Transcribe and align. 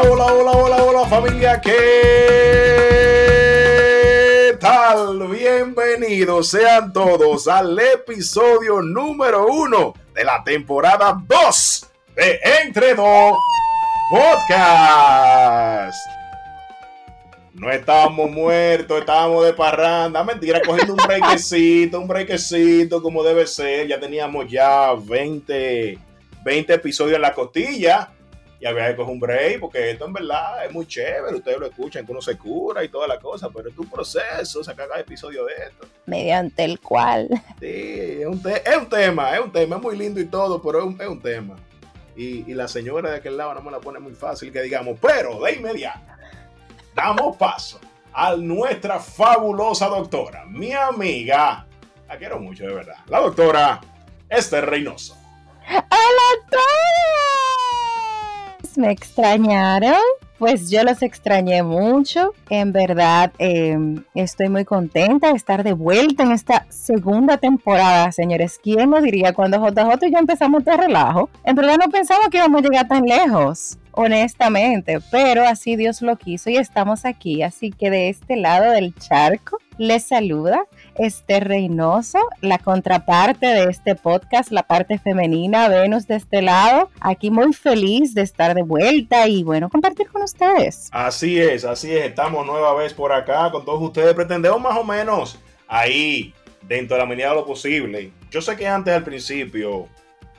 Hola, 0.00 0.26
hola, 0.26 0.52
hola, 0.52 0.76
hola, 0.76 1.06
familia, 1.08 1.60
¿qué 1.60 1.74
tal? 4.60 5.26
Bienvenidos 5.26 6.50
sean 6.50 6.92
todos 6.92 7.48
al 7.48 7.76
episodio 7.76 8.80
número 8.80 9.48
uno 9.48 9.94
de 10.14 10.22
la 10.22 10.44
temporada 10.44 11.20
2 11.26 11.90
de 12.14 12.38
Entre 12.62 12.94
Dos 12.94 13.36
Podcast. 14.08 15.98
No 17.54 17.68
estábamos 17.72 18.30
muertos, 18.30 19.00
estábamos 19.00 19.46
de 19.46 19.52
parranda. 19.52 20.22
Mentira, 20.22 20.60
cogiendo 20.64 20.92
un 20.92 21.00
brequecito, 21.04 21.98
un 21.98 22.06
brequecito 22.06 23.02
como 23.02 23.24
debe 23.24 23.48
ser. 23.48 23.88
Ya 23.88 23.98
teníamos 23.98 24.48
ya 24.48 24.92
20, 24.94 25.98
20 26.44 26.72
episodios 26.72 27.16
en 27.16 27.22
la 27.22 27.34
costilla 27.34 28.12
y 28.60 28.66
había 28.66 28.88
que 28.88 28.96
coger 28.96 29.12
un 29.12 29.20
break, 29.20 29.60
porque 29.60 29.90
esto 29.90 30.06
en 30.06 30.12
verdad 30.12 30.64
es 30.64 30.72
muy 30.72 30.86
chévere, 30.86 31.36
ustedes 31.36 31.58
lo 31.58 31.66
escuchan, 31.66 32.04
que 32.04 32.12
uno 32.12 32.20
se 32.20 32.36
cura 32.36 32.82
y 32.82 32.88
toda 32.88 33.06
la 33.06 33.18
cosa, 33.18 33.48
pero 33.50 33.68
es 33.68 33.78
un 33.78 33.88
proceso 33.88 34.64
sacar 34.64 34.88
cada 34.88 35.00
episodio 35.00 35.44
de 35.44 35.54
esto. 35.54 35.86
Mediante 36.06 36.64
el 36.64 36.80
cual. 36.80 37.28
Sí, 37.60 38.20
es 38.20 38.26
un, 38.26 38.42
es 38.44 38.76
un 38.76 38.88
tema, 38.88 39.34
es 39.34 39.40
un 39.40 39.52
tema, 39.52 39.76
es 39.76 39.82
muy 39.82 39.96
lindo 39.96 40.20
y 40.20 40.26
todo, 40.26 40.60
pero 40.60 40.80
es 40.80 40.84
un, 40.84 41.00
es 41.00 41.08
un 41.08 41.20
tema. 41.20 41.56
Y, 42.16 42.50
y, 42.50 42.54
la 42.54 42.66
señora 42.66 43.10
de 43.12 43.16
aquel 43.18 43.36
lado 43.36 43.54
no 43.54 43.62
me 43.62 43.70
la 43.70 43.78
pone 43.78 44.00
muy 44.00 44.12
fácil 44.12 44.52
que 44.52 44.60
digamos, 44.62 44.98
pero 45.00 45.40
de 45.40 45.52
inmediato 45.52 46.00
damos 46.92 47.36
paso 47.36 47.78
a 48.12 48.34
nuestra 48.34 48.98
fabulosa 48.98 49.86
doctora, 49.86 50.44
mi 50.46 50.72
amiga, 50.72 51.64
la 52.08 52.18
quiero 52.18 52.40
mucho 52.40 52.64
de 52.64 52.74
verdad, 52.74 52.96
la 53.06 53.20
doctora 53.20 53.80
Esther 54.28 54.66
Reynoso. 54.66 55.16
¡Hola 55.68 55.78
a 55.86 56.50
todos! 56.50 57.67
¿Me 58.78 58.92
extrañaron? 58.92 59.98
Pues 60.38 60.70
yo 60.70 60.84
los 60.84 61.02
extrañé 61.02 61.64
mucho. 61.64 62.32
En 62.48 62.70
verdad, 62.70 63.32
eh, 63.40 63.76
estoy 64.14 64.50
muy 64.50 64.64
contenta 64.64 65.30
de 65.30 65.36
estar 65.36 65.64
de 65.64 65.72
vuelta 65.72 66.22
en 66.22 66.30
esta 66.30 66.64
segunda 66.68 67.38
temporada, 67.38 68.12
señores. 68.12 68.60
¿Quién 68.62 68.92
lo 68.92 69.00
diría 69.00 69.32
cuando 69.32 69.58
JJ 69.58 70.06
y 70.06 70.12
yo 70.12 70.18
empezamos 70.20 70.64
de 70.64 70.76
relajo? 70.76 71.28
En 71.42 71.56
verdad 71.56 71.76
no 71.76 71.90
pensaba 71.90 72.30
que 72.30 72.38
íbamos 72.38 72.62
a 72.62 72.68
llegar 72.68 72.86
tan 72.86 73.02
lejos, 73.02 73.78
honestamente, 73.92 74.98
pero 75.10 75.44
así 75.44 75.76
Dios 75.76 76.02
lo 76.02 76.16
quiso 76.16 76.50
y 76.50 76.56
estamos 76.56 77.04
aquí. 77.04 77.42
Así 77.42 77.70
que 77.70 77.90
de 77.90 78.08
este 78.08 78.36
lado 78.36 78.72
del 78.72 78.94
charco 78.94 79.58
les 79.78 80.04
saluda 80.04 80.66
este 80.96 81.40
Reynoso, 81.40 82.18
la 82.40 82.58
contraparte 82.58 83.46
de 83.46 83.64
este 83.64 83.94
podcast, 83.94 84.50
la 84.50 84.64
parte 84.64 84.98
femenina, 84.98 85.68
Venus 85.68 86.06
de 86.06 86.16
este 86.16 86.42
lado. 86.42 86.90
Aquí 87.00 87.30
muy 87.30 87.52
feliz 87.52 88.14
de 88.14 88.22
estar 88.22 88.54
de 88.54 88.62
vuelta 88.62 89.28
y 89.28 89.44
bueno, 89.44 89.70
compartir 89.70 90.08
con 90.08 90.22
ustedes. 90.22 90.88
Así 90.92 91.38
es, 91.38 91.64
así 91.64 91.94
es, 91.94 92.06
estamos 92.06 92.44
nueva 92.44 92.74
vez 92.74 92.92
por 92.92 93.12
acá 93.12 93.50
con 93.50 93.64
todos 93.64 93.80
ustedes. 93.80 94.14
Pretendemos 94.14 94.60
más 94.60 94.76
o 94.76 94.84
menos 94.84 95.38
ahí, 95.68 96.34
dentro 96.62 96.96
de 96.96 97.02
la 97.02 97.08
medida 97.08 97.30
de 97.30 97.36
lo 97.36 97.46
posible. 97.46 98.12
Yo 98.30 98.42
sé 98.42 98.56
que 98.56 98.66
antes 98.66 98.94
al 98.94 99.04
principio, 99.04 99.86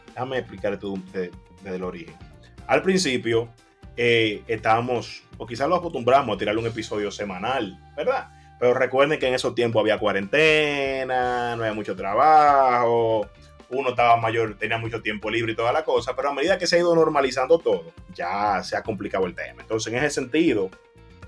déjame 0.08 0.40
explicar 0.40 0.78
desde, 0.80 1.32
desde 1.64 1.76
el 1.76 1.84
origen. 1.84 2.29
Al 2.70 2.84
principio 2.84 3.50
eh, 3.98 4.44
estábamos, 4.48 5.24
o 5.40 5.48
quizás 5.48 5.68
lo 5.68 5.76
acostumbramos 5.76 6.36
a 6.36 6.38
tirar 6.38 6.56
un 6.56 6.68
episodio 6.68 7.10
semanal, 7.10 7.80
¿verdad? 7.98 8.30
Pero 8.60 8.76
recuerden 8.76 9.18
que 9.18 9.28
en 9.28 9.34
esos 9.34 9.56
tiempos 9.56 9.80
había 9.80 9.98
cuarentena, 9.98 11.56
no 11.56 11.64
había 11.64 11.74
mucho 11.74 11.96
trabajo, 11.96 13.28
uno 13.72 13.90
estaba 13.90 14.18
mayor, 14.18 14.56
tenía 14.60 14.78
mucho 14.78 15.02
tiempo 15.02 15.32
libre 15.32 15.54
y 15.54 15.56
toda 15.56 15.74
la 15.74 15.84
cosa, 15.84 16.16
pero 16.16 16.30
a 16.30 16.34
medida 16.34 16.60
que 16.60 16.68
se 16.68 16.76
ha 16.76 16.80
ido 16.80 16.94
normalizando 16.94 17.58
todo, 17.58 17.92
ya 18.14 18.62
se 18.62 18.78
ha 18.78 18.84
complicado 18.84 19.26
el 19.26 19.34
tema. 19.34 19.64
Entonces, 19.64 19.92
en 19.92 20.04
ese 20.04 20.22
sentido, 20.22 20.70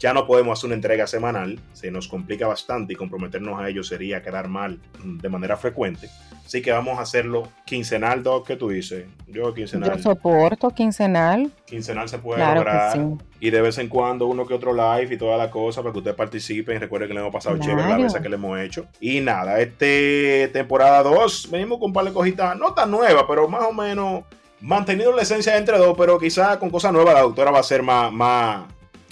ya 0.01 0.16
no 0.16 0.25
podemos 0.25 0.57
hacer 0.57 0.67
una 0.69 0.75
entrega 0.75 1.06
semanal, 1.06 1.59
se 1.73 1.91
nos 1.91 2.07
complica 2.07 2.47
bastante 2.47 2.94
y 2.94 2.95
comprometernos 2.95 3.62
a 3.62 3.69
ello 3.69 3.84
sería 3.84 4.23
quedar 4.23 4.47
mal 4.47 4.79
de 5.03 5.29
manera 5.29 5.57
frecuente. 5.57 6.09
Así 6.44 6.63
que 6.63 6.72
vamos 6.72 6.97
a 6.97 7.03
hacerlo 7.03 7.44
quincenal, 7.66 8.23
Doc, 8.23 8.47
¿qué 8.47 8.56
tú 8.56 8.69
dices? 8.69 9.06
Yo 9.28 9.53
quincenal. 9.53 9.95
Yo 9.95 10.01
soporto 10.01 10.72
quincenal. 10.72 11.51
Quincenal 11.66 12.09
se 12.09 12.17
puede 12.17 12.39
claro 12.39 12.56
lograr. 12.56 12.94
Sí. 12.94 13.00
Y 13.41 13.51
de 13.51 13.62
vez 13.62 13.78
en 13.78 13.89
cuando 13.89 14.25
uno 14.25 14.47
que 14.47 14.56
otro 14.56 14.73
live 14.73 15.13
y 15.13 15.17
toda 15.17 15.38
la 15.38 15.51
cosa 15.51 15.84
para 15.84 15.94
que 15.94 16.00
ustedes 16.00 16.18
participen. 16.18 16.79
Recuerden 16.79 17.07
que 17.07 17.13
le 17.13 17.19
hemos 17.19 17.31
pasado 17.31 17.56
claro. 17.57 17.72
chévere 17.72 17.89
la 17.89 17.97
vez 17.97 18.13
que 18.13 18.28
le 18.28 18.35
hemos 18.35 18.59
hecho. 18.59 18.88
Y 19.00 19.19
nada, 19.19 19.62
este 19.62 20.50
temporada 20.51 21.03
2 21.03 21.50
venimos 21.51 21.78
con 21.78 21.89
un 21.89 21.94
par 21.94 22.06
de 22.06 22.12
cositas, 22.12 22.57
no 22.57 22.73
tan 22.73 22.89
nuevas, 22.89 23.23
pero 23.28 23.47
más 23.47 23.63
o 23.63 23.72
menos 23.72 24.23
manteniendo 24.62 25.16
la 25.16 25.22
esencia 25.22 25.53
de 25.53 25.59
entre 25.59 25.78
dos, 25.78 25.95
pero 25.97 26.19
quizás 26.19 26.57
con 26.57 26.69
cosas 26.69 26.91
nuevas 26.91 27.13
la 27.13 27.22
doctora 27.22 27.51
va 27.51 27.59
a 27.59 27.63
ser 27.63 27.81
más, 27.83 28.12
más 28.12 28.66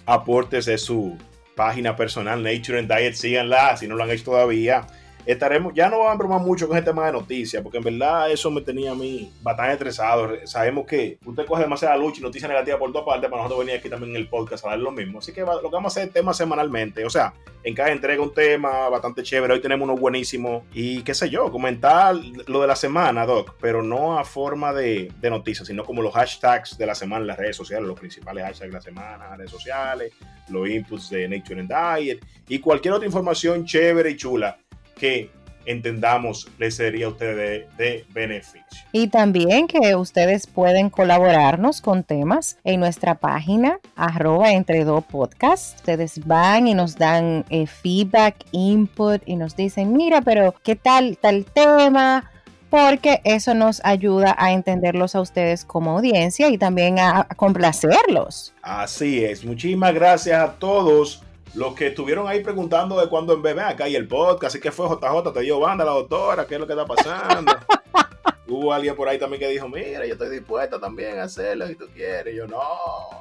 aportes 0.09 0.66
de 0.66 0.78
su 0.80 1.16
página 1.56 1.96
personal, 1.96 2.42
Nature 2.42 2.80
and 2.80 2.92
Diet, 2.92 3.14
síganla 3.14 3.78
si 3.78 3.88
no 3.88 3.96
lo 3.96 4.03
han 4.03 4.09
hecho 4.09 4.25
todavía. 4.25 4.88
Estaremos, 5.29 5.75
ya 5.75 5.90
no 5.90 6.00
vamos 6.00 6.13
a 6.13 6.17
bromar 6.17 6.41
mucho 6.41 6.67
con 6.67 6.75
el 6.75 6.84
tema 6.84 7.06
de 7.06 7.12
noticias, 7.12 7.62
porque 7.62 7.78
en 7.78 7.84
verdad 7.84 8.31
eso 8.31 8.50
me 8.50 8.62
tenía 8.62 8.94
a 8.94 8.95
mí 8.95 9.31
bastante 9.44 9.73
estresado. 9.73 10.28
Sabemos 10.45 10.88
que 10.88 11.19
usted 11.23 11.45
coge 11.45 11.62
demasiada 11.62 11.95
lucha 11.97 12.19
y 12.19 12.23
noticias 12.23 12.50
negativas 12.50 12.79
por 12.79 12.91
todas 12.91 13.06
partes, 13.06 13.29
para 13.29 13.44
nosotros 13.44 13.63
venir 13.63 13.79
aquí 13.79 13.89
también 13.89 14.16
en 14.16 14.22
el 14.23 14.28
podcast 14.28 14.66
a 14.66 14.69
ver 14.69 14.79
lo 14.79 14.89
mismo. 14.89 15.19
Así 15.19 15.31
que 15.31 15.41
lo 15.41 15.62
que 15.62 15.69
vamos 15.69 15.95
a 15.95 16.00
hacer 16.00 16.07
es 16.07 16.13
temas 16.16 16.35
semanalmente, 16.35 17.06
o 17.06 17.12
sea, 17.12 17.35
en 17.63 17.75
cada 17.75 17.91
entrega 17.91 18.23
un 18.23 18.34
tema 18.34 18.89
bastante 18.89 19.22
chévere. 19.22 19.53
Hoy 19.53 19.62
tenemos 19.62 19.88
uno 19.88 19.95
buenísimo 19.95 20.66
y 20.73 21.03
qué 21.03 21.13
sé 21.13 21.29
yo, 21.29 21.51
comentar 21.51 22.16
lo 22.47 22.62
de 22.62 22.68
la 22.68 22.75
semana, 22.75 23.28
Doc, 23.28 23.53
pero 23.62 23.84
no 23.84 24.18
a 24.18 24.23
forma 24.23 24.73
de, 24.73 25.12
de 25.22 25.29
noticias, 25.29 25.68
sino 25.68 25.85
como 25.85 26.01
los 26.01 26.16
hashtags 26.16 26.75
de 26.75 26.88
la 26.88 26.95
semana 26.95 27.22
en 27.22 27.28
las 27.28 27.38
redes 27.38 27.56
sociales, 27.56 27.88
los 27.88 28.00
principales 28.00 28.45
hashtags 28.45 28.72
de 28.72 28.78
la 28.78 28.81
semana 28.81 29.29
las 29.29 29.38
redes 29.38 29.51
sociales, 29.51 30.12
los 30.50 30.68
inputs 30.68 31.12
de 31.12 31.29
Nature 31.29 31.59
and 31.59 31.72
Diet 31.72 32.25
y 32.47 32.57
cualquier 32.57 32.95
otra 32.95 33.06
información 33.06 33.63
chévere 33.63 34.09
y 34.09 34.18
chula 34.18 34.57
que 35.00 35.32
entendamos 35.66 36.48
les 36.58 36.76
sería 36.76 37.06
a 37.06 37.10
ustedes 37.10 37.68
de, 37.78 37.84
de, 37.84 38.06
beneficio. 38.12 38.62
Y 38.92 39.08
también 39.08 39.68
que 39.68 39.96
ustedes 39.96 40.48
pueden 40.48 40.90
colaborarnos 40.90 41.82
con 41.82 42.04
temas 42.04 42.58
en 42.64 42.80
nuestra 42.80 43.16
página 43.16 43.80
arroba 43.96 44.52
entre 44.52 44.84
dos 44.84 45.04
podcast. 45.06 45.76
Ustedes 45.78 46.26
van 46.26 46.68
y 46.68 46.74
nos 46.74 46.96
dan 46.96 47.46
eh, 47.50 47.68
feedback, 47.68 48.36
input 48.52 49.22
y 49.26 49.36
nos 49.36 49.56
dicen, 49.56 49.94
mira, 49.94 50.22
pero 50.22 50.56
¿qué 50.64 50.76
tal 50.76 51.18
tal 51.18 51.46
tema? 51.46 52.31
Porque 52.72 53.22
eso 53.24 53.54
nos 53.54 53.84
ayuda 53.84 54.36
a 54.38 54.52
entenderlos 54.52 55.16
a 55.16 55.22
ustedes 55.22 55.66
como 55.66 55.98
audiencia 55.98 56.50
y 56.50 56.58
también 56.58 57.00
a, 57.00 57.22
a 57.22 57.36
complacerlos. 57.36 58.54
Así 58.62 59.24
es. 59.24 59.44
Muchísimas 59.44 59.94
gracias 59.94 60.40
a 60.40 60.54
todos 60.54 61.24
los 61.56 61.74
que 61.74 61.88
estuvieron 61.88 62.28
ahí 62.28 62.42
preguntando 62.42 63.00
de 63.00 63.08
cuándo 63.08 63.34
en 63.34 63.42
bebé 63.42 63.62
acá 63.62 63.88
y 63.88 63.96
el 63.96 64.08
podcast, 64.08 64.56
así 64.56 64.60
que 64.60 64.72
fue 64.72 64.88
JJ, 64.88 65.34
te 65.34 65.42
dio 65.42 65.60
banda 65.60 65.86
la 65.86 65.92
doctora, 65.92 66.46
qué 66.46 66.56
es 66.56 66.60
lo 66.60 66.68
que 66.68 66.74
está 66.74 66.86
pasando. 66.86 67.54
Hubo 68.48 68.74
alguien 68.74 68.96
por 68.96 69.08
ahí 69.08 69.20
también 69.20 69.42
que 69.42 69.48
dijo, 69.48 69.68
mira, 69.68 70.06
yo 70.08 70.14
estoy 70.14 70.30
dispuesta 70.30 70.80
también 70.80 71.20
a 71.20 71.24
hacerlo 71.24 71.68
si 71.68 71.76
tú 71.76 71.86
quieres. 71.94 72.34
Y 72.34 72.38
yo, 72.38 72.48
no, 72.48 72.60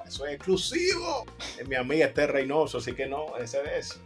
eso 0.06 0.24
es 0.26 0.34
exclusivo. 0.34 1.26
Es 1.58 1.68
mi 1.68 1.74
amiga 1.74 2.06
Esther 2.06 2.32
Reynoso, 2.32 2.78
así 2.78 2.94
que 2.94 3.06
no, 3.06 3.36
ese 3.36 3.58
es. 3.76 4.00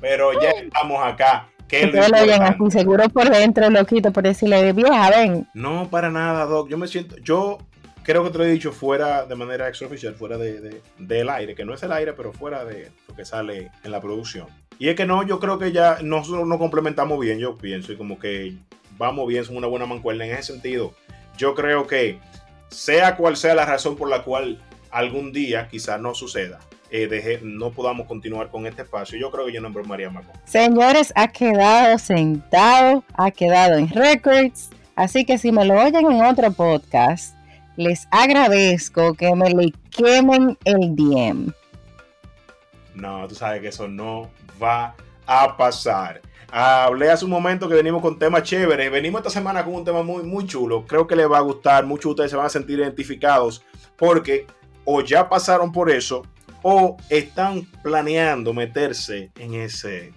Pero 0.00 0.32
ya 0.40 0.50
estamos 0.50 0.98
acá. 1.04 1.48
¿Qué 1.68 1.86
lo 1.86 2.00
oyen 2.00 2.42
así, 2.42 2.70
seguro 2.70 3.08
por 3.08 3.30
dentro, 3.30 3.70
loquito, 3.70 4.12
por 4.12 4.24
decirle, 4.24 4.72
vieja, 4.72 5.10
ven. 5.10 5.48
No, 5.54 5.88
para 5.90 6.10
nada, 6.10 6.44
Doc. 6.46 6.68
Yo 6.68 6.76
me 6.76 6.86
siento, 6.86 7.16
yo 7.18 7.58
creo 8.02 8.24
que 8.24 8.30
te 8.30 8.38
lo 8.38 8.44
he 8.44 8.50
dicho 8.50 8.72
fuera 8.72 9.24
de 9.24 9.34
manera 9.34 9.68
extraoficial, 9.68 10.14
fuera 10.14 10.38
de, 10.38 10.60
de, 10.60 10.82
del 10.98 11.28
aire, 11.28 11.54
que 11.54 11.64
no 11.64 11.74
es 11.74 11.82
el 11.82 11.92
aire, 11.92 12.12
pero 12.12 12.32
fuera 12.32 12.64
de 12.64 12.90
lo 13.08 13.14
que 13.14 13.24
sale 13.24 13.70
en 13.84 13.90
la 13.90 14.00
producción. 14.00 14.46
Y 14.78 14.88
es 14.88 14.96
que 14.96 15.06
no, 15.06 15.22
yo 15.22 15.38
creo 15.38 15.58
que 15.58 15.72
ya 15.72 15.98
nosotros 16.02 16.46
nos 16.46 16.58
complementamos 16.58 17.20
bien, 17.20 17.38
yo 17.38 17.56
pienso, 17.56 17.92
y 17.92 17.96
como 17.96 18.18
que 18.18 18.56
vamos 18.98 19.26
bien, 19.28 19.44
somos 19.44 19.58
una 19.58 19.68
buena 19.68 19.86
mancuerna 19.86 20.26
en 20.26 20.32
ese 20.32 20.52
sentido. 20.52 20.94
Yo 21.36 21.54
creo 21.54 21.86
que 21.86 22.18
sea 22.68 23.16
cual 23.16 23.36
sea 23.36 23.54
la 23.54 23.64
razón 23.64 23.96
por 23.96 24.08
la 24.08 24.22
cual 24.22 24.60
algún 24.90 25.32
día 25.32 25.68
quizás 25.68 26.00
no 26.00 26.14
suceda, 26.14 26.58
eh, 26.90 27.06
deje, 27.06 27.40
no 27.42 27.70
podamos 27.70 28.06
continuar 28.06 28.50
con 28.50 28.66
este 28.66 28.82
espacio, 28.82 29.18
yo 29.18 29.30
creo 29.30 29.46
que 29.46 29.52
yo 29.52 29.60
no 29.60 29.68
embromaría 29.68 30.10
más. 30.10 30.24
Señores, 30.44 31.12
ha 31.16 31.28
quedado 31.28 31.98
sentado, 31.98 33.04
ha 33.14 33.30
quedado 33.30 33.78
en 33.78 33.88
records, 33.88 34.70
así 34.94 35.24
que 35.24 35.38
si 35.38 35.52
me 35.52 35.64
lo 35.64 35.80
oyen 35.80 36.10
en 36.10 36.22
otro 36.22 36.52
podcast, 36.52 37.34
les 37.76 38.06
agradezco 38.10 39.14
que 39.14 39.34
me 39.34 39.50
le 39.50 39.72
quemen 39.90 40.58
el 40.64 40.94
DM. 40.94 41.52
No, 42.94 43.26
tú 43.28 43.34
sabes 43.34 43.60
que 43.60 43.68
eso 43.68 43.88
no 43.88 44.30
va 44.62 44.94
a 45.26 45.56
pasar. 45.56 46.20
Hablé 46.50 47.10
hace 47.10 47.24
un 47.24 47.30
momento 47.30 47.68
que 47.68 47.74
venimos 47.74 48.02
con 48.02 48.18
temas 48.18 48.42
chéveres. 48.42 48.90
Venimos 48.90 49.20
esta 49.20 49.30
semana 49.30 49.64
con 49.64 49.74
un 49.74 49.84
tema 49.84 50.02
muy, 50.02 50.22
muy 50.22 50.46
chulo. 50.46 50.86
Creo 50.86 51.06
que 51.06 51.16
les 51.16 51.30
va 51.30 51.38
a 51.38 51.42
gustar. 51.42 51.86
Muchos 51.86 52.04
de 52.04 52.10
ustedes 52.10 52.30
se 52.30 52.36
van 52.36 52.46
a 52.46 52.50
sentir 52.50 52.78
identificados 52.78 53.64
porque 53.96 54.46
o 54.84 55.00
ya 55.00 55.28
pasaron 55.28 55.72
por 55.72 55.90
eso 55.90 56.22
o 56.62 56.96
están 57.08 57.62
planeando 57.82 58.52
meterse 58.52 59.30
en 59.38 59.54
ese, 59.54 60.12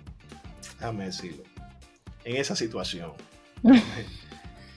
déjame 0.79 1.05
decirlo, 1.05 1.43
en 2.23 2.35
esa 2.35 2.55
situación. 2.55 3.13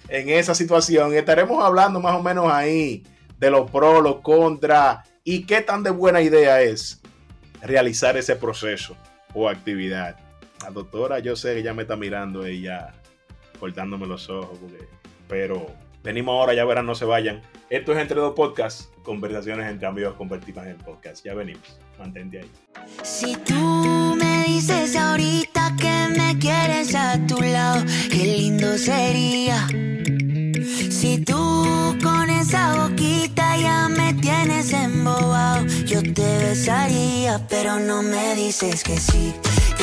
en 0.09 0.29
esa 0.29 0.55
situación. 0.55 1.15
Estaremos 1.15 1.63
hablando 1.63 2.01
más 2.01 2.15
o 2.15 2.23
menos 2.23 2.51
ahí 2.53 3.05
de 3.39 3.51
los 3.51 3.71
pros, 3.71 4.03
los 4.03 4.21
contras 4.21 5.09
y 5.25 5.45
qué 5.45 5.61
tan 5.61 5.83
de 5.83 5.91
buena 5.91 6.21
idea 6.23 6.63
es 6.63 7.01
realizar 7.63 8.17
ese 8.17 8.37
proceso 8.37 8.97
o 9.35 9.49
actividad. 9.49 10.17
La 10.63 10.71
doctora, 10.71 11.19
yo 11.21 11.37
sé 11.37 11.55
que 11.55 11.63
ya 11.63 11.75
me 11.75 11.83
está 11.83 11.97
mirando 11.97 12.45
ella 12.45 12.93
cortándome 13.61 14.07
los 14.07 14.29
ojos, 14.31 14.59
pero 15.29 15.67
venimos 16.03 16.33
ahora, 16.33 16.55
ya 16.55 16.65
verán, 16.65 16.87
no 16.87 16.95
se 16.95 17.05
vayan. 17.05 17.43
Esto 17.71 17.93
es 17.93 17.99
Entre 17.99 18.19
Dos 18.19 18.35
Podcasts, 18.35 18.91
conversaciones 19.03 19.69
entre 19.71 19.87
amigos 19.87 20.15
convertidas 20.15 20.67
en 20.67 20.79
podcast. 20.79 21.25
Ya 21.25 21.35
venimos, 21.35 21.79
mantente 21.99 22.41
ahí. 22.41 22.51
Si 23.03 23.37
tú 23.37 24.17
me 24.19 24.45
dices 24.45 24.97
ahorita 24.97 25.77
que 25.79 26.15
me 26.17 26.39
quieres 26.39 26.95
a 26.95 27.19
tu 27.27 27.41
lado, 27.43 27.85
qué 28.11 28.25
lindo 28.25 28.79
sería. 28.79 29.67
Si 30.91 31.23
tú 31.25 31.97
con 32.03 32.31
esa 32.31 32.89
boquita 32.89 33.57
ya 33.57 33.89
me 33.89 34.15
tienes 34.15 34.73
embobado, 34.73 35.67
yo 35.85 36.03
te 36.03 36.39
besaría, 36.39 37.47
pero 37.49 37.79
no 37.79 38.03
me 38.03 38.35
dices 38.35 38.83
que 38.83 38.97
sí 38.97 39.35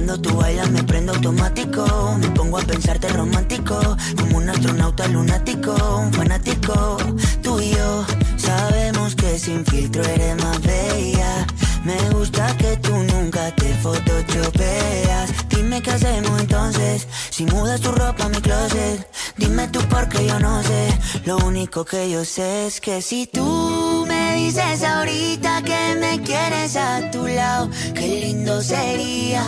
Cuando 0.00 0.18
tú 0.18 0.34
bailas 0.34 0.70
me 0.70 0.82
prendo 0.82 1.12
automático. 1.12 1.84
Me 2.18 2.28
pongo 2.30 2.56
a 2.56 2.62
pensarte 2.62 3.06
romántico. 3.08 3.78
Como 4.16 4.38
un 4.38 4.48
astronauta 4.48 5.06
lunático, 5.08 5.74
un 5.98 6.10
fanático. 6.10 6.96
Tú 7.42 7.60
y 7.60 7.72
yo 7.72 8.06
sabemos 8.38 9.14
que 9.14 9.38
sin 9.38 9.62
filtro 9.66 10.02
eres 10.02 10.42
más 10.42 10.58
bella. 10.62 11.46
Me 11.84 11.98
gusta 12.14 12.56
que 12.56 12.78
tú 12.78 12.96
nunca 12.96 13.54
te 13.56 13.74
photoshopeas. 13.74 15.34
Dime 15.50 15.82
qué 15.82 15.90
hacemos 15.90 16.40
entonces. 16.40 17.06
Si 17.28 17.44
mudas 17.44 17.82
tu 17.82 17.92
ropa 17.92 18.24
a 18.24 18.28
mi 18.30 18.40
closet. 18.40 19.06
Dime 19.36 19.68
tú 19.68 19.80
porque 19.90 20.26
yo 20.26 20.40
no 20.40 20.62
sé. 20.62 20.98
Lo 21.26 21.36
único 21.38 21.84
que 21.84 22.08
yo 22.08 22.24
sé 22.24 22.66
es 22.66 22.80
que 22.80 23.02
si 23.02 23.26
tú 23.26 24.06
me 24.08 24.36
dices 24.36 24.82
ahorita 24.82 25.62
que 25.62 25.94
me 26.00 26.22
quieres 26.22 26.74
a 26.76 27.10
tu 27.10 27.26
lado, 27.60 27.70
qué 27.94 28.06
lindo 28.06 28.60
sería. 28.60 29.46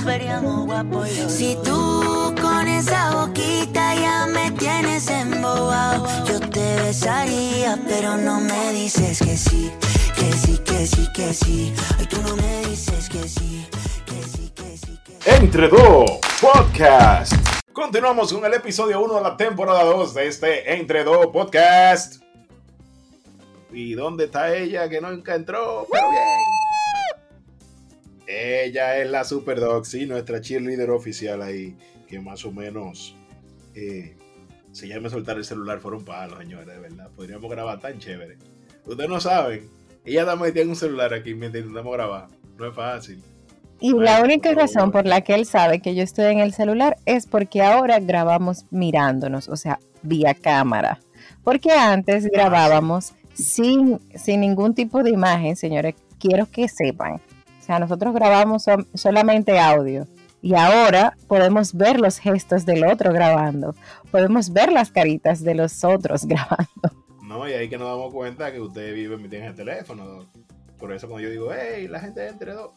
Si 1.29 1.57
tú 1.65 2.35
con 2.41 2.69
esa 2.69 3.15
boquita 3.15 3.95
ya 3.95 4.27
me 4.27 4.51
tienes 4.53 5.09
embobado, 5.09 6.07
yo 6.27 6.41
te 6.41 6.77
besaría, 6.77 7.79
pero 7.89 8.17
no 8.17 8.41
me 8.41 8.73
dices 8.73 9.19
que 9.19 9.37
sí 9.37 9.71
que 10.15 10.33
sí, 10.33 10.59
que 10.59 10.87
sí, 10.87 11.09
que 11.13 11.35
sí. 11.35 11.75
Ay, 11.99 12.07
tú 12.07 12.23
no 12.23 12.37
me 12.37 12.67
dices 12.67 13.09
que 13.09 13.29
sí, 13.29 13.67
que 14.07 14.23
sí, 14.23 14.53
que 14.55 14.77
sí, 14.77 14.99
que 15.05 15.13
sí. 15.13 15.31
Entre 15.31 15.69
dos 15.69 16.21
podcast. 16.41 17.33
Continuamos 17.73 18.33
con 18.33 18.45
el 18.45 18.55
episodio 18.55 19.01
1 19.01 19.15
de 19.15 19.23
la 19.23 19.37
temporada 19.37 19.85
2 19.85 20.15
de 20.15 20.27
este 20.29 20.75
Entre 20.75 21.03
dos 21.05 21.27
podcast. 21.29 22.23
¿Y 23.73 23.95
dónde 23.95 24.25
está 24.25 24.55
ella 24.55 24.89
que 24.89 25.01
nunca 25.01 25.35
entró? 25.35 25.87
Pero 25.91 26.11
bien. 26.11 26.62
Ella 28.33 28.99
es 28.99 29.11
la 29.11 29.25
Super 29.25 29.61
Dog, 29.61 29.87
sí, 29.87 30.07
nuestra 30.07 30.41
cheerleader 30.41 30.91
oficial 30.91 31.43
ahí, 31.43 31.77
que 32.09 32.21
más 32.21 32.45
o 32.45 32.53
menos, 32.53 33.15
eh, 33.75 34.17
si 34.73 34.89
ya 34.89 35.01
me 35.01 35.11
soltar 35.11 35.37
el 35.37 35.45
celular 35.45 35.81
fuera 35.81 35.99
un 35.99 36.05
palo, 36.05 36.39
señores, 36.39 36.67
de 36.67 36.79
verdad. 36.79 37.11
Podríamos 37.15 37.51
grabar 37.51 37.79
tan 37.81 37.99
chévere. 37.99 38.39
Ustedes 38.87 39.11
no 39.11 39.21
saben 39.21 39.69
ella 40.05 40.27
también 40.27 40.53
tiene 40.53 40.71
un 40.71 40.77
celular 40.77 41.15
aquí 41.15 41.35
mientras 41.35 41.63
intentamos 41.63 41.93
grabar. 41.93 42.29
No 42.59 42.67
es 42.67 42.75
fácil. 42.75 43.23
Y 43.81 43.93
la 43.93 44.23
única 44.23 44.53
razón 44.53 44.93
por 44.93 45.07
la 45.07 45.23
que 45.23 45.35
él 45.35 45.45
sabe 45.47 45.81
que 45.81 45.95
yo 45.95 46.03
estoy 46.03 46.27
en 46.27 46.39
el 46.39 46.53
celular 46.53 46.97
es 47.05 47.27
porque 47.27 47.63
ahora 47.63 47.99
grabamos 47.99 48.67
mirándonos, 48.71 49.49
o 49.49 49.57
sea, 49.57 49.81
vía 50.03 50.35
cámara. 50.35 51.01
Porque 51.43 51.73
antes 51.73 52.27
ah, 52.27 52.29
grabábamos 52.33 53.15
sin, 53.33 54.01
sin 54.15 54.41
ningún 54.41 54.75
tipo 54.75 55.03
de 55.03 55.11
imagen, 55.11 55.57
señores. 55.57 55.95
Quiero 56.19 56.47
que 56.47 56.69
sepan. 56.69 57.21
Sea, 57.73 57.79
nosotros 57.79 58.13
grabamos 58.13 58.67
solamente 58.93 59.59
audio. 59.59 60.07
Y 60.43 60.55
ahora 60.55 61.17
podemos 61.27 61.73
ver 61.73 62.01
los 62.01 62.19
gestos 62.19 62.67
del 62.67 62.85
otro 62.85 63.13
grabando. 63.13 63.75
Podemos 64.11 64.53
ver 64.53 64.73
las 64.73 64.91
caritas 64.91 65.43
de 65.43 65.55
los 65.55 65.85
otros 65.85 66.25
grabando. 66.27 67.03
Y 67.49 67.53
ahí 67.55 67.69
que 67.71 67.79
nos 67.79 67.89
damos 67.89 68.13
cuenta 68.13 68.53
que 68.53 68.61
ustedes 68.61 68.95
viven 68.95 69.25
en 69.33 69.45
el 69.45 69.55
teléfono. 69.55 70.27
Por 70.79 70.93
eso 70.93 71.09
cuando 71.09 71.27
yo 71.27 71.31
digo, 71.31 71.49
hey, 71.51 71.89
la 71.89 72.01
gente 72.01 72.29
entre 72.29 72.53
dos. 72.53 72.73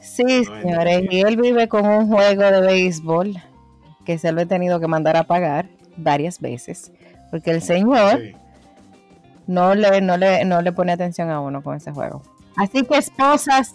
Sí, 0.00 0.44
señores, 0.44 1.02
y 1.10 1.20
él 1.22 1.36
vive 1.36 1.66
con 1.66 1.84
un 1.84 2.06
juego 2.06 2.42
de 2.42 2.60
béisbol 2.60 3.34
que 4.04 4.16
se 4.18 4.30
lo 4.30 4.42
he 4.42 4.46
tenido 4.46 4.78
que 4.78 4.86
mandar 4.86 5.16
a 5.16 5.24
pagar 5.24 5.68
varias 5.96 6.40
veces, 6.40 6.92
porque 7.30 7.50
el 7.50 7.62
señor 7.62 8.20
no, 9.48 9.74
le, 9.74 10.00
no, 10.00 10.16
le, 10.16 10.44
no 10.44 10.62
le 10.62 10.72
pone 10.72 10.92
atención 10.92 11.30
a 11.30 11.40
uno 11.40 11.62
con 11.62 11.76
ese 11.76 11.90
juego. 11.90 12.22
Así 12.56 12.84
que 12.84 12.96
esposas, 12.96 13.74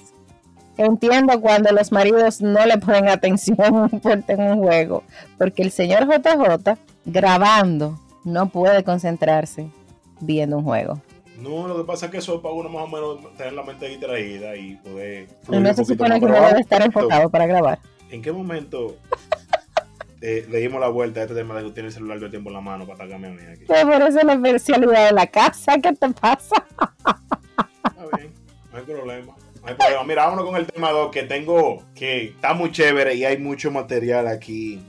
entiendo 0.78 1.40
cuando 1.42 1.72
los 1.72 1.92
maridos 1.92 2.42
no 2.42 2.66
le 2.66 2.78
ponen 2.78 3.08
atención 3.08 3.90
por 4.04 4.24
un 4.38 4.60
juego, 4.60 5.04
porque 5.38 5.64
el 5.64 5.72
señor 5.72 6.08
JJ 6.08 6.78
grabando 7.06 8.00
no 8.24 8.50
puede 8.50 8.84
concentrarse 8.84 9.68
viendo 10.20 10.58
un 10.58 10.64
juego. 10.64 11.02
No, 11.38 11.68
lo 11.68 11.78
que 11.78 11.84
pasa 11.86 12.06
es 12.06 12.12
que 12.12 12.18
eso 12.20 12.36
es 12.36 12.42
para 12.42 12.54
uno 12.54 12.70
más 12.70 12.84
o 12.84 12.88
menos 12.88 13.36
tener 13.36 13.54
la 13.54 13.64
mente 13.64 13.88
distraída 13.88 14.56
y 14.56 14.76
poder. 14.76 15.28
no 15.50 15.74
se 15.74 15.86
supone 15.86 16.20
que 16.20 16.26
uno 16.26 16.40
debe 16.40 16.60
estar 16.60 16.82
enfocado 16.84 17.30
para 17.30 17.48
grabar. 17.48 17.80
¿En 18.12 18.22
qué 18.22 18.32
momento 18.32 18.98
eh, 20.22 20.46
le 20.50 20.60
dimos 20.60 20.80
la 20.80 20.90
vuelta 20.90 21.22
a 21.22 21.24
este 21.24 21.34
tema 21.34 21.56
de 21.56 21.64
que 21.64 21.72
tiene 21.72 21.88
el 21.88 21.94
celular 21.94 22.18
todo 22.18 22.26
el 22.26 22.32
tiempo 22.32 22.52
en 22.52 22.54
la 22.54 22.62
mano 22.62 22.86
para 22.86 23.06
atacarme 23.06 23.30
a 23.30 23.32
mí 23.32 23.42
aquí? 23.52 23.66
Por 23.66 24.02
eso 24.04 24.20
la 24.24 24.34
especialidad 24.34 25.08
de 25.08 25.14
la 25.14 25.26
casa, 25.26 25.80
¿qué 25.82 25.94
te 25.94 26.10
pasa? 26.10 26.64
Está 27.86 28.18
bien, 28.18 28.34
no 28.72 28.78
hay 28.78 28.84
problema. 28.84 29.34
Hay 29.64 29.76
problema. 29.76 30.04
Mira, 30.04 30.24
vámonos 30.26 30.46
con 30.46 30.56
el 30.56 30.66
tema 30.66 30.92
2 30.92 31.12
que 31.12 31.24
tengo, 31.24 31.84
que 31.94 32.26
está 32.26 32.54
muy 32.54 32.72
chévere 32.72 33.14
y 33.16 33.26
hay 33.26 33.38
mucho 33.38 33.72
material 33.72 34.28
aquí. 34.28 34.84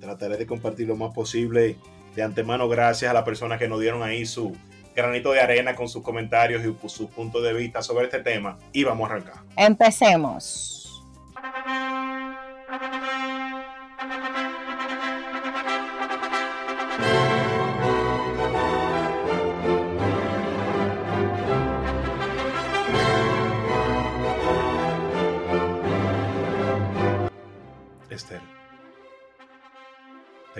Trataré 0.00 0.36
de 0.36 0.46
compartir 0.46 0.88
lo 0.88 0.96
más 0.96 1.14
posible 1.14 1.76
de 2.14 2.22
antemano 2.22 2.68
gracias 2.68 3.10
a 3.10 3.14
las 3.14 3.24
personas 3.24 3.58
que 3.58 3.68
nos 3.68 3.80
dieron 3.80 4.02
ahí 4.02 4.24
su 4.24 4.56
granito 4.94 5.32
de 5.32 5.40
arena 5.40 5.76
con 5.76 5.88
sus 5.88 6.02
comentarios 6.02 6.64
y 6.64 6.88
su 6.88 7.08
punto 7.08 7.42
de 7.42 7.52
vista 7.52 7.82
sobre 7.82 8.06
este 8.06 8.20
tema. 8.20 8.58
Y 8.72 8.84
vamos 8.84 9.08
a 9.08 9.12
arrancar. 9.12 9.36
Empecemos. 9.56 11.04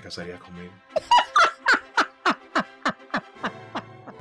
Casarías 0.07 0.41
conmigo? 0.41 0.73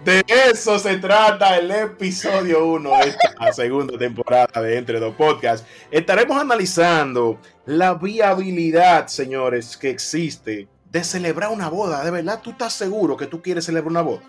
De 0.04 0.24
eso 0.28 0.78
se 0.78 0.98
trata 0.98 1.58
el 1.58 1.72
episodio 1.72 2.68
1 2.68 2.90
de 2.92 3.10
esta 3.10 3.54
segunda 3.54 3.98
temporada 3.98 4.62
de 4.62 4.78
Entre 4.78 5.00
Dos 5.00 5.16
Podcasts. 5.16 5.68
Estaremos 5.90 6.40
analizando 6.40 7.40
la 7.66 7.96
viabilidad, 7.96 9.08
señores, 9.08 9.76
que 9.76 9.90
existe 9.90 10.68
de 10.92 11.04
celebrar 11.04 11.50
una 11.50 11.70
boda. 11.70 12.04
¿De 12.04 12.12
verdad 12.12 12.40
tú 12.44 12.52
estás 12.52 12.74
seguro 12.74 13.18
que 13.18 13.26
tú 13.26 13.42
quieres 13.42 13.66
celebrar 13.66 13.90
una 13.90 14.04
boda? 14.04 14.22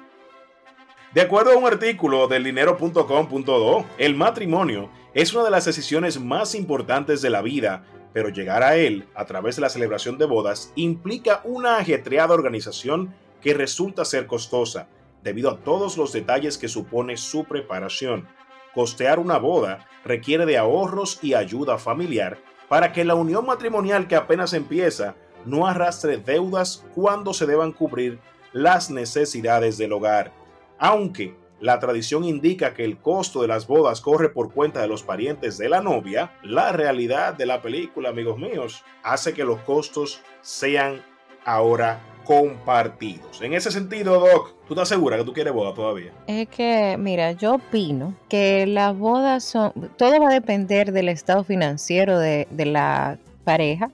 De 1.13 1.21
acuerdo 1.21 1.53
a 1.53 1.57
un 1.57 1.67
artículo 1.67 2.27
del 2.27 2.45
dinero.com.do, 2.45 3.85
el 3.99 4.15
matrimonio 4.15 4.89
es 5.13 5.35
una 5.35 5.45
de 5.45 5.51
las 5.51 5.67
decisiones 5.67 6.19
más 6.19 6.55
importantes 6.55 7.21
de 7.21 7.29
la 7.29 7.43
vida, 7.43 7.85
pero 8.17 8.31
llegar 8.31 8.63
a 8.63 8.77
él 8.77 9.07
a 9.15 9.27
través 9.27 9.57
de 9.57 9.61
la 9.61 9.69
celebración 9.69 10.17
de 10.17 10.25
bodas 10.25 10.73
implica 10.75 11.43
una 11.45 11.77
ajetreada 11.77 12.33
organización 12.33 13.15
que 13.43 13.53
resulta 13.53 14.07
ser 14.07 14.27
costosa 14.27 14.89
debido 15.23 15.51
a 15.51 15.59
todos 15.59 15.99
los 15.99 16.15
detalles 16.15 16.57
que 16.57 16.67
supone 16.67 17.19
su 17.19 17.45
preparación. 17.45 18.27
Costear 18.75 19.19
una 19.19 19.37
boda 19.37 19.87
requiere 20.03 20.47
de 20.47 20.57
ahorros 20.57 21.19
y 21.21 21.35
ayuda 21.35 21.77
familiar 21.77 22.39
para 22.71 22.91
que 22.95 23.05
la 23.05 23.15
unión 23.15 23.45
matrimonial 23.45 24.09
que 24.09 24.17
apenas 24.17 24.55
empieza 24.55 25.15
no 25.45 25.67
arrastre 25.67 26.17
deudas 26.17 26.87
cuando 26.95 27.35
se 27.35 27.45
deban 27.45 27.73
cubrir 27.73 28.19
las 28.55 28.89
necesidades 28.89 29.77
del 29.77 29.93
hogar. 29.93 30.33
Aunque 30.79 31.37
la 31.61 31.79
tradición 31.79 32.25
indica 32.25 32.75
que 32.75 32.85
el 32.85 32.99
costo 32.99 33.43
de 33.43 33.49
las 33.49 33.67
bodas 33.67 34.01
corre 34.01 34.29
por 34.29 34.53
cuenta 34.53 34.81
de 34.81 34.89
los 34.89 35.03
parientes 35.03 35.59
de 35.59 35.69
la 35.69 35.81
novia, 35.81 36.33
la 36.43 36.73
realidad 36.73 37.35
de 37.35 37.47
la 37.47 37.63
película, 37.63 38.11
amigos 38.11 38.39
míos, 38.39 38.85
hace 39.03 39.33
que 39.33 39.45
los 39.45 39.61
costos 39.61 40.21
sean 40.43 41.03
ahora 41.45 42.01
compartidos. 42.27 43.41
En 43.41 43.55
ese 43.55 43.71
sentido, 43.71 44.19
Doc, 44.19 44.55
¿tú 44.67 44.75
estás 44.75 44.89
segura 44.89 45.17
que 45.17 45.25
tú 45.25 45.33
quieres 45.33 45.55
boda 45.55 45.73
todavía? 45.73 46.13
Es 46.27 46.49
que, 46.49 46.97
mira, 46.99 47.33
yo 47.33 47.55
opino 47.55 48.15
que 48.29 48.67
las 48.67 48.99
bodas 48.99 49.45
son, 49.45 49.73
todo 49.97 50.21
va 50.21 50.31
a 50.31 50.35
depender 50.35 50.93
del 50.93 51.09
estado 51.09 51.45
financiero 51.45 52.19
de, 52.19 52.49
la 52.51 53.19
pareja, 53.45 53.93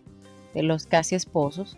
de 0.55 0.63
los 0.63 0.87
casi 0.87 1.15
esposos. 1.15 1.77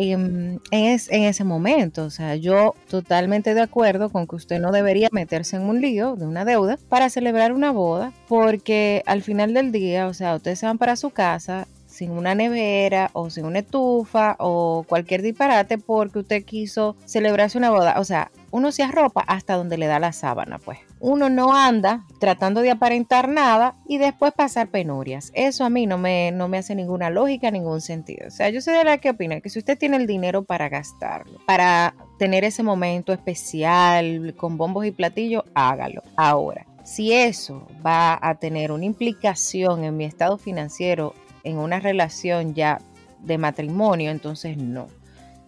En, 0.00 0.60
en, 0.70 1.24
ese 1.24 1.42
momento. 1.42 2.04
O 2.04 2.10
sea, 2.10 2.36
yo 2.36 2.76
totalmente 2.88 3.54
de 3.54 3.62
acuerdo 3.62 4.10
con 4.10 4.28
que 4.28 4.36
usted 4.36 4.60
no 4.60 4.70
debería 4.70 5.08
meterse 5.10 5.56
en 5.56 5.62
un 5.62 5.80
lío 5.80 6.14
de 6.14 6.24
una 6.24 6.44
deuda 6.44 6.78
para 6.88 7.10
celebrar 7.10 7.52
una 7.52 7.72
boda, 7.72 8.12
porque 8.28 9.02
al 9.06 9.22
final 9.22 9.54
del 9.54 9.72
día, 9.72 10.06
o 10.06 10.14
sea, 10.14 10.36
ustedes 10.36 10.60
se 10.60 10.66
van 10.66 10.78
para 10.78 10.94
su 10.94 11.10
casa 11.10 11.66
sin 11.88 12.12
una 12.12 12.36
nevera 12.36 13.10
o 13.12 13.28
sin 13.28 13.44
una 13.44 13.58
estufa 13.58 14.36
o 14.38 14.84
cualquier 14.86 15.20
disparate 15.20 15.78
porque 15.78 16.20
usted 16.20 16.44
quiso 16.44 16.94
celebrarse 17.04 17.58
una 17.58 17.70
boda. 17.70 17.98
O 17.98 18.04
sea, 18.04 18.30
uno 18.50 18.72
se 18.72 18.82
arropa 18.82 19.22
hasta 19.26 19.54
donde 19.54 19.78
le 19.78 19.86
da 19.86 19.98
la 19.98 20.12
sábana, 20.12 20.58
pues. 20.58 20.78
Uno 21.00 21.30
no 21.30 21.54
anda 21.54 22.04
tratando 22.18 22.60
de 22.60 22.70
aparentar 22.70 23.28
nada 23.28 23.76
y 23.86 23.98
después 23.98 24.32
pasar 24.32 24.68
penurias. 24.68 25.30
Eso 25.34 25.64
a 25.64 25.70
mí 25.70 25.86
no 25.86 25.98
me, 25.98 26.32
no 26.32 26.48
me 26.48 26.58
hace 26.58 26.74
ninguna 26.74 27.10
lógica, 27.10 27.50
ningún 27.50 27.80
sentido. 27.80 28.28
O 28.28 28.30
sea, 28.30 28.48
yo 28.50 28.60
soy 28.60 28.74
de 28.74 28.84
la 28.84 28.98
que 28.98 29.10
opina 29.10 29.40
que 29.40 29.50
si 29.50 29.58
usted 29.58 29.78
tiene 29.78 29.96
el 29.96 30.06
dinero 30.06 30.44
para 30.44 30.68
gastarlo, 30.68 31.38
para 31.46 31.94
tener 32.18 32.44
ese 32.44 32.62
momento 32.62 33.12
especial 33.12 34.34
con 34.36 34.56
bombos 34.56 34.86
y 34.86 34.90
platillos, 34.90 35.44
hágalo. 35.54 36.02
Ahora, 36.16 36.66
si 36.84 37.12
eso 37.12 37.66
va 37.84 38.18
a 38.20 38.36
tener 38.36 38.72
una 38.72 38.86
implicación 38.86 39.84
en 39.84 39.96
mi 39.96 40.04
estado 40.04 40.38
financiero 40.38 41.14
en 41.44 41.58
una 41.58 41.80
relación 41.80 42.54
ya 42.54 42.80
de 43.20 43.38
matrimonio, 43.38 44.10
entonces 44.10 44.56
no. 44.56 44.88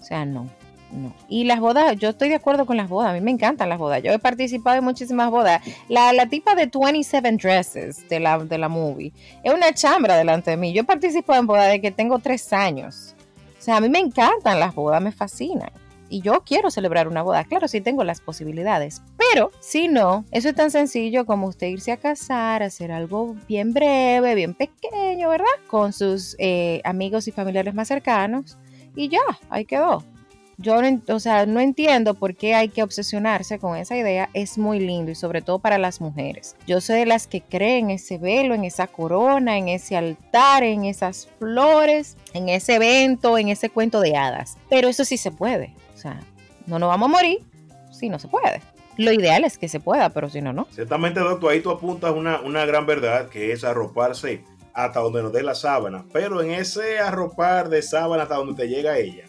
O 0.00 0.02
sea, 0.02 0.24
no. 0.24 0.48
Y 1.28 1.44
las 1.44 1.60
bodas, 1.60 1.96
yo 1.96 2.10
estoy 2.10 2.28
de 2.28 2.34
acuerdo 2.34 2.66
con 2.66 2.76
las 2.76 2.88
bodas, 2.88 3.10
a 3.10 3.12
mí 3.12 3.20
me 3.20 3.30
encantan 3.30 3.68
las 3.68 3.78
bodas. 3.78 4.02
Yo 4.02 4.12
he 4.12 4.18
participado 4.18 4.78
en 4.78 4.84
muchísimas 4.84 5.30
bodas. 5.30 5.62
La, 5.88 6.12
la 6.12 6.26
tipa 6.26 6.54
de 6.54 6.70
27 6.72 7.32
Dresses 7.32 8.08
de 8.08 8.20
la, 8.20 8.38
de 8.38 8.58
la 8.58 8.68
movie 8.68 9.12
es 9.44 9.54
una 9.54 9.72
chambra 9.72 10.16
delante 10.16 10.50
de 10.50 10.56
mí. 10.56 10.72
Yo 10.72 10.84
participo 10.84 11.34
en 11.34 11.46
bodas 11.46 11.70
de 11.70 11.80
que 11.80 11.90
tengo 11.90 12.18
tres 12.18 12.52
años. 12.52 13.14
O 13.58 13.62
sea, 13.62 13.76
a 13.76 13.80
mí 13.80 13.88
me 13.88 13.98
encantan 13.98 14.58
las 14.58 14.74
bodas, 14.74 15.02
me 15.02 15.12
fascinan 15.12 15.70
y 16.10 16.20
yo 16.20 16.42
quiero 16.44 16.70
celebrar 16.70 17.08
una 17.08 17.22
boda, 17.22 17.44
claro, 17.44 17.68
sí 17.68 17.80
tengo 17.80 18.04
las 18.04 18.20
posibilidades, 18.20 19.00
pero 19.16 19.52
si 19.60 19.88
no, 19.88 20.24
eso 20.32 20.48
es 20.48 20.54
tan 20.54 20.70
sencillo 20.70 21.24
como 21.24 21.46
usted 21.46 21.68
irse 21.68 21.92
a 21.92 21.96
casar, 21.96 22.62
hacer 22.62 22.92
algo 22.92 23.36
bien 23.48 23.72
breve, 23.72 24.34
bien 24.34 24.54
pequeño, 24.54 25.28
¿verdad? 25.28 25.46
Con 25.68 25.92
sus 25.92 26.36
eh, 26.38 26.82
amigos 26.84 27.28
y 27.28 27.32
familiares 27.32 27.74
más 27.74 27.88
cercanos 27.88 28.58
y 28.96 29.08
ya, 29.08 29.20
ahí 29.48 29.64
quedó. 29.64 30.04
Yo 30.60 30.82
no, 30.82 31.00
o 31.08 31.20
sea, 31.20 31.46
no 31.46 31.58
entiendo 31.58 32.12
por 32.12 32.36
qué 32.36 32.54
hay 32.54 32.68
que 32.68 32.82
obsesionarse 32.82 33.58
con 33.58 33.78
esa 33.78 33.96
idea. 33.96 34.28
Es 34.34 34.58
muy 34.58 34.78
lindo 34.78 35.10
y 35.10 35.14
sobre 35.14 35.40
todo 35.40 35.58
para 35.58 35.78
las 35.78 36.02
mujeres. 36.02 36.54
Yo 36.66 36.82
soy 36.82 36.98
de 36.98 37.06
las 37.06 37.26
que 37.26 37.40
creen 37.40 37.86
en 37.86 37.90
ese 37.92 38.18
velo, 38.18 38.54
en 38.54 38.64
esa 38.64 38.86
corona, 38.86 39.56
en 39.56 39.68
ese 39.68 39.96
altar, 39.96 40.62
en 40.62 40.84
esas 40.84 41.28
flores, 41.38 42.18
en 42.34 42.50
ese 42.50 42.74
evento, 42.74 43.38
en 43.38 43.48
ese 43.48 43.70
cuento 43.70 44.02
de 44.02 44.16
hadas. 44.16 44.58
Pero 44.68 44.88
eso 44.88 45.06
sí 45.06 45.16
se 45.16 45.30
puede. 45.30 45.74
O 45.94 45.96
sea, 45.96 46.20
no 46.66 46.78
nos 46.78 46.90
vamos 46.90 47.08
a 47.08 47.12
morir 47.12 47.38
si 47.90 48.10
no 48.10 48.18
se 48.18 48.28
puede. 48.28 48.60
Lo 48.98 49.12
ideal 49.12 49.44
es 49.44 49.56
que 49.56 49.66
se 49.66 49.80
pueda, 49.80 50.10
pero 50.10 50.28
si 50.28 50.42
no, 50.42 50.52
no. 50.52 50.66
Ciertamente, 50.72 51.20
doctor, 51.20 51.52
ahí 51.52 51.62
tú 51.62 51.70
apuntas 51.70 52.12
una, 52.12 52.42
una 52.42 52.66
gran 52.66 52.84
verdad, 52.84 53.30
que 53.30 53.52
es 53.52 53.64
arroparse 53.64 54.44
hasta 54.74 55.00
donde 55.00 55.22
nos 55.22 55.32
dé 55.32 55.42
la 55.42 55.54
sábana. 55.54 56.04
Pero 56.12 56.42
en 56.42 56.50
ese 56.50 56.98
arropar 56.98 57.70
de 57.70 57.80
sábana 57.80 58.24
hasta 58.24 58.36
donde 58.36 58.54
te 58.54 58.68
llega 58.68 58.98
ella, 58.98 59.24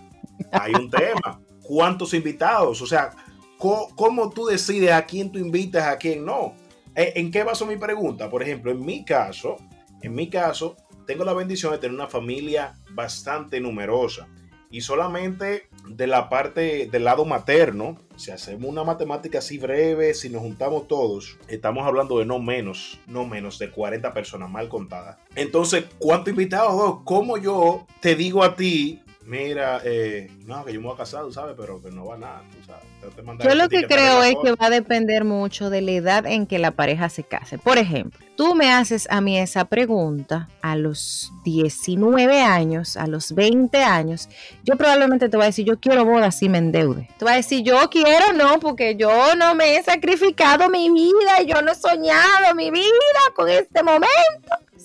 hay 0.52 0.74
un 0.74 0.90
tema. 0.90 1.42
¿Cuántos 1.62 2.14
invitados? 2.14 2.82
O 2.82 2.88
sea, 2.88 3.12
¿cómo, 3.58 4.30
tú 4.30 4.46
decides 4.46 4.92
a 4.92 5.06
quién 5.06 5.32
tú 5.32 5.40
invitas, 5.40 5.86
a 5.86 5.98
quién 5.98 6.26
no? 6.26 6.54
Eh, 6.96 7.14
¿En 7.16 7.32
qué 7.32 7.44
baso 7.44 7.66
mi 7.66 7.78
pregunta? 7.78 8.30
Por 8.30 8.44
ejemplo, 8.44 8.72
en 8.72 8.84
mi 8.84 9.06
caso, 9.06 9.58
en 10.02 10.14
mi 10.14 10.30
caso, 10.30 10.76
tengo 11.06 11.24
la 11.24 11.34
bendición 11.34 11.72
de 11.72 11.78
tener 11.78 11.96
una 11.96 12.08
familia 12.08 12.74
bastante 12.92 13.60
numerosa 13.60 14.28
y 14.72 14.82
solamente 14.82 15.68
de 15.86 16.08
la 16.08 16.30
parte 16.30 16.88
del 16.90 17.04
lado 17.04 17.26
materno, 17.26 17.98
si 18.16 18.32
hacemos 18.32 18.70
una 18.70 18.84
matemática 18.84 19.40
así 19.40 19.58
breve, 19.58 20.14
si 20.14 20.30
nos 20.30 20.42
juntamos 20.42 20.88
todos, 20.88 21.38
estamos 21.50 21.86
hablando 21.86 22.20
de 22.20 22.26
no 22.26 22.40
menos, 22.40 23.00
no 23.06 23.26
menos 23.26 23.60
de 23.60 23.70
40 23.70 24.14
personas 24.14 24.50
mal 24.50 24.70
contadas. 24.70 25.18
Entonces, 25.36 25.86
¿cuánto 26.00 26.30
invitados? 26.30 27.00
¿Cómo 27.04 27.38
yo 27.38 27.86
te 28.00 28.16
digo 28.16 28.44
a 28.44 28.56
ti 28.56 29.02
mira, 29.32 29.82
eh, 29.86 30.30
no, 30.46 30.66
que 30.66 30.74
yo 30.74 30.82
me 30.82 30.88
voy 30.88 30.96
a 30.96 30.98
casar, 30.98 31.24
¿sabes? 31.32 31.56
Pero 31.58 31.82
que 31.82 31.90
no 31.90 32.06
va 32.06 32.18
nada, 32.18 32.44
tú 32.52 32.66
sabes. 32.66 32.84
Yo 33.44 33.56
lo 33.56 33.70
que 33.70 33.88
creo 33.88 34.22
es 34.22 34.36
que 34.44 34.52
va 34.52 34.66
a 34.66 34.70
depender 34.70 35.24
mucho 35.24 35.70
de 35.70 35.82
la 35.82 35.92
edad 35.92 36.26
en 36.26 36.46
que 36.46 36.60
la 36.60 36.72
pareja 36.72 37.08
se 37.08 37.24
case. 37.24 37.58
Por 37.58 37.78
ejemplo, 37.78 38.20
tú 38.36 38.54
me 38.56 38.72
haces 38.72 39.08
a 39.10 39.22
mí 39.22 39.40
esa 39.40 39.66
pregunta 39.66 40.50
a 40.62 40.76
los 40.76 41.32
19 41.46 42.42
años, 42.42 42.98
a 42.98 43.08
los 43.08 43.34
20 43.34 43.82
años, 43.84 44.28
yo 44.64 44.76
probablemente 44.76 45.30
te 45.30 45.38
voy 45.38 45.46
a 45.46 45.48
decir, 45.48 45.66
yo 45.66 45.80
quiero 45.80 46.04
boda 46.04 46.32
si 46.32 46.50
me 46.50 46.58
endeude. 46.58 47.08
Te 47.18 47.26
voy 47.26 47.34
a 47.34 47.38
decir, 47.38 47.64
yo 47.64 47.90
quiero, 47.90 48.34
no, 48.34 48.60
porque 48.60 48.98
yo 48.98 49.34
no 49.36 49.56
me 49.56 49.78
he 49.78 49.84
sacrificado 49.84 50.70
mi 50.70 50.92
vida, 50.92 51.42
yo 51.48 51.62
no 51.62 51.72
he 51.72 51.76
soñado 51.76 52.54
mi 52.54 52.70
vida 52.70 52.92
con 53.34 53.50
este 53.50 53.82
momento. 53.82 54.12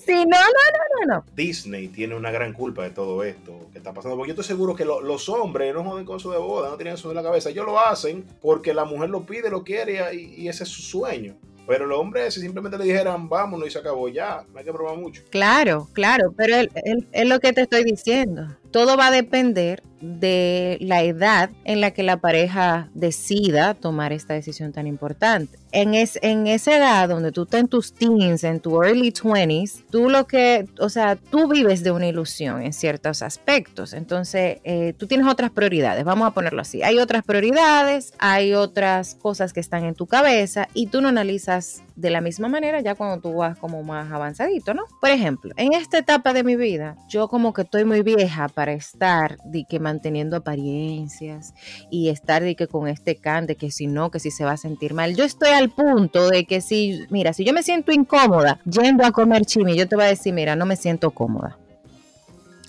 Sí, 0.06 0.14
no, 0.14 0.24
no, 0.24 0.36
no, 0.38 1.06
no, 1.06 1.14
no. 1.14 1.24
Disney 1.34 1.88
tiene 1.88 2.14
una 2.14 2.30
gran 2.30 2.52
culpa 2.52 2.84
de 2.84 2.90
todo 2.90 3.24
esto 3.24 3.68
que 3.72 3.78
está 3.78 3.92
pasando. 3.92 4.16
Porque 4.16 4.28
yo 4.28 4.40
estoy 4.40 4.46
seguro 4.46 4.76
que 4.76 4.84
los 4.84 5.28
hombres 5.28 5.74
no 5.74 5.82
joden 5.82 6.04
con 6.04 6.20
su 6.20 6.30
de 6.30 6.38
boda, 6.38 6.70
no 6.70 6.76
tienen 6.76 6.94
eso 6.94 7.10
en 7.10 7.16
la 7.16 7.22
cabeza. 7.22 7.50
Ellos 7.50 7.66
lo 7.66 7.80
hacen 7.80 8.24
porque 8.40 8.72
la 8.72 8.84
mujer 8.84 9.10
lo 9.10 9.26
pide, 9.26 9.50
lo 9.50 9.64
quiere 9.64 10.14
y, 10.14 10.42
y 10.42 10.48
ese 10.48 10.62
es 10.62 10.68
su 10.68 10.82
sueño. 10.82 11.36
Pero 11.66 11.86
los 11.86 11.98
hombres, 11.98 12.32
si 12.32 12.40
simplemente 12.40 12.78
le 12.78 12.84
dijeran 12.84 13.28
vámonos 13.28 13.66
y 13.66 13.70
se 13.72 13.78
acabó 13.78 14.08
ya, 14.08 14.44
no 14.52 14.58
hay 14.58 14.64
que 14.64 14.72
probar 14.72 14.96
mucho. 14.96 15.22
Claro, 15.30 15.88
claro, 15.92 16.32
pero 16.36 16.54
es 16.54 17.28
lo 17.28 17.40
que 17.40 17.52
te 17.52 17.62
estoy 17.62 17.82
diciendo. 17.82 18.46
Todo 18.70 18.96
va 18.96 19.08
a 19.08 19.10
depender 19.10 19.82
de 20.00 20.76
la 20.80 21.02
edad 21.02 21.50
en 21.64 21.80
la 21.80 21.90
que 21.90 22.02
la 22.02 22.18
pareja 22.18 22.88
decida 22.94 23.74
tomar 23.74 24.12
esta 24.12 24.34
decisión 24.34 24.72
tan 24.72 24.86
importante. 24.86 25.58
En, 25.72 25.94
es, 25.94 26.18
en 26.22 26.46
esa 26.46 26.76
edad 26.76 27.08
donde 27.08 27.32
tú 27.32 27.42
estás 27.42 27.60
en 27.60 27.68
tus 27.68 27.92
teens, 27.92 28.44
en 28.44 28.60
tu 28.60 28.82
early 28.82 29.10
20s, 29.10 29.82
tú 29.90 30.08
lo 30.08 30.26
que, 30.26 30.66
o 30.78 30.88
sea, 30.88 31.16
tú 31.16 31.48
vives 31.48 31.82
de 31.82 31.90
una 31.90 32.06
ilusión 32.06 32.62
en 32.62 32.72
ciertos 32.72 33.22
aspectos. 33.22 33.92
Entonces, 33.92 34.58
eh, 34.64 34.94
tú 34.96 35.06
tienes 35.06 35.26
otras 35.26 35.50
prioridades, 35.50 36.04
vamos 36.04 36.28
a 36.28 36.32
ponerlo 36.32 36.60
así. 36.60 36.82
Hay 36.82 36.98
otras 36.98 37.24
prioridades, 37.24 38.12
hay 38.18 38.54
otras 38.54 39.14
cosas 39.14 39.52
que 39.52 39.60
están 39.60 39.84
en 39.84 39.94
tu 39.94 40.06
cabeza 40.06 40.68
y 40.74 40.86
tú 40.88 41.00
no 41.00 41.08
analizas 41.08 41.82
de 41.96 42.10
la 42.10 42.20
misma 42.20 42.48
manera 42.48 42.80
ya 42.80 42.94
cuando 42.94 43.20
tú 43.20 43.36
vas 43.36 43.58
como 43.58 43.82
más 43.82 44.12
avanzadito, 44.12 44.74
¿no? 44.74 44.84
Por 45.00 45.10
ejemplo, 45.10 45.52
en 45.56 45.72
esta 45.72 45.98
etapa 45.98 46.34
de 46.34 46.44
mi 46.44 46.54
vida, 46.54 46.96
yo 47.08 47.28
como 47.28 47.54
que 47.54 47.62
estoy 47.62 47.84
muy 47.84 48.02
vieja 48.02 48.48
para 48.48 48.72
estar 48.72 49.38
de 49.44 49.64
que 49.68 49.80
manteniendo 49.80 50.36
apariencias 50.36 51.54
y 51.90 52.10
estar 52.10 52.42
de 52.42 52.54
que 52.54 52.68
con 52.68 52.86
este 52.86 53.16
can, 53.16 53.46
de 53.46 53.56
que 53.56 53.70
si 53.70 53.86
no, 53.86 54.10
que 54.10 54.20
si 54.20 54.30
se 54.30 54.44
va 54.44 54.52
a 54.52 54.56
sentir 54.58 54.92
mal. 54.92 55.16
Yo 55.16 55.24
estoy 55.24 55.50
al 55.50 55.70
punto 55.70 56.28
de 56.28 56.44
que 56.44 56.60
si, 56.60 57.06
mira, 57.08 57.32
si 57.32 57.44
yo 57.44 57.52
me 57.54 57.62
siento 57.62 57.92
incómoda 57.92 58.60
yendo 58.64 59.04
a 59.04 59.12
comer 59.12 59.46
chimi, 59.46 59.76
yo 59.76 59.88
te 59.88 59.96
voy 59.96 60.04
a 60.04 60.08
decir, 60.08 60.34
mira, 60.34 60.54
no 60.54 60.66
me 60.66 60.76
siento 60.76 61.10
cómoda. 61.10 61.56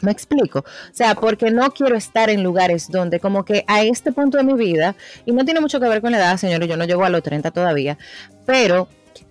Me 0.02 0.12
explico. 0.12 0.60
O 0.60 0.94
sea, 0.94 1.16
porque 1.16 1.52
no 1.52 1.72
quiero 1.72 1.96
estar 1.96 2.30
en 2.30 2.44
lugares 2.44 2.90
donde 2.90 3.20
como 3.20 3.44
que 3.44 3.66
a 3.68 3.82
este 3.84 4.12
punto 4.12 4.38
de 4.38 4.44
mi 4.44 4.54
vida, 4.54 4.96
y 5.26 5.32
no 5.32 5.44
tiene 5.44 5.60
mucho 5.60 5.80
que 5.80 5.90
ver 5.90 6.02
con 6.02 6.12
la 6.12 6.20
edad, 6.20 6.38
señores, 6.38 6.70
yo 6.70 6.78
no 6.78 6.86
llego 6.86 7.04
a 7.04 7.10
los 7.10 7.24
30 7.24 7.52
todavía, 7.52 7.98
pero 8.46 8.88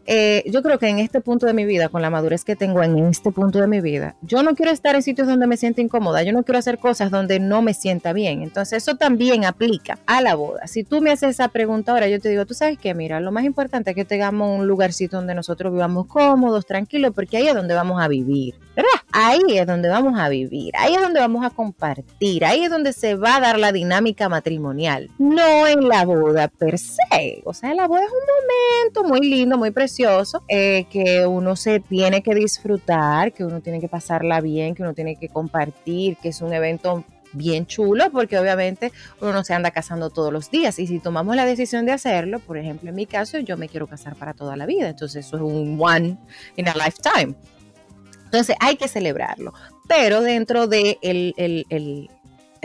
eh, 0.06 0.44
yo 0.46 0.62
creo 0.62 0.78
que 0.78 0.88
en 0.88 0.98
este 0.98 1.20
punto 1.20 1.46
de 1.46 1.52
mi 1.52 1.64
vida, 1.64 1.88
con 1.88 2.02
la 2.02 2.10
madurez 2.10 2.44
que 2.44 2.56
tengo 2.56 2.82
en 2.82 2.98
este 2.98 3.32
punto 3.32 3.60
de 3.60 3.66
mi 3.66 3.80
vida, 3.80 4.16
yo 4.22 4.42
no 4.42 4.54
quiero 4.54 4.70
estar 4.70 4.94
en 4.94 5.02
sitios 5.02 5.26
donde 5.26 5.46
me 5.46 5.56
sienta 5.56 5.80
incómoda, 5.80 6.22
yo 6.22 6.32
no 6.32 6.42
quiero 6.42 6.58
hacer 6.58 6.78
cosas 6.78 7.10
donde 7.10 7.40
no 7.40 7.62
me 7.62 7.74
sienta 7.74 8.12
bien. 8.12 8.42
Entonces 8.42 8.82
eso 8.82 8.96
también 8.96 9.44
aplica 9.44 9.98
a 10.06 10.20
la 10.20 10.34
boda. 10.34 10.66
Si 10.66 10.84
tú 10.84 11.00
me 11.00 11.10
haces 11.10 11.30
esa 11.30 11.48
pregunta 11.48 11.92
ahora, 11.92 12.08
yo 12.08 12.20
te 12.20 12.28
digo, 12.28 12.46
tú 12.46 12.54
sabes 12.54 12.78
que, 12.78 12.94
mira, 12.94 13.20
lo 13.20 13.32
más 13.32 13.44
importante 13.44 13.90
es 13.90 13.96
que 13.96 14.04
tengamos 14.04 14.58
un 14.58 14.66
lugarcito 14.66 15.16
donde 15.16 15.34
nosotros 15.34 15.72
vivamos 15.72 16.06
cómodos, 16.06 16.66
tranquilos, 16.66 17.12
porque 17.14 17.36
ahí 17.36 17.48
es 17.48 17.54
donde 17.54 17.74
vamos 17.74 18.00
a 18.00 18.08
vivir, 18.08 18.54
¿verdad? 18.74 18.95
Ahí 19.18 19.40
es 19.56 19.66
donde 19.66 19.88
vamos 19.88 20.20
a 20.20 20.28
vivir, 20.28 20.74
ahí 20.76 20.92
es 20.92 21.00
donde 21.00 21.20
vamos 21.20 21.42
a 21.42 21.48
compartir, 21.48 22.44
ahí 22.44 22.64
es 22.64 22.70
donde 22.70 22.92
se 22.92 23.14
va 23.14 23.36
a 23.36 23.40
dar 23.40 23.58
la 23.58 23.72
dinámica 23.72 24.28
matrimonial, 24.28 25.08
no 25.18 25.66
en 25.66 25.88
la 25.88 26.04
boda 26.04 26.48
per 26.48 26.78
se. 26.78 27.40
O 27.46 27.54
sea, 27.54 27.74
la 27.74 27.86
boda 27.86 28.02
es 28.02 28.10
un 28.10 29.00
momento 29.00 29.04
muy 29.04 29.26
lindo, 29.26 29.56
muy 29.56 29.70
precioso 29.70 30.44
eh, 30.48 30.84
que 30.90 31.26
uno 31.26 31.56
se 31.56 31.80
tiene 31.80 32.22
que 32.22 32.34
disfrutar, 32.34 33.32
que 33.32 33.42
uno 33.42 33.62
tiene 33.62 33.80
que 33.80 33.88
pasarla 33.88 34.42
bien, 34.42 34.74
que 34.74 34.82
uno 34.82 34.92
tiene 34.92 35.16
que 35.16 35.30
compartir, 35.30 36.18
que 36.18 36.28
es 36.28 36.42
un 36.42 36.52
evento 36.52 37.02
bien 37.32 37.64
chulo 37.64 38.10
porque 38.12 38.38
obviamente 38.38 38.92
uno 39.22 39.32
no 39.32 39.44
se 39.44 39.54
anda 39.54 39.70
casando 39.70 40.10
todos 40.10 40.30
los 40.30 40.50
días 40.50 40.78
y 40.78 40.86
si 40.86 41.00
tomamos 41.00 41.36
la 41.36 41.46
decisión 41.46 41.86
de 41.86 41.92
hacerlo, 41.92 42.38
por 42.38 42.58
ejemplo 42.58 42.90
en 42.90 42.94
mi 42.94 43.06
caso 43.06 43.38
yo 43.38 43.56
me 43.56 43.70
quiero 43.70 43.86
casar 43.86 44.14
para 44.14 44.34
toda 44.34 44.56
la 44.56 44.66
vida, 44.66 44.90
entonces 44.90 45.24
eso 45.24 45.36
es 45.36 45.42
un 45.42 45.78
one 45.80 46.18
in 46.56 46.68
a 46.68 46.74
lifetime. 46.74 47.34
Entonces 48.26 48.56
hay 48.60 48.76
que 48.76 48.88
celebrarlo, 48.88 49.54
pero 49.88 50.20
dentro 50.20 50.66
de 50.66 50.98
el, 51.00 51.34
el 51.36 52.10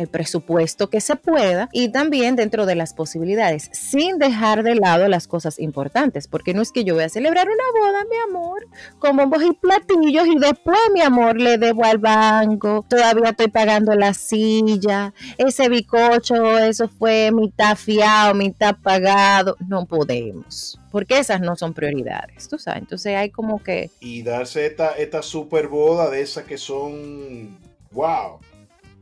presupuesto 0.07 0.89
que 0.89 1.01
se 1.01 1.15
pueda 1.15 1.69
y 1.71 1.89
también 1.89 2.35
dentro 2.35 2.65
de 2.65 2.75
las 2.75 2.93
posibilidades, 2.93 3.69
sin 3.73 4.17
dejar 4.17 4.63
de 4.63 4.75
lado 4.75 5.07
las 5.07 5.27
cosas 5.27 5.59
importantes, 5.59 6.27
porque 6.27 6.53
no 6.53 6.61
es 6.61 6.71
que 6.71 6.83
yo 6.83 6.95
voy 6.95 7.03
a 7.03 7.09
celebrar 7.09 7.47
una 7.47 7.85
boda, 7.85 8.05
mi 8.09 8.17
amor, 8.29 8.67
con 8.99 9.17
bombos 9.17 9.43
y 9.43 9.53
platillos 9.53 10.27
y 10.27 10.37
después, 10.39 10.79
mi 10.93 11.01
amor, 11.01 11.39
le 11.39 11.57
debo 11.57 11.85
al 11.85 11.97
banco, 11.97 12.85
todavía 12.89 13.29
estoy 13.29 13.47
pagando 13.47 13.93
la 13.95 14.13
silla, 14.13 15.13
ese 15.37 15.69
bicocho, 15.69 16.57
eso 16.57 16.87
fue 16.87 17.31
mitad 17.31 17.75
fiado, 17.75 18.33
mitad 18.33 18.75
pagado, 18.81 19.55
no 19.67 19.85
podemos 19.85 20.77
porque 20.91 21.17
esas 21.17 21.39
no 21.39 21.55
son 21.55 21.73
prioridades, 21.73 22.47
tú 22.49 22.59
sabes. 22.59 22.81
Entonces 22.81 23.15
hay 23.15 23.29
como 23.29 23.63
que... 23.63 23.89
Y 24.01 24.23
darse 24.23 24.65
esta, 24.65 24.91
esta 24.97 25.23
super 25.23 25.67
boda 25.67 26.09
de 26.09 26.21
esas 26.21 26.43
que 26.43 26.57
son, 26.57 27.57
wow, 27.91 28.39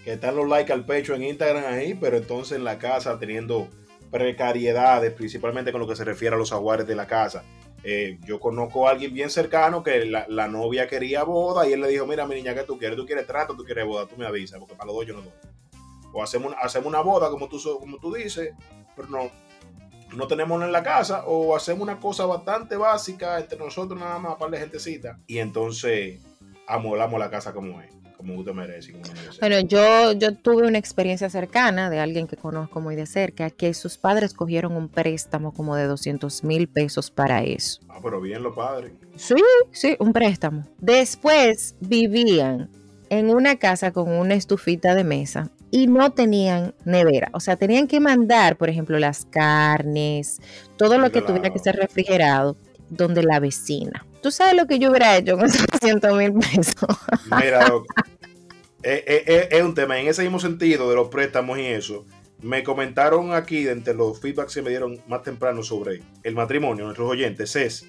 que 0.03 0.13
están 0.13 0.35
los 0.35 0.47
likes 0.47 0.71
al 0.71 0.85
pecho 0.85 1.13
en 1.13 1.23
Instagram 1.23 1.65
ahí, 1.65 1.93
pero 1.93 2.17
entonces 2.17 2.57
en 2.57 2.63
la 2.63 2.77
casa 2.77 3.19
teniendo 3.19 3.67
precariedades, 4.11 5.13
principalmente 5.13 5.71
con 5.71 5.81
lo 5.81 5.87
que 5.87 5.95
se 5.95 6.03
refiere 6.03 6.35
a 6.35 6.39
los 6.39 6.51
aguares 6.51 6.87
de 6.87 6.95
la 6.95 7.05
casa. 7.05 7.43
Eh, 7.83 8.17
yo 8.25 8.39
conozco 8.39 8.87
a 8.87 8.91
alguien 8.91 9.13
bien 9.13 9.29
cercano 9.29 9.83
que 9.83 10.05
la, 10.05 10.47
novia 10.47 10.87
quería 10.87 11.23
boda 11.23 11.67
y 11.67 11.73
él 11.73 11.81
le 11.81 11.87
dijo, 11.89 12.05
mira 12.05 12.25
mi 12.25 12.35
niña, 12.35 12.53
¿qué 12.53 12.63
tú 12.63 12.77
quieres? 12.77 12.97
¿Tú 12.97 13.05
quieres 13.05 13.25
trato? 13.25 13.55
¿Tú 13.55 13.63
quieres 13.63 13.85
boda? 13.85 14.07
Tú 14.07 14.15
me 14.17 14.25
avisas, 14.25 14.59
porque 14.59 14.75
para 14.75 14.87
los 14.87 14.95
dos 14.95 15.05
yo 15.05 15.13
no 15.13 15.21
doy. 15.21 15.31
O 16.11 16.23
hacemos, 16.23 16.53
hacemos 16.61 16.87
una 16.87 17.01
boda, 17.01 17.29
como 17.29 17.47
tú, 17.47 17.61
como 17.79 17.97
tú 17.99 18.13
dices, 18.13 18.53
pero 18.95 19.07
no, 19.07 19.31
no 20.15 20.27
tenemos 20.27 20.61
en 20.63 20.71
la 20.71 20.83
casa 20.83 21.23
o 21.25 21.55
hacemos 21.55 21.83
una 21.83 21.99
cosa 21.99 22.25
bastante 22.25 22.75
básica 22.75 23.39
entre 23.39 23.59
nosotros 23.59 23.99
nada 23.99 24.17
más 24.17 24.35
para 24.35 24.51
la 24.51 24.57
gentecita 24.57 25.19
y 25.27 25.37
entonces 25.37 26.19
amolamos 26.67 27.19
la 27.19 27.29
casa 27.29 27.53
como 27.53 27.79
es 27.81 27.98
como 28.19 28.35
usted 28.35 28.51
merece. 28.51 28.93
Bueno, 29.39 29.61
yo, 29.61 30.11
yo 30.11 30.35
tuve 30.35 30.67
una 30.67 30.77
experiencia 30.77 31.29
cercana 31.29 31.89
de 31.89 32.01
alguien 32.01 32.27
que 32.27 32.35
conozco 32.35 32.81
muy 32.81 32.97
de 32.97 33.05
cerca, 33.05 33.49
que 33.49 33.73
sus 33.73 33.97
padres 33.97 34.33
cogieron 34.33 34.73
un 34.73 34.89
préstamo 34.89 35.53
como 35.53 35.77
de 35.77 35.85
200 35.85 36.43
mil 36.43 36.67
pesos 36.67 37.11
para 37.11 37.43
eso. 37.43 37.79
Ah, 37.87 37.99
pero 38.03 38.19
bien 38.19 38.43
los 38.43 38.53
padres. 38.53 38.91
Sí, 39.15 39.35
sí, 39.71 39.95
un 39.99 40.11
préstamo. 40.11 40.65
Después 40.79 41.75
vivían 41.79 42.69
en 43.09 43.29
una 43.29 43.55
casa 43.55 43.93
con 43.93 44.11
una 44.11 44.33
estufita 44.33 44.95
de 44.95 45.05
mesa 45.05 45.49
y 45.71 45.87
no 45.87 46.11
tenían 46.11 46.75
nevera. 46.83 47.29
O 47.31 47.39
sea, 47.39 47.55
tenían 47.55 47.87
que 47.87 48.01
mandar, 48.01 48.57
por 48.57 48.67
ejemplo, 48.67 48.99
las 48.99 49.23
carnes, 49.23 50.41
todo 50.75 50.97
lo 50.97 51.09
que 51.09 51.21
tuviera 51.21 51.51
que 51.51 51.59
ser 51.59 51.77
refrigerado, 51.77 52.57
donde 52.89 53.23
la 53.23 53.39
vecina. 53.39 54.05
¿Tú 54.21 54.31
sabes 54.31 54.55
lo 54.55 54.67
que 54.67 54.79
yo 54.79 54.89
hubiera 54.89 55.17
hecho 55.17 55.37
con 55.37 55.45
esos 55.45 55.65
200 55.67 56.17
mil 56.17 56.33
pesos? 56.33 56.97
Mira, 57.41 57.65
eh, 58.83 59.03
eh, 59.07 59.23
eh, 59.25 59.47
es, 59.51 59.63
un 59.63 59.73
tema. 59.73 59.99
En 59.99 60.07
ese 60.07 60.23
mismo 60.23 60.39
sentido 60.39 60.89
de 60.89 60.95
los 60.95 61.09
préstamos 61.09 61.57
y 61.57 61.65
eso, 61.65 62.05
me 62.41 62.63
comentaron 62.63 63.33
aquí, 63.33 63.67
entre 63.67 63.93
los 63.93 64.19
feedbacks 64.19 64.55
que 64.55 64.61
me 64.61 64.69
dieron 64.69 65.01
más 65.07 65.23
temprano 65.23 65.63
sobre 65.63 66.01
el 66.23 66.35
matrimonio, 66.35 66.85
nuestros 66.85 67.09
oyentes, 67.09 67.55
es 67.55 67.85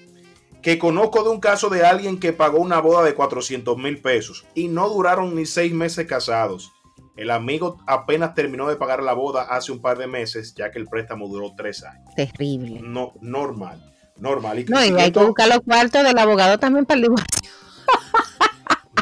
que 0.61 0.77
conozco 0.77 1.23
de 1.23 1.29
un 1.29 1.39
caso 1.39 1.69
de 1.69 1.83
alguien 1.83 2.19
que 2.19 2.33
pagó 2.33 2.59
una 2.59 2.79
boda 2.79 3.03
de 3.03 3.15
400 3.15 3.77
mil 3.77 3.99
pesos 3.99 4.45
y 4.53 4.67
no 4.67 4.89
duraron 4.89 5.35
ni 5.35 5.45
seis 5.45 5.73
meses 5.73 6.05
casados. 6.05 6.71
El 7.17 7.31
amigo 7.31 7.77
apenas 7.87 8.35
terminó 8.35 8.69
de 8.69 8.75
pagar 8.75 9.03
la 9.03 9.13
boda 9.13 9.43
hace 9.43 9.71
un 9.71 9.81
par 9.81 9.97
de 9.97 10.07
meses, 10.07 10.53
ya 10.55 10.71
que 10.71 10.79
el 10.79 10.87
préstamo 10.87 11.27
duró 11.27 11.53
tres 11.55 11.83
años. 11.83 12.09
Terrible. 12.15 12.79
No, 12.81 13.13
normal, 13.21 13.90
normal. 14.21 14.59
Y 14.59 14.65
no, 14.65 14.85
y 14.85 14.91
hay 14.99 15.11
que 15.11 15.19
buscar 15.19 15.49
los 15.49 15.59
cuartos 15.61 16.03
del 16.03 16.17
abogado 16.17 16.57
también 16.57 16.85
para 16.85 16.97
el 16.97 17.03
divorcio. 17.03 17.51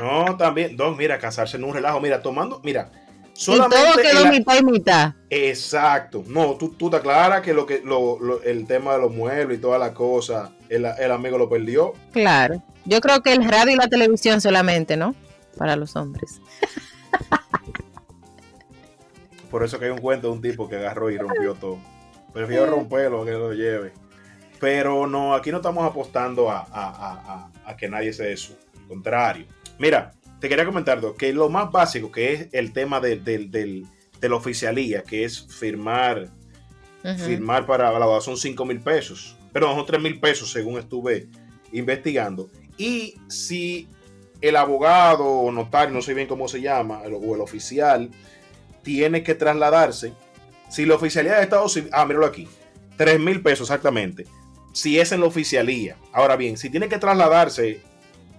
No, 0.02 0.38
también, 0.38 0.76
no, 0.78 0.96
mira, 0.96 1.20
casarse 1.20 1.58
en 1.58 1.66
un 1.66 1.74
relajo, 1.74 2.00
mira, 2.00 2.22
tomando, 2.22 2.62
mira, 2.64 2.90
solamente. 3.34 3.78
Y 3.78 3.92
todo 3.92 4.02
quedó 4.02 4.32
mitad 4.32 4.58
y 4.58 4.64
mitad. 4.64 5.14
Exacto. 5.30 6.24
No, 6.26 6.56
tú, 6.56 6.70
tú 6.70 6.90
te 6.90 6.96
aclaras 6.96 7.42
que, 7.42 7.54
lo 7.54 7.66
que 7.66 7.82
lo, 7.84 8.42
el 8.44 8.66
tema 8.66 8.94
de 8.94 9.00
los 9.00 9.14
muebles 9.14 9.58
y 9.58 9.62
toda 9.62 9.78
la 9.78 9.94
cosa, 9.94 10.54
el, 10.70 10.86
el 10.86 11.12
amigo 11.12 11.38
lo 11.38 11.50
perdió. 11.50 11.94
Claro. 12.14 12.64
Yo 12.86 13.02
creo 13.02 13.22
que 13.22 13.34
el 13.34 13.44
radio 13.44 13.74
y 13.74 13.76
la 13.76 13.90
televisión 13.90 14.40
solamente, 14.40 14.96
¿no? 14.96 15.14
Para 15.58 15.76
los 15.76 15.98
hombres. 15.98 16.40
Por 19.52 19.64
eso 19.66 19.80
que 19.80 19.86
hay 19.86 19.92
un 19.92 20.00
cuento 20.00 20.28
de 20.28 20.34
un 20.34 20.42
tipo 20.42 20.70
que 20.70 20.78
agarró 20.78 21.10
y 21.10 21.18
rompió 21.18 21.56
todo. 21.56 21.78
Prefiero 22.34 22.68
romperlo 22.68 23.26
que 23.26 23.32
lo 23.32 23.52
lleve. 23.52 23.92
Pero 24.60 25.08
no, 25.08 25.34
aquí 25.34 25.52
no 25.52 25.58
estamos 25.58 25.86
apostando 25.86 26.50
a, 26.50 27.52
que 27.78 27.88
nadie 27.88 28.14
se 28.14 28.32
eso. 28.32 28.58
Al 28.78 28.88
contrario. 28.88 29.46
Mira, 29.78 30.12
te 30.40 30.50
quería 30.50 30.66
comentar 30.66 31.00
que 31.18 31.32
lo 31.34 31.50
más 31.50 31.72
básico, 31.72 32.12
que 32.12 32.34
es 32.34 32.48
el 32.52 32.74
tema 32.74 33.00
de, 33.00 33.86
la 34.22 34.36
oficialía, 34.36 35.04
que 35.04 35.24
es 35.24 35.48
firmar, 35.48 36.30
firmar 37.18 37.66
para 37.66 37.98
la 37.98 38.06
boda, 38.06 38.22
son 38.22 38.38
5 38.38 38.66
mil 38.66 38.82
pesos. 38.82 39.38
Pero 39.54 39.74
son 39.74 39.86
3 39.86 40.02
mil 40.02 40.20
pesos 40.20 40.52
según 40.52 40.78
estuve 40.78 41.28
investigando. 41.72 42.50
Y 42.78 43.16
si 43.28 43.88
el 44.42 44.56
abogado 44.56 45.26
o 45.26 45.52
notario, 45.52 45.94
no 45.94 46.02
sé 46.02 46.14
bien 46.14 46.28
cómo 46.28 46.48
se 46.48 46.62
llama, 46.62 47.02
o 47.02 47.36
el 47.36 47.42
oficial, 47.42 48.10
tiene 48.84 49.24
que 49.24 49.36
trasladarse. 49.36 50.14
Si 50.70 50.86
la 50.86 50.96
oficialía 50.96 51.36
de 51.36 51.44
Estados 51.44 51.76
Unidos, 51.76 51.94
ah, 51.94 52.06
míralo 52.06 52.26
aquí, 52.26 52.48
3 52.98 53.20
mil 53.20 53.42
pesos 53.42 53.70
exactamente. 53.70 54.26
Si 54.72 55.00
es 55.00 55.12
en 55.12 55.22
la 55.22 55.28
oficialía. 55.28 55.98
Ahora 56.14 56.36
bien, 56.36 56.58
si 56.58 56.70
tiene 56.70 56.90
que 56.90 56.98
trasladarse 56.98 57.82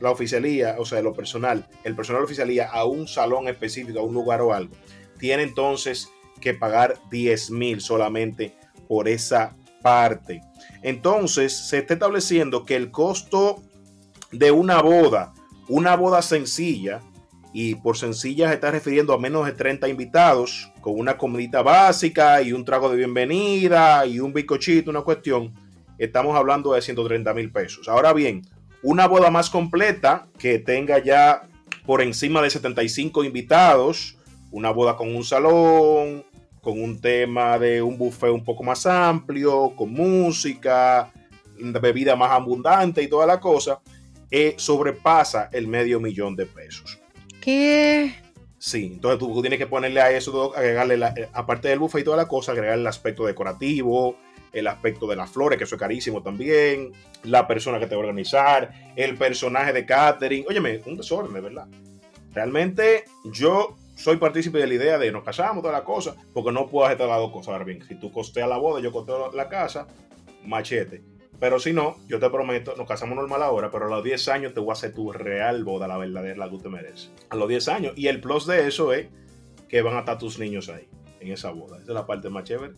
la 0.01 0.11
oficialía, 0.11 0.77
o 0.79 0.85
sea, 0.85 1.03
lo 1.03 1.13
personal, 1.13 1.67
el 1.85 1.95
personal 1.95 2.25
oficialía 2.25 2.69
a 2.69 2.85
un 2.85 3.07
salón 3.07 3.49
específico, 3.49 4.01
a 4.01 4.03
un 4.03 4.15
lugar 4.15 4.41
o 4.41 4.53
algo, 4.53 4.75
tiene 5.19 5.43
entonces 5.43 6.09
que 6.41 6.55
pagar 6.55 6.99
10 7.11 7.51
mil 7.51 7.81
solamente 7.81 8.55
por 8.89 9.09
esa 9.09 9.55
parte. 9.83 10.41
Entonces, 10.83 11.57
se 11.57 11.79
está 11.79 11.95
estableciendo 11.95 12.65
que 12.65 12.77
el 12.77 12.91
costo 12.91 13.63
de 14.33 14.51
una 14.51 14.81
boda, 14.81 15.35
una 15.69 15.97
boda 15.97 16.23
sencilla, 16.23 17.01
y 17.53 17.75
por 17.75 17.97
sencilla 17.97 18.49
se 18.49 18.55
está 18.55 18.71
refiriendo 18.71 19.13
a 19.13 19.19
menos 19.19 19.45
de 19.45 19.53
30 19.53 19.89
invitados 19.89 20.71
con 20.81 20.99
una 20.99 21.19
comidita 21.19 21.63
básica 21.63 22.41
y 22.43 22.53
un 22.53 22.65
trago 22.65 22.89
de 22.89 22.97
bienvenida 22.97 24.07
y 24.07 24.21
un 24.21 24.33
bicochito, 24.33 24.91
una 24.91 25.03
cuestión, 25.03 25.53
estamos 26.05 26.37
hablando 26.37 26.73
de 26.73 26.83
130 26.83 27.33
mil 27.35 27.53
pesos. 27.53 27.89
Ahora 27.89 28.13
bien, 28.13 28.43
una 28.83 29.07
boda 29.07 29.31
más 29.31 29.51
completa 29.51 30.27
que 30.39 30.59
tenga 30.59 30.99
ya 30.99 31.49
por 31.87 32.03
encima 32.03 32.43
de 32.43 32.51
75 32.51 33.25
invitados, 33.25 34.17
una 34.51 34.71
boda 34.71 34.97
con 34.97 35.15
un 35.15 35.25
salón, 35.25 36.25
con 36.61 36.81
un 36.81 37.01
tema 37.01 37.59
de 37.59 37.83
un 37.83 37.99
buffet 37.99 38.31
un 38.31 38.45
poco 38.45 38.63
más 38.63 38.87
amplio, 38.87 39.75
con 39.77 39.93
música, 39.93 41.13
bebida 41.59 42.17
más 42.17 42.31
abundante 42.31 43.03
y 43.03 43.09
toda 43.09 43.27
la 43.27 43.41
cosa, 43.41 43.81
eh, 44.31 44.55
sobrepasa 44.57 45.51
el 45.53 45.67
medio 45.67 46.01
millón 46.01 46.37
de 46.37 46.47
pesos. 46.47 46.99
¿Qué? 47.41 48.15
Sí, 48.59 48.91
entonces 48.95 49.19
tú, 49.19 49.41
tienes 49.41 49.59
que 49.59 49.67
ponerle 49.67 50.01
a 50.01 50.11
eso, 50.11 50.55
agregarle, 50.55 50.97
la, 50.97 51.09
eh, 51.17 51.29
aparte 51.33 51.69
del 51.69 51.79
buffet 51.79 52.03
y 52.03 52.05
toda 52.05 52.17
la 52.17 52.29
cosa, 52.29 52.53
agregar 52.53 52.79
el 52.79 52.87
aspecto 52.87 53.25
decorativo, 53.25 54.17
el 54.53 54.67
aspecto 54.67 55.07
de 55.07 55.17
las 55.17 55.31
flores, 55.31 55.59
que 55.59 55.65
eso 55.65 55.77
es 55.77 55.81
carísimo 55.81 56.23
también, 56.23 56.93
la 57.25 57.47
persona 57.47 57.79
que 57.79 57.87
te 57.87 57.95
va 57.95 58.03
a 58.03 58.05
organizar, 58.07 58.93
el 58.97 59.17
personaje 59.17 59.73
de 59.73 59.87
catering. 59.87 60.45
Óyeme, 60.49 60.81
un 60.87 60.97
desorden, 60.97 61.33
de 61.33 61.41
verdad. 61.41 61.67
Realmente 62.33 63.05
yo 63.25 63.77
soy 63.97 64.17
partícipe 64.17 64.59
de 64.59 64.67
la 64.67 64.75
idea 64.75 64.99
de 64.99 65.13
nos 65.13 65.25
casamos, 65.25 65.63
toda 65.63 65.75
la 65.75 65.85
cosa, 65.85 66.15
porque 66.33 66.53
no 66.53 66.67
puedo 66.69 66.87
hacer 66.87 66.99
todas 66.99 67.13
las 67.13 67.21
dos 67.21 67.33
cosas. 67.33 67.53
Ahora 67.53 67.65
bien, 67.65 67.83
si 67.87 67.97
tú 67.97 68.11
costeas 68.11 68.49
la 68.49 68.57
boda, 68.57 68.81
yo 68.81 68.93
costeo 68.93 69.31
la 69.33 69.49
casa, 69.49 69.87
machete. 70.45 71.03
Pero 71.39 71.59
si 71.59 71.73
no, 71.73 71.97
yo 72.07 72.21
te 72.21 72.29
prometo, 72.29 72.75
nos 72.77 72.87
casamos 72.87 73.17
normal 73.17 73.43
ahora, 73.43 73.71
pero 73.71 73.87
a 73.87 73.89
los 73.89 74.05
10 74.05 74.29
años 74.29 74.55
te 74.55 74.61
voy 74.61 74.71
a 74.71 74.73
hacer 74.75 74.93
tu 74.93 75.11
real 75.11 75.65
boda, 75.65 75.89
la 75.89 75.97
verdadera, 75.97 76.37
la 76.37 76.51
que 76.51 76.59
te 76.59 76.69
mereces. 76.69 77.11
A 77.31 77.37
los 77.37 77.49
10 77.49 77.69
años. 77.69 77.93
Y 77.97 78.09
el 78.09 78.21
plus 78.21 78.47
de 78.47 78.69
eso 78.69 78.93
es 78.93 79.09
que 79.69 79.81
van 79.81 79.97
a 79.97 80.01
estar 80.01 80.19
tus 80.19 80.39
niños 80.39 80.69
ahí, 80.69 80.87
en 81.21 81.33
esa 81.33 81.51
boda. 81.51 81.77
Esa 81.77 81.93
es 81.93 81.95
la 81.95 82.07
parte 82.07 82.29
más 82.29 82.45
chévere. 82.45 82.75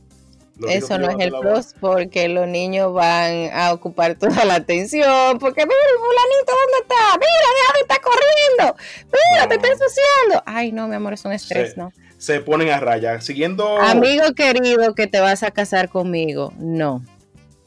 Eso 0.68 0.98
no 0.98 1.10
es 1.10 1.16
el 1.18 1.32
plus 1.32 1.74
porque 1.80 2.28
los 2.28 2.46
niños 2.46 2.92
van 2.92 3.50
a 3.52 3.72
ocupar 3.72 4.14
toda 4.16 4.44
la 4.44 4.56
atención. 4.56 5.38
Porque 5.38 5.64
mira, 5.64 5.76
fulanito, 5.96 6.52
¿dónde 6.52 6.78
está? 6.82 7.18
Mira, 7.18 7.48
déjame 7.58 7.80
estar 7.80 8.00
corriendo. 8.00 8.76
Mira, 9.06 9.48
te 9.48 9.54
está 9.54 9.68
ensuciando. 9.68 10.42
Ay, 10.46 10.72
no, 10.72 10.88
mi 10.88 10.94
amor, 10.94 11.14
es 11.14 11.24
un 11.24 11.32
estrés, 11.32 11.76
¿no? 11.76 11.92
Se 12.18 12.40
ponen 12.40 12.70
a 12.70 12.80
rayar. 12.80 13.22
Siguiendo. 13.22 13.78
Amigo 13.78 14.32
querido, 14.34 14.94
que 14.94 15.06
te 15.06 15.20
vas 15.20 15.42
a 15.42 15.50
casar 15.50 15.88
conmigo. 15.88 16.52
No. 16.58 17.04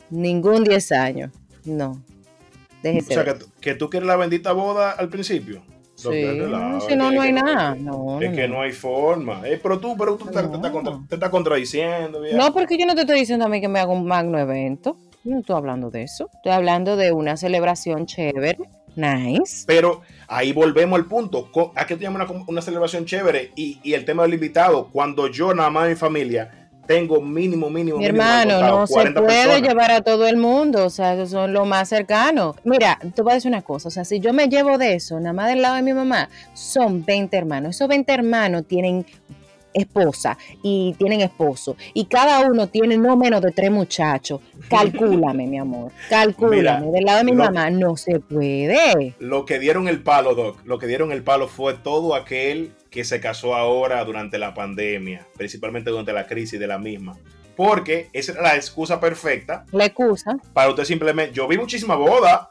Ningún 0.09 0.63
10 0.63 0.91
años. 0.93 1.31
No. 1.65 2.01
Déjese 2.81 3.19
o 3.19 3.23
sea, 3.23 3.35
que, 3.61 3.73
tú 3.73 3.89
quieres 3.89 4.07
la 4.07 4.15
bendita 4.15 4.51
boda 4.51 4.91
al 4.91 5.09
principio. 5.09 5.63
Sí, 6.11 6.87
si 6.87 6.95
no, 6.95 7.11
no 7.11 7.21
hay 7.21 7.31
nada. 7.31 7.75
es 8.21 8.35
que 8.35 8.47
no 8.47 8.61
hay 8.61 8.71
forma. 8.71 9.41
Eh, 9.47 9.59
pero 9.61 9.79
tú, 9.79 9.95
pero 9.97 10.15
tú 10.15 10.25
te, 10.27 10.39
estás 11.15 11.29
contradiciendo. 11.29 12.21
No, 12.33 12.53
porque 12.53 12.77
yo 12.77 12.85
no 12.85 12.95
te 12.95 13.01
estoy 13.01 13.19
diciendo 13.19 13.45
a 13.45 13.49
mí 13.49 13.61
que 13.61 13.67
me 13.67 13.79
haga 13.79 13.91
un 13.91 14.05
magno 14.05 14.39
evento. 14.39 14.97
no 15.23 15.39
estoy 15.39 15.55
hablando 15.55 15.89
de 15.89 16.03
eso. 16.03 16.29
Estoy 16.33 16.51
hablando 16.51 16.95
de 16.95 17.11
una 17.11 17.37
celebración 17.37 18.05
chévere 18.05 18.57
Nice. 18.95 19.65
Pero 19.67 20.01
ahí 20.27 20.53
volvemos 20.53 20.97
al 20.97 21.05
punto. 21.05 21.49
¿A 21.75 21.85
qué 21.85 21.97
tenemos 21.97 22.29
una, 22.29 22.43
una 22.47 22.61
celebración 22.61 23.05
chévere? 23.05 23.51
Y, 23.55 23.79
y, 23.83 23.93
el 23.93 24.05
tema 24.05 24.23
del 24.23 24.35
invitado, 24.35 24.89
cuando 24.91 25.27
yo 25.27 25.53
nada 25.53 25.69
más 25.69 25.89
mi 25.89 25.95
familia 25.95 26.64
tengo 26.85 27.21
mínimo, 27.21 27.69
mínimo. 27.69 27.97
Mi 27.97 28.05
hermano, 28.05 28.61
no 28.61 28.87
se 28.87 29.11
puede 29.11 29.61
llevar 29.61 29.91
a 29.91 30.01
todo 30.01 30.27
el 30.27 30.37
mundo, 30.37 30.85
o 30.85 30.89
sea, 30.89 31.25
son 31.25 31.53
los 31.53 31.67
más 31.67 31.89
cercanos. 31.89 32.55
Mira, 32.63 32.99
te 33.13 33.21
voy 33.21 33.31
a 33.31 33.35
decir 33.35 33.49
una 33.49 33.61
cosa, 33.61 33.87
o 33.87 33.91
sea, 33.91 34.05
si 34.05 34.19
yo 34.19 34.33
me 34.33 34.47
llevo 34.47 34.77
de 34.77 34.95
eso, 34.95 35.19
nada 35.19 35.33
más 35.33 35.47
del 35.47 35.61
lado 35.61 35.75
de 35.75 35.81
mi 35.81 35.93
mamá, 35.93 36.29
son 36.53 37.03
20 37.03 37.35
hermanos. 37.35 37.75
Esos 37.75 37.87
20 37.87 38.13
hermanos 38.13 38.65
tienen 38.67 39.05
esposa 39.75 40.37
y 40.63 40.95
tienen 40.97 41.21
esposo 41.21 41.75
y 41.93 42.05
cada 42.05 42.41
uno 42.41 42.67
tiene 42.67 42.97
no 42.97 43.15
menos 43.15 43.41
de 43.41 43.51
tres 43.51 43.71
muchachos. 43.71 44.41
Calcúlame, 44.69 45.45
mi 45.47 45.59
amor. 45.59 45.91
Calcúlame. 46.09 46.91
Del 46.91 47.05
lado 47.05 47.19
de 47.19 47.23
mi 47.25 47.33
mamá 47.33 47.69
no 47.69 47.97
se 47.97 48.19
puede. 48.19 49.15
Lo 49.19 49.45
que 49.45 49.59
dieron 49.59 49.87
el 49.87 50.01
palo, 50.01 50.35
Doc, 50.35 50.59
lo 50.65 50.79
que 50.79 50.87
dieron 50.87 51.11
el 51.11 51.23
palo 51.23 51.47
fue 51.47 51.75
todo 51.75 52.15
aquel 52.15 52.73
que 52.89 53.03
se 53.03 53.19
casó 53.19 53.55
ahora 53.55 54.03
durante 54.05 54.37
la 54.37 54.53
pandemia, 54.53 55.27
principalmente 55.35 55.89
durante 55.89 56.13
la 56.13 56.25
crisis 56.25 56.59
de 56.59 56.67
la 56.67 56.79
misma. 56.79 57.17
Porque 57.55 58.09
esa 58.13 58.33
era 58.33 58.41
la 58.41 58.55
excusa 58.55 58.99
perfecta. 58.99 59.65
La 59.71 59.85
excusa. 59.85 60.37
Para 60.53 60.69
usted 60.69 60.83
simplemente. 60.83 61.33
Yo 61.33 61.47
vi 61.47 61.57
muchísimas 61.57 61.97
bodas 61.97 62.47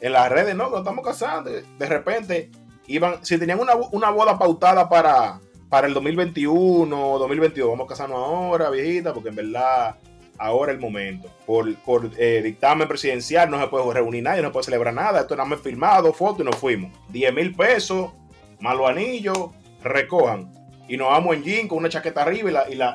en 0.00 0.12
las 0.12 0.30
redes, 0.30 0.54
no, 0.54 0.70
nos 0.70 0.80
estamos 0.80 1.04
casando. 1.04 1.50
De 1.50 1.86
repente, 1.86 2.50
iban, 2.86 3.24
si 3.24 3.38
tenían 3.38 3.60
una, 3.60 3.74
una 3.92 4.10
boda 4.10 4.38
pautada 4.38 4.88
para 4.88 5.40
para 5.68 5.86
el 5.86 5.94
2021 5.94 7.18
2022. 7.18 7.70
Vamos 7.70 7.86
a 7.86 7.88
casarnos 7.88 8.18
ahora, 8.18 8.70
viejita, 8.70 9.12
porque 9.12 9.30
en 9.30 9.36
verdad 9.36 9.96
ahora 10.38 10.72
es 10.72 10.76
el 10.76 10.82
momento. 10.82 11.30
Por, 11.46 11.74
por 11.76 12.10
eh, 12.18 12.42
dictamen 12.42 12.88
presidencial 12.88 13.50
no 13.50 13.60
se 13.60 13.68
puede 13.68 13.92
reunir 13.94 14.22
nadie, 14.22 14.42
no 14.42 14.48
se 14.48 14.52
puede 14.52 14.64
celebrar 14.64 14.94
nada. 14.94 15.20
Esto 15.20 15.36
nada 15.36 15.48
más 15.48 15.60
firmado, 15.60 16.12
foto 16.12 16.42
y 16.42 16.44
nos 16.44 16.56
fuimos. 16.56 16.92
10 17.10 17.34
mil 17.34 17.54
pesos, 17.54 18.10
malo 18.60 18.86
anillo, 18.86 19.52
recojan. 19.82 20.52
Y 20.88 20.96
nos 20.96 21.08
vamos 21.08 21.36
en 21.36 21.42
jean 21.42 21.68
con 21.68 21.78
una 21.78 21.88
chaqueta 21.88 22.22
arriba 22.22 22.48
y 22.48 22.52
la, 22.52 22.70
y 22.70 22.74
la, 22.76 22.94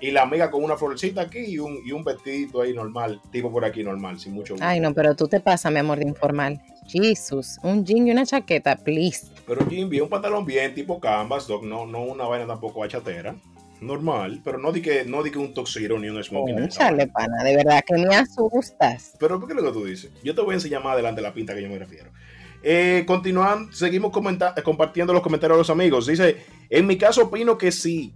y 0.00 0.10
la 0.10 0.22
amiga 0.22 0.50
con 0.50 0.62
una 0.64 0.76
florecita 0.76 1.22
aquí 1.22 1.38
y 1.38 1.58
un, 1.58 1.78
y 1.84 1.92
un 1.92 2.04
vestidito 2.04 2.60
ahí 2.60 2.74
normal, 2.74 3.20
tipo 3.30 3.50
por 3.50 3.64
aquí 3.64 3.82
normal, 3.82 4.18
sin 4.18 4.32
mucho. 4.32 4.56
Ay, 4.60 4.80
no, 4.80 4.92
pero 4.92 5.14
tú 5.14 5.28
te 5.28 5.40
pasas, 5.40 5.72
mi 5.72 5.78
amor, 5.78 5.98
de 5.98 6.08
informal. 6.08 6.60
Jesus, 6.90 7.58
un 7.62 7.84
jean 7.84 8.06
y 8.06 8.10
una 8.10 8.26
chaqueta, 8.26 8.76
please. 8.76 9.26
Pero 9.46 9.68
jean 9.68 9.88
bien, 9.88 10.04
un 10.04 10.08
pantalón 10.08 10.44
bien, 10.44 10.74
tipo 10.74 11.00
canvas, 11.00 11.48
no, 11.48 11.86
no 11.86 12.02
una 12.02 12.24
vaina 12.24 12.46
tampoco 12.46 12.80
bachatera. 12.80 13.34
Normal, 13.80 14.42
pero 14.44 14.58
no 14.58 14.72
di 14.72 14.82
que, 14.82 15.04
no 15.04 15.22
di 15.22 15.30
que 15.30 15.38
un 15.38 15.54
toxiro 15.54 15.98
ni 15.98 16.10
un 16.10 16.22
smoking. 16.22 16.68
Chale, 16.68 17.06
pana, 17.06 17.42
de 17.42 17.56
verdad 17.56 17.82
que 17.86 17.96
me 17.96 18.14
asustas. 18.14 19.14
Pero 19.18 19.38
¿por 19.38 19.48
qué 19.48 19.54
es 19.54 19.62
lo 19.62 19.72
que 19.72 19.78
tú 19.78 19.84
dices? 19.86 20.10
Yo 20.22 20.34
te 20.34 20.42
voy 20.42 20.52
a 20.52 20.54
enseñar 20.56 20.84
más 20.84 20.92
adelante 20.92 21.22
la 21.22 21.32
pinta 21.32 21.54
que 21.54 21.62
yo 21.62 21.68
me 21.68 21.78
refiero. 21.78 22.10
Eh, 22.62 23.04
continuando, 23.06 23.72
seguimos 23.72 24.12
compartiendo 24.12 25.14
los 25.14 25.22
comentarios 25.22 25.56
de 25.56 25.60
los 25.60 25.70
amigos. 25.70 26.06
Dice, 26.06 26.36
en 26.68 26.86
mi 26.86 26.98
caso 26.98 27.22
opino 27.22 27.56
que 27.56 27.72
sí, 27.72 28.12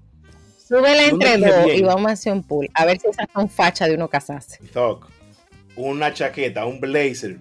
Súbela 0.66 1.06
entre 1.06 1.36
dos 1.36 1.74
y 1.74 1.82
vamos 1.82 2.06
a 2.06 2.12
hacer 2.12 2.32
un 2.32 2.42
pool. 2.42 2.70
A 2.72 2.86
ver 2.86 2.98
si 2.98 3.08
esa 3.08 3.28
son 3.32 3.50
facha 3.50 3.86
de 3.86 3.94
uno 3.94 4.08
casarse. 4.08 4.58
una 5.76 6.14
chaqueta, 6.14 6.64
un 6.64 6.80
blazer, 6.80 7.38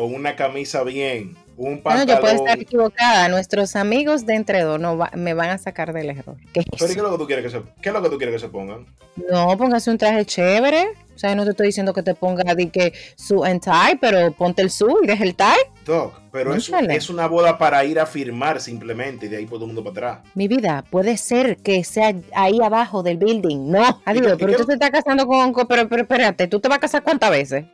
con 0.00 0.14
una 0.14 0.34
camisa 0.34 0.82
bien, 0.82 1.36
un 1.58 1.82
pantalón. 1.82 2.08
No, 2.08 2.14
yo 2.14 2.20
puedo 2.20 2.34
estar 2.34 2.58
equivocada. 2.58 3.28
Nuestros 3.28 3.76
amigos 3.76 4.24
de 4.24 4.34
entre 4.34 4.62
dos 4.62 4.80
no 4.80 4.98
me 5.14 5.34
van 5.34 5.50
a 5.50 5.58
sacar 5.58 5.92
del 5.92 6.08
error. 6.08 6.36
¿Qué 6.54 6.60
es, 6.60 6.66
¿Pero 6.70 6.86
qué 6.86 6.92
es 6.92 6.96
lo 6.96 7.10
que 7.12 7.18
tú 7.18 7.26
quieres 7.26 7.44
que 7.44 7.50
se, 7.50 7.62
qué 7.82 7.90
es 7.90 7.94
lo 7.94 8.02
que 8.02 8.08
tú 8.08 8.16
quieres 8.16 8.34
que 8.36 8.38
se 8.38 8.48
pongan? 8.48 8.86
No, 9.30 9.54
póngase 9.58 9.90
un 9.90 9.98
traje 9.98 10.24
chévere. 10.24 10.88
O 11.14 11.18
sea, 11.18 11.34
no 11.34 11.44
te 11.44 11.50
estoy 11.50 11.66
diciendo 11.66 11.92
que 11.92 12.02
te 12.02 12.14
ponga 12.14 12.54
de 12.54 12.70
que 12.70 12.94
su 13.14 13.44
and 13.44 13.62
tie, 13.62 13.98
pero 14.00 14.32
ponte 14.32 14.62
el 14.62 14.70
su 14.70 15.00
y 15.02 15.06
deja 15.06 15.22
el 15.22 15.34
tie. 15.34 15.48
Doc, 15.84 16.18
pero 16.32 16.54
es, 16.54 16.70
es, 16.88 17.10
una 17.10 17.26
boda 17.26 17.58
para 17.58 17.84
ir 17.84 18.00
a 18.00 18.06
firmar 18.06 18.58
simplemente 18.58 19.26
y 19.26 19.28
de 19.28 19.36
ahí 19.36 19.44
por 19.44 19.58
todo 19.58 19.66
el 19.66 19.74
mundo 19.74 19.84
para 19.84 20.12
atrás. 20.14 20.32
Mi 20.34 20.48
vida, 20.48 20.82
puede 20.88 21.18
ser 21.18 21.58
que 21.58 21.84
sea 21.84 22.14
ahí 22.32 22.58
abajo 22.62 23.02
del 23.02 23.18
building. 23.18 23.70
No, 23.70 24.00
adiós, 24.06 24.38
pero 24.40 24.56
tú 24.56 24.64
te 24.64 24.72
estás 24.72 24.88
casando 24.88 25.26
con, 25.26 25.52
Pero, 25.68 25.88
pero 25.90 26.02
espérate, 26.02 26.46
¿tú 26.46 26.58
te 26.58 26.68
vas 26.68 26.78
a 26.78 26.80
casar 26.80 27.02
cuántas 27.02 27.30
veces? 27.30 27.66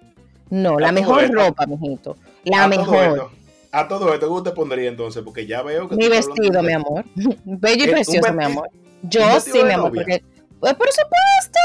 No, 0.51 0.79
la 0.79 0.93
mejor 0.93 1.31
ropa, 1.31 1.67
mijito. 1.67 2.17
La 2.45 2.69
mejor. 2.69 3.31
A 3.73 3.89
todo 3.89 4.15
esto, 4.15 4.29
¿cómo 4.29 4.43
te 4.43 4.53
pondría 4.53 4.89
entonces? 4.89 5.23
Porque 5.23 5.47
ya 5.47 5.63
veo 5.63 5.89
que. 5.89 5.97
Mi 5.97 6.09
vestido, 6.09 6.63
mi 6.63 6.73
amor. 6.73 7.05
Bello 7.45 7.85
y 7.85 7.89
precioso, 7.89 8.33
mi 8.33 8.45
amor. 8.45 8.71
Yo 9.03 9.41
sí, 9.41 9.63
mi 9.63 9.73
amor. 9.73 9.93
Porque, 9.95 10.23
pues, 10.61 10.75
por 10.75 10.89
supuesto. 10.89 11.59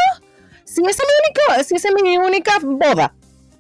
Si 0.66 0.82
esa, 0.82 0.90
es 0.90 0.98
mi 1.00 1.52
única, 1.54 1.64
si 1.64 1.76
esa 1.76 1.90
es 1.90 2.02
mi 2.02 2.18
única 2.18 2.54
boda, 2.62 3.14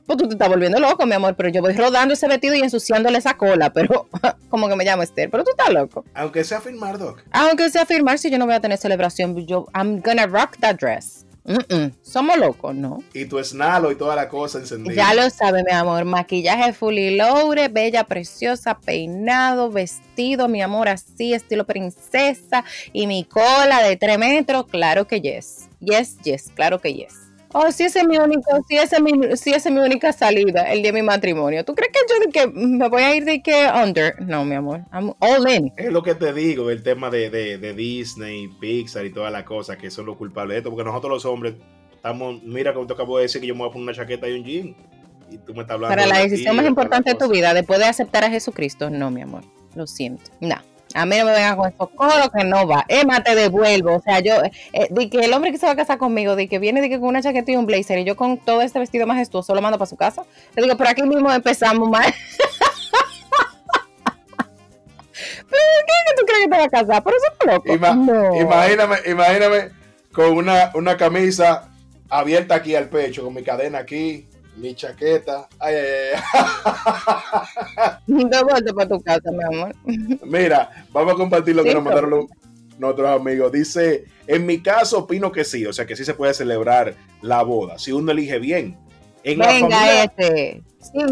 pues 0.05 0.17
tú 0.17 0.27
te 0.29 0.35
estás 0.35 0.47
volviendo 0.47 0.79
loco, 0.79 1.05
mi 1.05 1.13
amor. 1.13 1.35
Pero 1.35 1.49
yo 1.49 1.61
voy 1.61 1.73
rodando 1.73 2.13
ese 2.13 2.27
vestido 2.27 2.55
y 2.55 2.61
ensuciándole 2.61 3.17
esa 3.17 3.35
cola. 3.35 3.69
Pero, 3.73 4.07
como 4.49 4.67
que 4.69 4.75
me 4.75 4.85
llamo 4.85 5.03
Esther. 5.03 5.29
Pero 5.29 5.43
tú 5.43 5.51
estás 5.51 5.71
loco. 5.73 6.05
Aunque 6.13 6.43
sea 6.43 6.61
firmar, 6.61 6.97
Doc. 6.97 7.21
Aunque 7.31 7.69
sea 7.69 7.85
firmar, 7.85 8.17
si 8.17 8.29
yo 8.29 8.37
no 8.37 8.45
voy 8.45 8.55
a 8.55 8.61
tener 8.61 8.77
celebración, 8.77 9.35
yo, 9.45 9.67
I'm 9.73 10.01
gonna 10.01 10.25
rock 10.25 10.57
that 10.59 10.77
dress. 10.77 11.25
Somos 12.01 12.37
locos, 12.37 12.75
¿no? 12.75 13.03
Y 13.13 13.25
tu 13.25 13.39
esnalo 13.39 13.91
y 13.91 13.95
toda 13.95 14.15
la 14.15 14.29
cosa 14.29 14.59
encendida. 14.59 14.93
Ya 14.93 15.13
lo 15.13 15.29
sabe, 15.29 15.63
mi 15.63 15.71
amor. 15.71 16.05
Maquillaje 16.05 16.73
fully 16.73 17.15
loaded, 17.17 17.71
bella, 17.71 18.03
preciosa, 18.03 18.79
peinado, 18.79 19.71
vestido, 19.71 20.47
mi 20.47 20.61
amor, 20.61 20.89
así, 20.89 21.33
estilo 21.33 21.65
princesa. 21.65 22.63
Y 22.93 23.07
mi 23.07 23.23
cola 23.23 23.81
de 23.81 23.97
3 23.97 24.19
metros, 24.19 24.67
claro 24.67 25.07
que 25.07 25.21
yes. 25.21 25.67
Yes, 25.79 26.17
yes, 26.23 26.51
claro 26.53 26.79
que 26.79 26.93
yes. 26.93 27.30
Oh, 27.53 27.71
si 27.71 27.83
esa 27.83 28.01
es 28.01 28.07
mi 28.07 28.17
única, 28.17 28.61
si 28.67 28.77
esa 28.77 28.97
es 28.97 29.01
mi, 29.01 29.11
si 29.35 29.51
es 29.51 29.69
mi 29.69 29.79
única 29.79 30.13
salida, 30.13 30.71
el 30.71 30.81
día 30.81 30.91
de 30.91 31.01
mi 31.01 31.05
matrimonio. 31.05 31.65
¿Tú 31.65 31.75
crees 31.75 31.91
que 31.91 31.99
yo 32.09 32.19
de 32.19 32.31
que 32.31 32.47
me 32.47 32.87
voy 32.87 33.01
a 33.01 33.15
ir 33.15 33.25
de 33.25 33.41
que 33.41 33.67
under? 33.73 34.21
No, 34.21 34.45
mi 34.45 34.55
amor. 34.55 34.81
I'm 34.93 35.13
all 35.19 35.49
in. 35.49 35.73
Es 35.75 35.91
lo 35.91 36.01
que 36.01 36.15
te 36.15 36.33
digo, 36.33 36.69
el 36.69 36.81
tema 36.83 37.09
de, 37.09 37.29
de, 37.29 37.57
de 37.57 37.73
Disney, 37.73 38.47
Pixar 38.59 39.05
y 39.05 39.11
toda 39.11 39.29
la 39.29 39.43
cosa, 39.43 39.77
que 39.77 39.91
son 39.91 40.05
los 40.05 40.17
culpables 40.17 40.55
de 40.55 40.57
esto, 40.59 40.69
porque 40.69 40.85
nosotros 40.85 41.11
los 41.11 41.25
hombres 41.25 41.55
estamos, 41.93 42.41
mira 42.43 42.73
como 42.73 42.87
te 42.87 42.93
acabo 42.93 43.17
de 43.17 43.23
decir 43.23 43.41
que 43.41 43.47
yo 43.47 43.53
me 43.53 43.59
voy 43.59 43.69
a 43.69 43.73
poner 43.73 43.83
una 43.83 43.93
chaqueta 43.93 44.27
y 44.27 44.39
un 44.39 44.45
jean. 44.45 44.75
Y 45.29 45.37
tú 45.37 45.53
me 45.53 45.61
estás 45.61 45.75
hablando. 45.75 45.95
Para 45.95 46.07
la 46.07 46.19
decisión 46.19 46.55
más 46.55 46.65
importante 46.65 47.11
de 47.11 47.17
tu 47.17 47.29
vida, 47.29 47.53
después 47.53 47.79
de 47.79 47.85
aceptar 47.85 48.23
a 48.23 48.29
Jesucristo, 48.29 48.89
no, 48.89 49.11
mi 49.11 49.21
amor. 49.21 49.43
Lo 49.75 49.87
siento. 49.87 50.31
No. 50.41 50.55
A 50.95 51.05
mí 51.05 51.17
no 51.17 51.25
me 51.25 51.31
venga 51.31 51.55
con 51.55 51.69
esos 51.69 51.89
coros 51.91 52.29
que 52.35 52.43
no 52.43 52.67
va. 52.67 52.85
Emma, 52.87 53.23
te 53.23 53.35
devuelvo. 53.35 53.95
O 53.95 54.01
sea, 54.01 54.19
yo, 54.19 54.35
eh, 54.73 54.87
di 54.89 55.09
que 55.09 55.19
el 55.19 55.33
hombre 55.33 55.51
que 55.51 55.57
se 55.57 55.65
va 55.65 55.73
a 55.73 55.75
casar 55.75 55.97
conmigo, 55.97 56.35
di 56.35 56.47
que 56.47 56.59
viene 56.59 56.81
di 56.81 56.89
que 56.89 56.99
con 56.99 57.09
una 57.09 57.21
chaqueta 57.21 57.51
y 57.51 57.55
un 57.55 57.65
blazer 57.65 57.99
y 57.99 58.03
yo 58.03 58.15
con 58.15 58.37
todo 58.37 58.61
este 58.61 58.79
vestido 58.79 59.07
majestuoso 59.07 59.53
lo 59.55 59.61
mando 59.61 59.77
para 59.77 59.89
su 59.89 59.97
casa. 59.97 60.23
Le 60.55 60.63
digo, 60.63 60.77
pero 60.77 60.89
aquí 60.89 61.03
mismo 61.03 61.31
empezamos 61.31 61.89
mal. 61.89 62.13
¿Pero 65.13 65.63
qué 65.85 65.93
que 66.07 66.15
tú 66.17 66.25
crees 66.25 66.43
que 66.43 66.49
te 66.49 66.57
va 66.57 66.63
a 66.63 66.69
casar? 66.69 67.03
Por 67.03 67.13
eso 67.13 67.25
es 67.39 67.45
loco. 67.47 67.73
Imagíname, 68.39 68.97
imagíname 69.05 69.69
con 70.11 70.37
una, 70.37 70.71
una 70.73 70.97
camisa 70.97 71.69
abierta 72.09 72.55
aquí 72.55 72.75
al 72.75 72.89
pecho, 72.89 73.23
con 73.23 73.33
mi 73.33 73.43
cadena 73.43 73.79
aquí, 73.79 74.27
mi 74.55 74.75
chaqueta. 74.75 75.47
Ay, 75.59 75.75
ay, 75.75 76.21
ay. 76.63 77.95
De 78.07 78.43
vuelta 78.43 78.73
para 78.73 78.89
tu 78.89 79.01
casa, 79.01 79.31
mi 79.31 79.43
amor. 79.43 79.75
Mira, 80.25 80.85
vamos 80.91 81.13
a 81.13 81.17
compartir 81.17 81.55
lo 81.55 81.63
que 81.63 81.73
nos 81.73 81.83
mandaron 81.83 82.27
nuestros 82.77 83.07
amigos. 83.07 83.51
Dice, 83.51 84.05
en 84.27 84.45
mi 84.45 84.61
caso 84.61 84.99
opino 84.99 85.31
que 85.31 85.43
sí, 85.43 85.65
o 85.65 85.73
sea 85.73 85.85
que 85.85 85.95
sí 85.95 86.03
se 86.03 86.13
puede 86.13 86.33
celebrar 86.33 86.95
la 87.21 87.43
boda, 87.43 87.79
si 87.79 87.91
uno 87.91 88.11
elige 88.11 88.39
bien. 88.39 88.77
En 89.23 89.37
Venga, 89.37 89.47
la 89.47 89.59
familia, 89.59 90.03
este. 90.03 90.63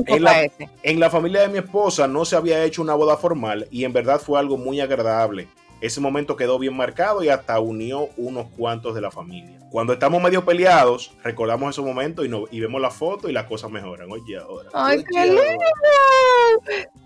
En 0.07 0.23
la, 0.23 0.49
en 0.81 0.99
la 0.99 1.09
familia 1.11 1.41
de 1.41 1.49
mi 1.49 1.59
esposa 1.59 2.07
no 2.07 2.25
se 2.25 2.35
había 2.35 2.63
hecho 2.63 2.81
una 2.81 2.95
boda 2.95 3.17
formal 3.17 3.67
y 3.69 3.83
en 3.83 3.93
verdad 3.93 4.19
fue 4.19 4.39
algo 4.39 4.57
muy 4.57 4.81
agradable. 4.81 5.47
Ese 5.81 6.01
momento 6.01 6.35
quedó 6.35 6.59
bien 6.59 6.75
marcado 6.75 7.23
y 7.23 7.29
hasta 7.29 7.59
unió 7.59 8.09
unos 8.17 8.47
cuantos 8.57 8.95
de 8.95 9.01
la 9.01 9.11
familia. 9.11 9.57
Cuando 9.71 9.93
estamos 9.93 10.21
medio 10.21 10.43
peleados, 10.43 11.11
recordamos 11.23 11.75
esos 11.75 11.85
momentos 11.85 12.25
y, 12.25 12.57
y 12.57 12.59
vemos 12.59 12.81
la 12.81 12.91
foto 12.91 13.29
y 13.29 13.33
las 13.33 13.45
cosas 13.45 13.71
mejoran. 13.71 14.11
Oye, 14.11 14.37
ahora. 14.37 14.69
¡Ay, 14.73 15.03
qué 15.09 15.25
lindo! 15.25 15.41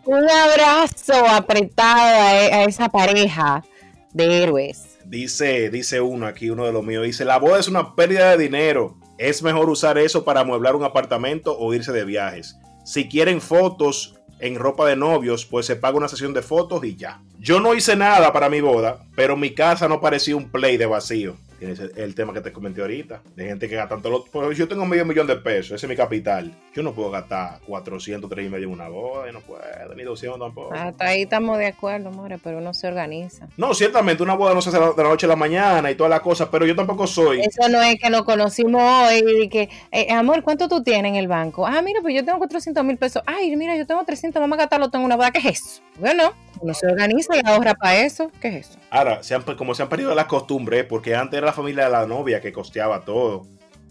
Un 0.06 0.30
abrazo 0.30 1.14
apretado 1.30 2.00
a, 2.00 2.64
esa 2.64 2.90
pareja 2.90 3.64
de 4.12 4.44
héroes. 4.44 4.98
Dice, 5.06 5.70
dice 5.70 6.02
uno 6.02 6.26
aquí, 6.26 6.50
uno 6.50 6.66
de 6.66 6.72
los 6.72 6.84
míos, 6.84 7.04
dice, 7.04 7.26
la 7.26 7.38
boda 7.38 7.60
es 7.60 7.68
una 7.68 7.96
pérdida 7.96 8.32
de 8.32 8.38
dinero. 8.38 8.98
Es 9.18 9.44
mejor 9.44 9.70
usar 9.70 9.98
eso 9.98 10.24
para 10.24 10.40
amueblar 10.40 10.76
un 10.76 10.84
apartamento 10.84 11.56
o 11.58 11.74
irse 11.74 11.92
de 11.92 12.06
viajes. 12.06 12.58
Si 12.84 13.08
quieren 13.08 13.40
fotos 13.40 14.20
en 14.44 14.56
ropa 14.56 14.86
de 14.86 14.98
novios, 14.98 15.46
pues 15.46 15.66
se 15.66 15.78
paga 15.78 15.96
una 15.96 16.10
sesión 16.10 16.34
de 16.34 16.42
fotos 16.42 16.84
y 16.84 16.98
ya. 16.98 17.22
Yo 17.40 17.62
no 17.62 17.74
hice 17.74 17.96
nada 17.96 18.34
para 18.34 18.50
mi 18.50 18.60
boda, 18.60 19.00
pero 19.16 19.38
mi 19.38 19.52
casa 19.52 19.88
no 19.88 20.02
parecía 20.02 20.36
un 20.36 20.50
play 20.50 20.76
de 20.76 20.86
vacío. 20.86 21.38
Tienes 21.64 21.80
el, 21.96 22.14
tema 22.14 22.34
que 22.34 22.42
te 22.42 22.52
comenté 22.52 22.82
ahorita, 22.82 23.22
de 23.38 23.46
gente 23.46 23.70
que 23.70 23.76
gasta 23.78 23.96
tanto. 23.96 24.26
Pues 24.30 24.58
yo 24.58 24.68
tengo 24.68 24.86
medio 24.86 25.06
millón 25.06 25.28
de 25.28 25.38
pesos, 25.38 25.72
ese 25.72 25.86
es 25.86 25.90
mi 25.90 25.96
capital. 25.96 26.54
Yo 26.74 26.84
no 26.84 26.94
puedo 26.94 27.10
gastar 27.10 27.62
400, 27.66 28.30
3 28.30 28.48
y 28.48 28.50
medio 28.50 28.68
en 28.68 28.74
una 28.74 28.90
boda, 28.90 29.32
no 29.32 29.40
puedo, 29.40 29.62
ni 29.96 30.04
200 30.04 30.38
tampoco. 30.38 30.74
Hasta 30.74 31.06
ahí 31.06 31.22
estamos 31.22 31.58
de 31.58 31.68
acuerdo, 31.68 32.12
more, 32.12 32.38
pero 32.38 32.58
uno 32.58 32.74
se 32.74 32.88
organiza. 32.88 33.48
No, 33.56 33.74
ciertamente, 33.74 34.24
una 34.24 34.34
boda 34.34 34.54
no 34.54 34.62
se 34.62 34.72
hace 34.72 34.80
de 34.80 35.04
la 35.04 35.10
noche 35.10 35.26
a 35.26 35.30
la 35.30 35.38
mañana 35.38 35.90
y 35.90 35.96
todas 35.96 36.10
las 36.10 36.20
cosas, 36.20 36.50
pero 36.52 36.66
yo 36.66 36.76
tampoco 36.76 37.08
soy. 37.08 37.40
Eso 37.40 37.70
no 37.70 37.82
es 37.82 37.96
que 37.98 38.10
nos 38.10 38.24
conocimos 38.24 38.82
hoy 38.84 39.24
y 39.44 39.48
que, 39.48 39.70
eh, 39.94 40.12
amor, 40.12 40.44
¿cuánto 40.44 40.68
tú 40.68 40.84
tienes 40.84 41.12
en 41.12 41.16
el 41.16 41.30
banco? 41.30 41.66
Ah, 41.66 41.82
mira, 41.82 42.02
pues 42.02 42.14
yo 42.14 42.26
tengo 42.26 42.40
400 42.40 42.84
mil 42.84 42.98
pesos. 42.98 43.24
Ay, 43.26 43.56
mira, 43.56 43.78
yo 43.78 43.88
tengo 43.88 44.04
300, 44.04 44.38
vamos 44.38 44.58
a 44.58 44.64
gastarlo 44.64 44.90
en 44.92 45.00
una 45.00 45.16
boda. 45.16 45.32
¿Qué 45.32 45.40
es 45.40 45.46
eso? 45.46 45.82
Bueno, 45.98 46.34
uno 46.62 46.74
se 46.74 46.88
organiza 46.88 47.36
y 47.36 47.42
ahorra 47.46 47.74
para 47.74 47.98
eso. 48.04 48.32
¿Qué 48.42 48.50
es 48.50 48.68
eso? 48.68 48.80
Ahora, 48.90 49.24
se 49.24 49.36
han, 49.36 49.44
como 49.44 49.76
se 49.76 49.84
han 49.84 49.90
perdido 49.90 50.14
las 50.16 50.26
costumbres, 50.26 50.86
porque 50.86 51.16
antes 51.16 51.38
era 51.38 51.48
la 51.48 51.54
familia 51.54 51.86
de 51.86 51.92
la 51.92 52.06
novia 52.06 52.42
que 52.42 52.52
costeaba 52.52 53.02
todo. 53.02 53.44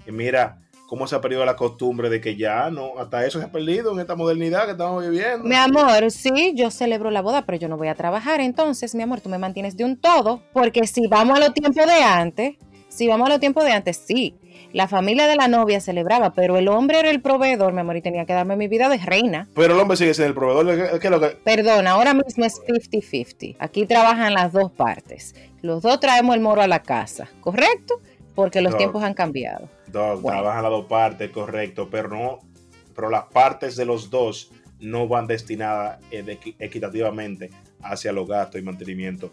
Y 0.07 0.13
mira 0.13 0.59
cómo 0.93 1.07
se 1.07 1.17
ha 1.17 1.23
perdido 1.23 1.43
la 1.47 1.57
costumbre 1.57 2.11
de 2.11 2.21
que 2.21 2.37
ya 2.37 2.69
no, 2.71 2.99
hasta 2.99 3.25
eso 3.25 3.39
se 3.39 3.47
ha 3.47 3.51
perdido 3.51 3.93
en 3.93 4.01
esta 4.01 4.15
modernidad 4.15 4.67
que 4.67 4.73
estamos 4.73 5.03
viviendo. 5.03 5.43
Mi 5.43 5.55
amor, 5.55 6.11
sí, 6.11 6.53
yo 6.55 6.71
celebro 6.71 7.11
la 7.11 7.23
boda, 7.23 7.47
pero 7.47 7.57
yo 7.57 7.67
no 7.67 7.79
voy 7.79 7.89
a 7.89 7.95
trabajar. 7.95 8.43
Entonces, 8.43 8.95
mi 8.95 9.03
amor, 9.03 9.23
tú 9.23 9.31
me 9.31 9.39
mantienes 9.39 9.75
de 9.75 9.85
un 9.85 9.97
todo, 9.97 10.43
porque 10.53 10.87
si 10.87 11.07
vamos 11.07 11.39
a 11.39 11.41
los 11.41 11.55
tiempos 11.55 11.87
de 11.87 12.03
antes, 12.03 12.57
si 12.89 13.09
vamos 13.09 13.27
a 13.27 13.31
los 13.31 13.41
tiempos 13.41 13.65
de 13.65 13.73
antes, 13.73 13.97
sí, 13.97 14.35
la 14.73 14.89
familia 14.89 15.27
de 15.27 15.37
la 15.37 15.49
novia 15.49 15.81
celebraba, 15.81 16.33
pero 16.33 16.57
el 16.57 16.69
hombre 16.69 17.01
era 17.01 17.11
el 17.11 17.21
proveedor, 17.21 17.73
mi 17.73 17.81
amor, 17.81 17.97
y 17.97 18.03
tenía 18.03 18.25
que 18.25 18.33
darme 18.33 18.57
mi 18.57 18.69
vida 18.69 18.89
de 18.89 18.99
reina. 18.99 19.49
Pero 19.55 19.75
el 19.75 19.81
hombre 19.81 19.97
sigue 19.97 20.15
siendo 20.15 20.29
el 20.29 20.35
proveedor. 20.35 20.99
¿qué 20.99 21.07
es 21.07 21.11
lo 21.11 21.21
que... 21.21 21.29
Perdón, 21.29 21.87
ahora 21.87 22.15
mismo 22.15 22.45
es 22.45 22.61
50-50. 22.63 23.57
Aquí 23.59 23.87
trabajan 23.87 24.35
las 24.35 24.53
dos 24.53 24.73
partes. 24.73 25.35
Los 25.61 25.83
dos 25.83 26.01
traemos 26.01 26.35
el 26.35 26.41
moro 26.41 26.63
a 26.63 26.67
la 26.67 26.83
casa, 26.83 27.29
¿correcto? 27.41 28.01
Porque 28.35 28.63
los 28.63 28.77
tiempos 28.77 29.03
han 29.03 29.15
cambiado. 29.15 29.69
Dos, 29.89 30.23
trabajan 30.23 30.63
las 30.63 30.73
dos 30.73 30.87
partes, 30.87 31.31
correcto, 31.31 31.89
pero 31.91 32.09
no, 32.09 32.39
pero 32.95 33.11
las 33.11 33.25
partes 33.25 33.77
de 33.77 33.85
los 33.85 34.09
dos 34.09 34.51
no 34.81 35.07
van 35.07 35.27
destinadas 35.27 36.01
eh, 36.11 36.39
equitativamente 36.59 37.51
hacia 37.83 38.13
los 38.13 38.27
gastos 38.27 38.61
y 38.61 38.65
mantenimiento 38.65 39.31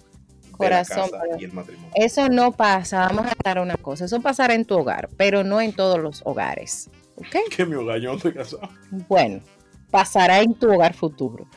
corazón. 0.60 1.10
y 1.40 1.46
el 1.46 1.54
matrimonio. 1.54 1.92
Eso 1.96 2.30
no 2.30 2.52
pasa, 2.52 3.08
vamos 3.08 3.26
a 3.28 3.34
dar 3.44 3.60
una 3.60 3.78
cosa, 3.78 4.06
eso 4.06 4.22
pasará 4.22 4.54
en 4.54 4.66
tu 4.66 4.78
hogar, 4.78 5.10
pero 5.18 5.44
no 5.44 5.62
en 5.62 5.74
todos 5.74 6.00
los 6.00 6.22
hogares. 6.26 6.90
¿Ok? 7.16 7.36
Que 7.56 7.66
mi 7.66 7.76
hogar, 7.76 8.00
yo 8.00 8.12
no 8.12 8.18
estoy 8.18 8.34
casado. 8.34 8.70
Bueno, 9.08 9.42
pasará 9.90 10.42
en 10.42 10.54
tu 10.54 10.72
hogar 10.72 10.94
futuro. 10.94 11.48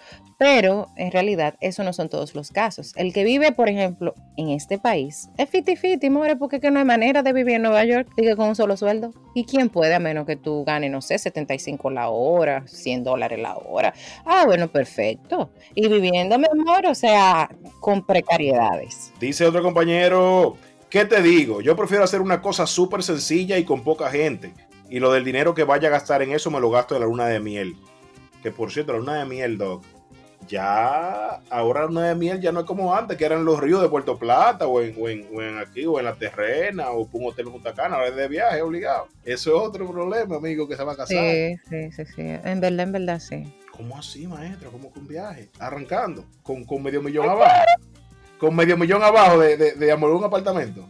Pero 0.42 0.88
en 0.96 1.12
realidad 1.12 1.54
eso 1.60 1.84
no 1.84 1.92
son 1.92 2.08
todos 2.08 2.34
los 2.34 2.50
casos. 2.50 2.94
El 2.96 3.12
que 3.12 3.22
vive, 3.22 3.52
por 3.52 3.68
ejemplo, 3.68 4.12
en 4.36 4.48
este 4.48 4.76
país 4.76 5.28
es 5.38 5.48
fiti 5.48 5.76
fiti, 5.76 6.10
more, 6.10 6.34
porque 6.34 6.58
que 6.58 6.72
no 6.72 6.80
hay 6.80 6.84
manera 6.84 7.22
de 7.22 7.32
vivir 7.32 7.54
en 7.54 7.62
Nueva 7.62 7.84
York, 7.84 8.08
diga 8.16 8.34
con 8.34 8.48
un 8.48 8.56
solo 8.56 8.76
sueldo. 8.76 9.12
¿Y 9.36 9.44
quién 9.44 9.68
puede 9.68 9.94
a 9.94 10.00
menos 10.00 10.26
que 10.26 10.34
tú 10.34 10.64
ganes, 10.64 10.90
no 10.90 11.00
sé, 11.00 11.16
75 11.16 11.90
la 11.90 12.08
hora, 12.08 12.64
100 12.66 13.04
dólares 13.04 13.38
la 13.38 13.54
hora? 13.54 13.94
Ah, 14.26 14.42
bueno, 14.44 14.66
perfecto. 14.66 15.50
Y 15.76 15.86
viviendo, 15.86 16.36
mi 16.40 16.46
amor, 16.50 16.86
o 16.86 16.94
sea, 16.96 17.48
con 17.78 18.04
precariedades. 18.04 19.12
Dice 19.20 19.46
otro 19.46 19.62
compañero, 19.62 20.56
¿qué 20.90 21.04
te 21.04 21.22
digo? 21.22 21.60
Yo 21.60 21.76
prefiero 21.76 22.02
hacer 22.02 22.20
una 22.20 22.42
cosa 22.42 22.66
súper 22.66 23.04
sencilla 23.04 23.58
y 23.58 23.64
con 23.64 23.84
poca 23.84 24.10
gente. 24.10 24.52
Y 24.90 24.98
lo 24.98 25.12
del 25.12 25.22
dinero 25.22 25.54
que 25.54 25.62
vaya 25.62 25.86
a 25.86 25.92
gastar 25.92 26.20
en 26.20 26.32
eso 26.32 26.50
me 26.50 26.58
lo 26.58 26.68
gasto 26.68 26.96
en 26.96 27.02
la 27.02 27.06
luna 27.06 27.28
de 27.28 27.38
miel. 27.38 27.76
Que 28.42 28.50
por 28.50 28.72
cierto, 28.72 28.92
la 28.92 28.98
luna 28.98 29.18
de 29.20 29.24
miel, 29.24 29.56
Doc, 29.56 29.84
ya 30.52 31.40
ahora 31.48 31.88
no 31.88 32.00
de 32.00 32.14
miel 32.14 32.38
ya 32.38 32.52
no 32.52 32.60
es 32.60 32.66
como 32.66 32.94
antes, 32.94 33.16
que 33.16 33.24
eran 33.24 33.42
los 33.42 33.58
ríos 33.58 33.80
de 33.80 33.88
Puerto 33.88 34.18
Plata 34.18 34.66
o 34.66 34.82
en, 34.82 34.94
aquí 35.58 35.86
o 35.86 35.98
en 35.98 36.04
la 36.04 36.14
terrena 36.14 36.90
o 36.90 37.08
un 37.10 37.26
hotel 37.26 37.46
en 37.46 37.52
Punta 37.52 37.72
Cana, 37.72 37.96
ahora 37.96 38.08
es 38.08 38.16
de 38.16 38.28
viaje 38.28 38.60
obligado. 38.60 39.08
Eso 39.24 39.50
es 39.50 39.68
otro 39.68 39.90
problema, 39.90 40.36
amigo, 40.36 40.68
que 40.68 40.76
se 40.76 40.84
va 40.84 40.92
a 40.92 40.96
casar. 40.96 41.16
Sí, 41.16 41.56
sí, 41.70 41.92
sí, 41.92 42.04
sí. 42.04 42.22
En 42.22 42.60
verdad, 42.60 42.80
en 42.80 42.92
verdad, 42.92 43.18
sí. 43.18 43.50
¿Cómo 43.70 43.96
así, 43.96 44.26
maestro? 44.26 44.70
¿Cómo 44.70 44.90
con 44.90 45.08
viaje? 45.08 45.48
Arrancando, 45.58 46.26
con, 46.42 46.66
medio 46.82 47.00
millón 47.00 47.30
abajo. 47.30 47.64
Con 48.38 48.54
medio 48.54 48.76
millón 48.76 49.02
abajo 49.02 49.38
de, 49.38 49.56
de, 49.56 49.72
de 49.72 49.92
amor 49.92 50.10
un 50.10 50.24
apartamento. 50.24 50.86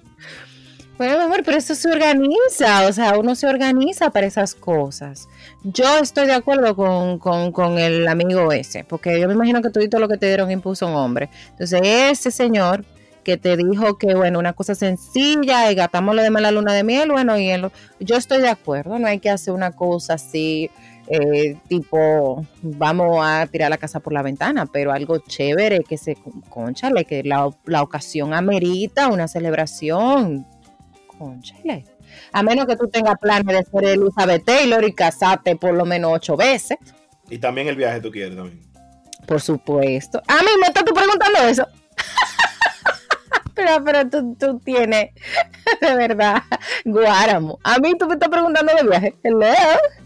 Bueno, 1.03 1.21
amor, 1.21 1.43
pero 1.45 1.57
eso 1.57 1.75
se 1.75 1.91
organiza, 1.91 2.87
o 2.87 2.93
sea, 2.93 3.19
uno 3.19 3.35
se 3.35 3.49
organiza 3.49 4.11
para 4.11 4.25
esas 4.25 4.55
cosas. 4.55 5.29
Yo 5.65 5.99
estoy 5.99 6.29
de 6.29 6.33
acuerdo 6.33 6.77
con, 6.77 7.77
el 7.77 8.07
amigo 8.07 8.53
ese, 8.53 8.85
porque 8.85 9.19
yo 9.21 9.27
me 9.27 9.35
imagino 9.35 9.62
que 9.62 9.71
todo 9.71 9.99
lo 9.99 10.07
que 10.07 10.17
te 10.17 10.27
dieron 10.27 10.53
impuso 10.53 10.87
un 10.87 10.95
hombre. 10.95 11.29
Entonces, 11.51 11.81
ese 11.83 12.31
señor 12.31 12.85
que 13.25 13.37
te 13.37 13.57
dijo 13.57 13.99
que, 13.99 14.15
bueno, 14.15 14.38
una 14.38 14.53
cosa 14.53 14.77
sencilla 14.77 15.73
y 15.73 15.75
gastamos 15.75 16.15
lo 16.15 16.23
demás 16.23 16.41
la 16.41 16.53
luna 16.53 16.73
de 16.73 16.85
miel, 16.85 17.11
bueno, 17.11 17.37
y 17.37 17.51
yo 17.99 18.17
estoy 18.17 18.41
de 18.41 18.51
acuerdo, 18.51 18.97
no 19.01 19.09
hay 19.09 19.19
que 19.19 19.31
hacer 19.31 19.55
una 19.55 19.73
cosa 19.73 20.15
así, 20.15 20.71
eh, 21.09 21.57
tipo, 21.67 22.47
vamos 22.62 23.19
a 23.27 23.49
tirar 23.49 23.71
la 23.71 23.77
casa 23.77 23.99
por 23.99 24.12
la 24.12 24.23
ventana, 24.23 24.67
pero 24.67 24.93
algo 24.93 25.19
chévere, 25.19 25.83
que 25.83 25.99
se, 25.99 26.17
conchale, 26.49 27.05
que 27.07 27.25
la, 27.25 27.51
la 27.65 27.83
ocasión 27.83 28.35
amerita 28.35 29.09
una 29.09 29.27
celebración 29.27 30.47
Conchale. 31.23 31.85
A 32.33 32.43
menos 32.43 32.67
que 32.67 32.77
tú 32.77 32.89
tengas 32.89 33.17
planes 33.19 33.47
de 33.47 33.65
ser 33.65 33.85
Elizabeth 33.85 34.45
Taylor 34.45 34.85
y 34.85 34.93
casarte 34.93 35.55
por 35.55 35.73
lo 35.73 35.85
menos 35.85 36.13
ocho 36.13 36.37
veces. 36.37 36.79
Y 37.31 37.39
también 37.39 37.69
el 37.69 37.77
viaje 37.77 38.01
tú 38.01 38.11
quieres 38.11 38.37
también. 38.37 38.61
Por 39.27 39.41
supuesto. 39.41 40.21
A 40.27 40.39
mí 40.39 40.49
me 40.61 40.67
estás 40.67 40.83
preguntando 40.83 41.39
eso. 41.49 41.67
pero, 43.55 43.85
pero 43.85 44.11
tú, 44.11 44.35
tú, 44.35 44.59
tienes, 44.59 45.11
de 45.81 45.95
verdad, 45.95 46.43
Guáramo. 46.85 47.61
A 47.63 47.79
mí 47.79 47.93
tú 47.97 48.07
me 48.09 48.15
estás 48.15 48.29
preguntando 48.29 48.73
de 48.75 48.83
viaje. 48.83 49.15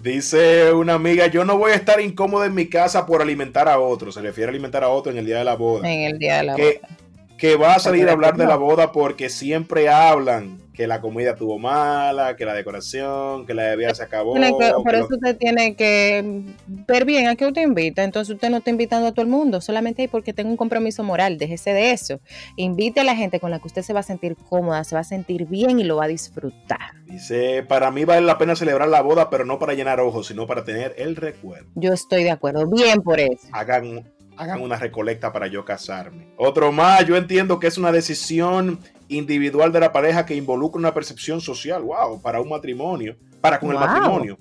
Dice 0.02 0.70
una 0.72 0.94
amiga, 0.94 1.28
yo 1.28 1.46
no 1.46 1.56
voy 1.56 1.72
a 1.72 1.76
estar 1.76 1.98
incómoda 1.98 2.44
en 2.44 2.54
mi 2.54 2.68
casa 2.68 3.06
por 3.06 3.22
alimentar 3.22 3.70
a 3.70 3.80
otro. 3.80 4.12
Se 4.12 4.20
refiere 4.20 4.50
a 4.50 4.52
alimentar 4.52 4.84
a 4.84 4.90
otro 4.90 5.10
en 5.10 5.18
el 5.18 5.24
día 5.24 5.38
de 5.38 5.44
la 5.44 5.54
boda. 5.54 5.90
En 5.90 6.02
el 6.02 6.18
día 6.18 6.36
de 6.36 6.42
la 6.42 6.56
boda 6.56 6.96
que 7.36 7.56
va 7.56 7.74
a 7.74 7.78
salir 7.78 8.08
a 8.08 8.12
hablar 8.12 8.36
de 8.36 8.46
la 8.46 8.56
boda 8.56 8.92
porque 8.92 9.28
siempre 9.28 9.88
hablan 9.88 10.58
que 10.76 10.86
la 10.86 11.00
comida 11.00 11.30
estuvo 11.30 11.58
mala, 11.58 12.36
que 12.36 12.44
la 12.44 12.52
decoración, 12.52 13.46
que 13.46 13.54
la 13.54 13.64
bebida 13.64 13.94
se 13.94 14.02
acabó. 14.02 14.34
por 14.34 14.94
eso 14.94 15.08
usted 15.10 15.36
tiene 15.38 15.74
que 15.74 16.44
ver 16.66 17.06
bien 17.06 17.28
a 17.28 17.34
qué 17.34 17.46
usted 17.46 17.62
invita. 17.62 18.04
Entonces 18.04 18.34
usted 18.34 18.50
no 18.50 18.58
está 18.58 18.70
invitando 18.70 19.08
a 19.08 19.12
todo 19.12 19.22
el 19.22 19.30
mundo, 19.30 19.60
solamente 19.60 20.02
hay 20.02 20.08
porque 20.08 20.34
tengo 20.34 20.50
un 20.50 20.56
compromiso 20.56 21.02
moral, 21.02 21.38
déjese 21.38 21.72
de 21.72 21.92
eso. 21.92 22.20
Invite 22.56 23.00
a 23.00 23.04
la 23.04 23.16
gente 23.16 23.40
con 23.40 23.50
la 23.50 23.58
que 23.58 23.68
usted 23.68 23.82
se 23.82 23.94
va 23.94 24.00
a 24.00 24.04
sentir 24.04 24.36
cómoda, 24.36 24.84
se 24.84 24.94
va 24.94 25.00
a 25.00 25.04
sentir 25.04 25.46
bien 25.46 25.80
y 25.80 25.84
lo 25.84 25.96
va 25.96 26.04
a 26.04 26.08
disfrutar. 26.08 26.92
Dice, 27.06 27.64
para 27.66 27.90
mí 27.90 28.04
vale 28.04 28.26
la 28.26 28.36
pena 28.36 28.54
celebrar 28.54 28.88
la 28.88 29.00
boda, 29.00 29.30
pero 29.30 29.46
no 29.46 29.58
para 29.58 29.72
llenar 29.72 30.00
ojos, 30.00 30.26
sino 30.26 30.46
para 30.46 30.64
tener 30.64 30.94
el 30.98 31.16
recuerdo. 31.16 31.70
Yo 31.74 31.94
estoy 31.94 32.22
de 32.22 32.30
acuerdo, 32.30 32.66
bien 32.68 33.00
por 33.02 33.18
eso. 33.18 33.48
Hagan 33.52 34.04
hagan 34.36 34.60
una 34.60 34.76
recolecta 34.76 35.32
para 35.32 35.46
yo 35.46 35.64
casarme. 35.64 36.28
Otro 36.36 36.72
más, 36.72 37.06
yo 37.06 37.16
entiendo 37.16 37.58
que 37.58 37.66
es 37.66 37.78
una 37.78 37.92
decisión 37.92 38.80
individual 39.08 39.72
de 39.72 39.80
la 39.80 39.92
pareja 39.92 40.26
que 40.26 40.34
involucra 40.34 40.78
una 40.78 40.94
percepción 40.94 41.40
social, 41.40 41.82
wow, 41.82 42.20
para 42.20 42.40
un 42.40 42.48
matrimonio, 42.48 43.16
para 43.40 43.60
con 43.60 43.70
el 43.70 43.78
matrimonio. 43.78 44.38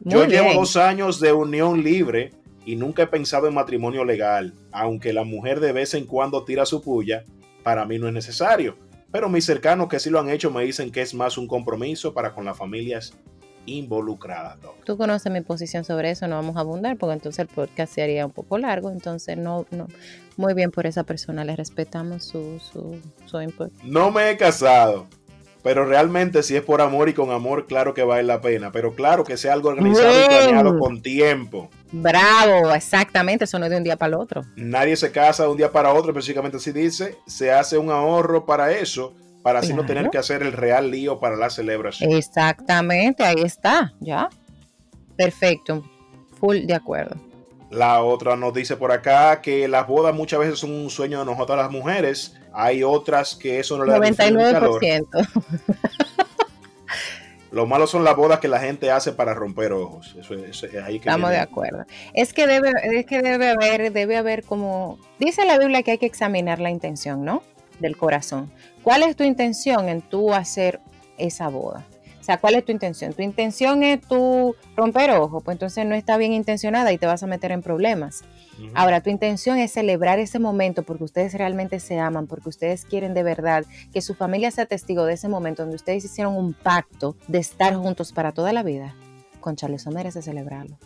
yo 0.00 0.24
llevo 0.26 0.52
dos 0.54 0.76
años 0.76 1.20
de 1.20 1.32
unión 1.32 1.82
libre 1.82 2.32
y 2.64 2.76
nunca 2.76 3.04
he 3.04 3.06
pensado 3.06 3.46
en 3.46 3.54
matrimonio 3.54 4.04
legal, 4.04 4.52
aunque 4.72 5.12
la 5.12 5.24
mujer 5.24 5.60
de 5.60 5.72
vez 5.72 5.94
en 5.94 6.04
cuando 6.04 6.44
tira 6.44 6.66
su 6.66 6.82
puya, 6.82 7.24
para 7.62 7.84
mí 7.84 7.98
no 7.98 8.08
es 8.08 8.14
necesario. 8.14 8.76
Pero 9.12 9.28
mis 9.28 9.44
cercanos 9.44 9.88
que 9.88 10.00
sí 10.00 10.10
lo 10.10 10.18
han 10.20 10.28
hecho 10.28 10.50
me 10.50 10.64
dicen 10.64 10.90
que 10.90 11.00
es 11.00 11.14
más 11.14 11.38
un 11.38 11.46
compromiso 11.46 12.12
para 12.12 12.34
con 12.34 12.44
las 12.44 12.56
familias 12.56 13.14
involucrada. 13.66 14.56
Tú 14.84 14.96
conoces 14.96 15.30
mi 15.32 15.40
posición 15.40 15.84
sobre 15.84 16.10
eso, 16.10 16.26
no 16.28 16.36
vamos 16.36 16.56
a 16.56 16.60
abundar 16.60 16.96
porque 16.96 17.14
entonces 17.14 17.40
el 17.40 17.48
podcast 17.48 17.92
sería 17.92 18.26
un 18.26 18.32
poco 18.32 18.58
largo, 18.58 18.90
entonces 18.90 19.36
no, 19.36 19.66
no, 19.70 19.88
muy 20.36 20.54
bien 20.54 20.70
por 20.70 20.86
esa 20.86 21.04
persona, 21.04 21.44
le 21.44 21.56
respetamos 21.56 22.24
su, 22.24 22.60
su, 22.60 23.00
su 23.26 23.40
input. 23.40 23.72
No 23.82 24.10
me 24.10 24.30
he 24.30 24.36
casado, 24.36 25.06
pero 25.62 25.84
realmente 25.84 26.42
si 26.42 26.54
es 26.54 26.62
por 26.62 26.80
amor 26.80 27.08
y 27.08 27.14
con 27.14 27.30
amor, 27.30 27.66
claro 27.66 27.92
que 27.92 28.04
vale 28.04 28.22
la 28.22 28.40
pena, 28.40 28.70
pero 28.70 28.94
claro 28.94 29.24
que 29.24 29.36
sea 29.36 29.52
algo 29.52 29.70
organizado 29.70 30.24
y 30.24 30.28
planeado 30.28 30.78
con 30.78 31.02
tiempo. 31.02 31.70
Bravo, 31.90 32.72
exactamente, 32.72 33.44
eso 33.44 33.58
no 33.58 33.64
es 33.66 33.70
de 33.72 33.78
un 33.78 33.84
día 33.84 33.96
para 33.96 34.10
el 34.10 34.14
otro. 34.14 34.42
Nadie 34.54 34.96
se 34.96 35.10
casa 35.10 35.42
de 35.42 35.48
un 35.48 35.56
día 35.56 35.72
para 35.72 35.92
otro, 35.92 36.12
específicamente 36.12 36.58
así 36.58 36.70
dice, 36.70 37.18
se 37.26 37.50
hace 37.50 37.78
un 37.78 37.90
ahorro 37.90 38.46
para 38.46 38.72
eso 38.72 39.14
para 39.46 39.60
así 39.60 39.72
no 39.72 39.86
tener 39.86 40.10
que 40.10 40.18
hacer 40.18 40.42
el 40.42 40.52
real 40.52 40.90
lío 40.90 41.20
para 41.20 41.36
la 41.36 41.50
celebración. 41.50 42.10
Exactamente, 42.10 43.22
ahí 43.22 43.42
está, 43.44 43.94
ya. 44.00 44.28
Perfecto, 45.16 45.84
full 46.40 46.66
de 46.66 46.74
acuerdo. 46.74 47.14
La 47.70 48.02
otra 48.02 48.34
nos 48.34 48.52
dice 48.52 48.76
por 48.76 48.90
acá 48.90 49.40
que 49.40 49.68
las 49.68 49.86
bodas 49.86 50.12
muchas 50.12 50.40
veces 50.40 50.58
son 50.58 50.72
un 50.72 50.90
sueño 50.90 51.20
de 51.20 51.26
nosotras 51.26 51.58
las 51.58 51.70
mujeres. 51.70 52.36
Hay 52.52 52.82
otras 52.82 53.36
que 53.36 53.60
eso 53.60 53.78
no 53.78 53.84
le 53.84 53.92
da 53.92 54.00
99%. 54.00 55.06
Lo 57.52 57.66
malo 57.66 57.86
son 57.86 58.02
las 58.02 58.16
bodas 58.16 58.40
que 58.40 58.48
la 58.48 58.58
gente 58.58 58.90
hace 58.90 59.12
para 59.12 59.32
romper 59.32 59.70
ojos. 59.70 60.16
Eso, 60.18 60.34
ahí 60.84 60.98
que 60.98 61.08
Estamos 61.08 61.30
de 61.30 61.38
acuerdo. 61.38 61.84
Es 62.14 62.32
que 62.32 62.48
debe, 62.48 62.72
es 62.82 63.06
que 63.06 63.22
debe 63.22 63.50
haber, 63.50 63.92
debe 63.92 64.16
haber 64.16 64.42
como 64.42 64.98
dice 65.20 65.44
la 65.44 65.56
Biblia 65.56 65.84
que 65.84 65.92
hay 65.92 65.98
que 65.98 66.06
examinar 66.06 66.58
la 66.58 66.70
intención, 66.70 67.24
¿no? 67.24 67.44
del 67.78 67.96
corazón. 67.96 68.50
¿Cuál 68.86 69.02
es 69.02 69.16
tu 69.16 69.24
intención 69.24 69.88
en 69.88 70.00
tú 70.00 70.32
hacer 70.32 70.78
esa 71.18 71.48
boda? 71.48 71.84
O 72.20 72.22
sea, 72.22 72.38
¿cuál 72.38 72.54
es 72.54 72.64
tu 72.64 72.70
intención? 72.70 73.12
Tu 73.12 73.22
intención 73.22 73.82
es 73.82 74.00
tú 74.00 74.54
romper 74.76 75.10
ojos, 75.10 75.42
pues 75.42 75.56
entonces 75.56 75.84
no 75.84 75.96
está 75.96 76.16
bien 76.16 76.32
intencionada 76.32 76.92
y 76.92 76.96
te 76.96 77.04
vas 77.06 77.24
a 77.24 77.26
meter 77.26 77.50
en 77.50 77.62
problemas. 77.62 78.22
Ahora, 78.74 79.00
tu 79.00 79.10
intención 79.10 79.58
es 79.58 79.72
celebrar 79.72 80.20
ese 80.20 80.38
momento 80.38 80.84
porque 80.84 81.02
ustedes 81.02 81.34
realmente 81.34 81.80
se 81.80 81.98
aman, 81.98 82.28
porque 82.28 82.48
ustedes 82.48 82.84
quieren 82.84 83.12
de 83.12 83.24
verdad 83.24 83.64
que 83.92 84.00
su 84.02 84.14
familia 84.14 84.52
sea 84.52 84.66
testigo 84.66 85.04
de 85.04 85.14
ese 85.14 85.26
momento 85.26 85.62
donde 85.62 85.74
ustedes 85.74 86.04
hicieron 86.04 86.36
un 86.36 86.54
pacto 86.54 87.16
de 87.26 87.38
estar 87.38 87.74
juntos 87.74 88.12
para 88.12 88.30
toda 88.30 88.52
la 88.52 88.62
vida. 88.62 88.94
Con 89.40 89.56
eso 89.74 89.90
merece 89.90 90.22
celebrarlo. 90.22 90.78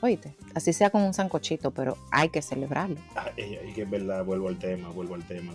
Oíste, 0.00 0.34
así 0.56 0.72
sea 0.72 0.90
con 0.90 1.02
un 1.02 1.14
sancochito, 1.14 1.70
pero 1.70 1.98
hay 2.10 2.30
que 2.30 2.42
celebrarlo. 2.42 2.96
Ay, 3.14 3.72
que 3.76 3.82
es 3.82 3.90
verdad, 3.90 4.24
vuelvo 4.24 4.48
al 4.48 4.58
tema, 4.58 4.88
vuelvo 4.88 5.14
al 5.14 5.22
tema 5.22 5.52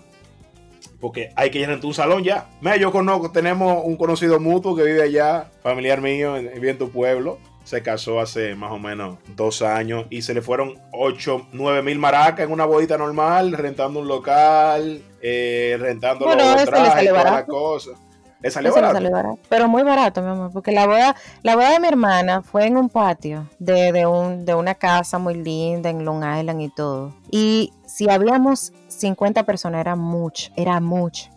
porque 0.99 1.31
hay 1.35 1.49
que 1.49 1.59
llenar 1.59 1.79
tu 1.79 1.93
salón 1.93 2.23
ya. 2.23 2.49
Mira, 2.61 2.77
yo 2.77 2.91
conozco, 2.91 3.31
tenemos 3.31 3.83
un 3.85 3.95
conocido 3.95 4.39
mutuo 4.39 4.75
que 4.75 4.83
vive 4.83 5.03
allá, 5.03 5.49
familiar 5.63 6.01
mío, 6.01 6.33
vive 6.33 6.71
en 6.71 6.77
tu 6.77 6.89
pueblo. 6.89 7.37
Se 7.63 7.83
casó 7.83 8.19
hace 8.19 8.55
más 8.55 8.71
o 8.71 8.79
menos 8.79 9.17
dos 9.35 9.61
años 9.61 10.07
y 10.09 10.23
se 10.23 10.33
le 10.33 10.41
fueron 10.41 10.79
8, 10.91 11.49
9 11.51 11.83
mil 11.83 11.99
maracas 11.99 12.45
en 12.45 12.51
una 12.51 12.65
bodita 12.65 12.97
normal, 12.97 13.51
rentando 13.51 13.99
un 13.99 14.07
local, 14.07 15.03
eh, 15.21 15.77
rentando 15.79 16.25
los 16.25 16.65
trajes, 16.65 17.09
todas 17.09 17.25
las 17.25 17.43
cosas. 17.43 17.99
¿Le 18.41 18.51
salió, 18.51 18.73
barato? 18.73 19.37
Pero 19.49 19.67
muy 19.67 19.83
barato, 19.83 20.21
mi 20.21 20.29
amor, 20.29 20.51
porque 20.51 20.71
la 20.71 20.87
boda, 20.87 21.15
la 21.43 21.55
boda 21.55 21.71
de 21.71 21.79
mi 21.79 21.87
hermana 21.87 22.41
fue 22.41 22.67
en 22.67 22.77
un 22.77 22.87
patio 22.87 23.49
de, 23.59 23.91
de, 23.91 24.05
un, 24.05 24.45
de 24.45 24.55
una 24.55 24.75
casa 24.75 25.19
muy 25.19 25.33
linda 25.33 25.89
en 25.89 26.05
Long 26.05 26.23
Island 26.23 26.61
y 26.61 26.69
todo. 26.69 27.13
Y 27.29 27.73
si 27.85 28.09
habíamos 28.09 28.71
50 28.87 29.43
personas, 29.43 29.81
era 29.81 29.97
mucho, 29.97 30.51
era 30.55 30.79
mucho, 30.79 31.29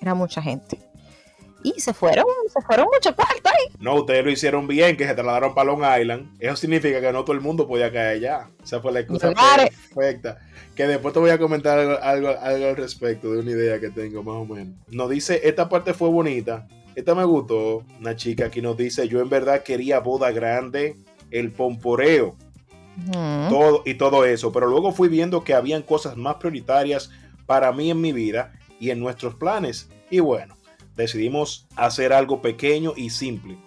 era 0.00 0.14
mucha 0.14 0.40
gente. 0.40 0.78
Y 1.64 1.80
se 1.80 1.94
fueron, 1.94 2.26
se 2.52 2.60
fueron 2.60 2.86
mucho 2.92 3.16
cuartos 3.16 3.40
ahí. 3.46 3.74
No, 3.80 3.94
ustedes 3.94 4.22
lo 4.22 4.30
hicieron 4.30 4.68
bien, 4.68 4.98
que 4.98 5.06
se 5.06 5.14
trasladaron 5.14 5.54
para 5.54 5.72
Long 5.72 5.82
Island. 6.00 6.36
Eso 6.38 6.56
significa 6.56 7.00
que 7.00 7.10
no 7.10 7.24
todo 7.24 7.34
el 7.34 7.40
mundo 7.40 7.66
podía 7.66 7.90
caer 7.90 8.18
allá. 8.18 8.50
Esa 8.62 8.80
fue 8.80 8.92
la 8.92 9.00
excusa 9.00 9.32
perfecta. 9.32 10.38
Que 10.76 10.86
después 10.86 11.14
te 11.14 11.20
voy 11.20 11.30
a 11.30 11.38
comentar 11.38 11.78
algo, 11.78 11.98
algo, 12.38 12.68
al 12.68 12.76
respecto 12.76 13.32
de 13.32 13.40
una 13.40 13.50
idea 13.50 13.80
que 13.80 13.88
tengo, 13.88 14.22
más 14.22 14.34
o 14.34 14.44
menos. 14.44 14.74
Nos 14.88 15.08
dice, 15.08 15.40
esta 15.42 15.66
parte 15.70 15.94
fue 15.94 16.10
bonita. 16.10 16.68
Esta 16.94 17.14
me 17.14 17.24
gustó. 17.24 17.82
Una 17.98 18.14
chica 18.14 18.46
aquí 18.46 18.60
nos 18.60 18.76
dice, 18.76 19.08
yo 19.08 19.22
en 19.22 19.30
verdad 19.30 19.62
quería 19.62 20.00
boda 20.00 20.30
grande, 20.32 20.98
el 21.30 21.50
pomporeo. 21.50 22.36
Todo, 23.48 23.82
y 23.86 23.94
todo 23.94 24.24
eso, 24.26 24.52
pero 24.52 24.66
luego 24.66 24.92
fui 24.92 25.08
viendo 25.08 25.42
que 25.42 25.54
habían 25.54 25.82
cosas 25.82 26.16
más 26.16 26.36
prioritarias 26.36 27.10
para 27.46 27.72
mí 27.72 27.90
en 27.90 28.00
mi 28.00 28.12
vida 28.12 28.52
y 28.78 28.90
en 28.90 29.00
nuestros 29.00 29.34
planes. 29.34 29.88
Y 30.10 30.20
bueno, 30.20 30.56
decidimos 30.96 31.66
hacer 31.76 32.12
algo 32.12 32.40
pequeño 32.40 32.92
y 32.96 33.10
simple. 33.10 33.58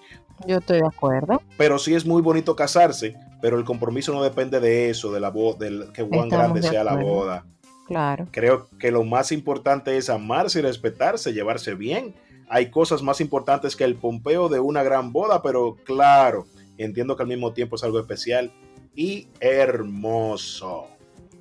Yo 0.45 0.57
estoy 0.57 0.79
de 0.79 0.87
acuerdo. 0.87 1.41
Pero 1.57 1.79
sí 1.79 1.95
es 1.95 2.05
muy 2.05 2.21
bonito 2.21 2.55
casarse, 2.55 3.15
pero 3.41 3.57
el 3.57 3.65
compromiso 3.65 4.13
no 4.13 4.23
depende 4.23 4.59
de 4.59 4.89
eso, 4.89 5.11
de 5.11 5.19
la 5.19 5.29
boda, 5.29 5.57
del 5.59 5.91
que 5.93 6.03
cuán 6.03 6.29
grande 6.29 6.61
sea 6.61 6.83
la 6.83 6.95
boda. 6.95 7.45
Claro. 7.87 8.27
Creo 8.31 8.67
que 8.79 8.91
lo 8.91 9.03
más 9.03 9.31
importante 9.31 9.97
es 9.97 10.09
amarse 10.09 10.59
y 10.59 10.61
respetarse, 10.61 11.33
llevarse 11.33 11.73
bien. 11.73 12.15
Hay 12.49 12.69
cosas 12.69 13.01
más 13.01 13.21
importantes 13.21 13.75
que 13.75 13.85
el 13.85 13.95
pompeo 13.95 14.49
de 14.49 14.59
una 14.59 14.83
gran 14.83 15.11
boda, 15.11 15.41
pero 15.41 15.77
claro, 15.85 16.45
entiendo 16.77 17.15
que 17.15 17.23
al 17.23 17.29
mismo 17.29 17.53
tiempo 17.53 17.75
es 17.75 17.83
algo 17.83 17.99
especial 17.99 18.51
y 18.95 19.29
hermoso. 19.39 20.87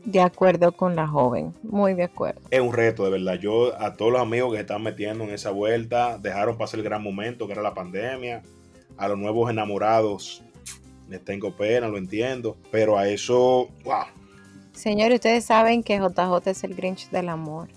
De 0.07 0.21
acuerdo 0.21 0.71
con 0.71 0.95
la 0.95 1.09
joven, 1.09 1.53
muy 1.65 1.95
de 1.95 2.05
acuerdo. 2.05 2.41
Es 2.53 2.61
un 2.61 2.73
reto, 2.73 3.05
de 3.05 3.11
verdad. 3.11 3.41
Yo 3.41 3.79
a 3.81 3.95
todos 3.95 4.13
los 4.13 4.23
amigos 4.23 4.55
que 4.55 4.61
están 4.61 4.81
metiendo 4.81 5.25
en 5.25 5.31
esa 5.31 5.51
vuelta, 5.51 6.17
dejaron 6.19 6.57
pasar 6.57 6.79
el 6.79 6.85
gran 6.85 7.03
momento 7.03 7.47
que 7.47 7.55
era 7.55 7.63
la 7.63 7.75
pandemia. 7.75 8.43
A 8.97 9.09
los 9.09 9.19
nuevos 9.19 9.51
enamorados, 9.51 10.45
les 11.09 11.25
tengo 11.25 11.57
pena, 11.57 11.89
lo 11.89 11.99
entiendo. 11.99 12.57
Pero 12.71 12.97
a 12.97 13.09
eso, 13.09 13.69
wow. 13.83 14.05
Señores, 14.73 15.17
ustedes 15.17 15.45
saben 15.45 15.83
que 15.83 15.99
JJ 15.99 16.51
es 16.51 16.63
el 16.63 16.77
Grinch 16.77 17.11
del 17.11 17.29
amor. 17.29 17.69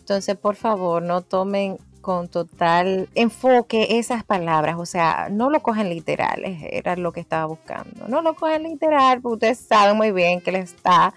Entonces, 0.00 0.36
por 0.36 0.56
favor, 0.56 1.02
no 1.02 1.22
tomen 1.22 1.78
con 2.00 2.28
total 2.28 3.08
enfoque 3.14 3.98
esas 3.98 4.24
palabras, 4.24 4.76
o 4.78 4.86
sea, 4.86 5.28
no 5.30 5.50
lo 5.50 5.62
cogen 5.62 5.90
literal, 5.90 6.42
era 6.44 6.96
lo 6.96 7.12
que 7.12 7.20
estaba 7.20 7.44
buscando. 7.44 8.08
No 8.08 8.22
lo 8.22 8.34
cogen 8.34 8.64
literal, 8.64 9.20
porque 9.20 9.34
ustedes 9.34 9.58
saben 9.58 9.96
muy 9.96 10.10
bien 10.10 10.40
que 10.40 10.50
le 10.50 10.60
está 10.60 11.14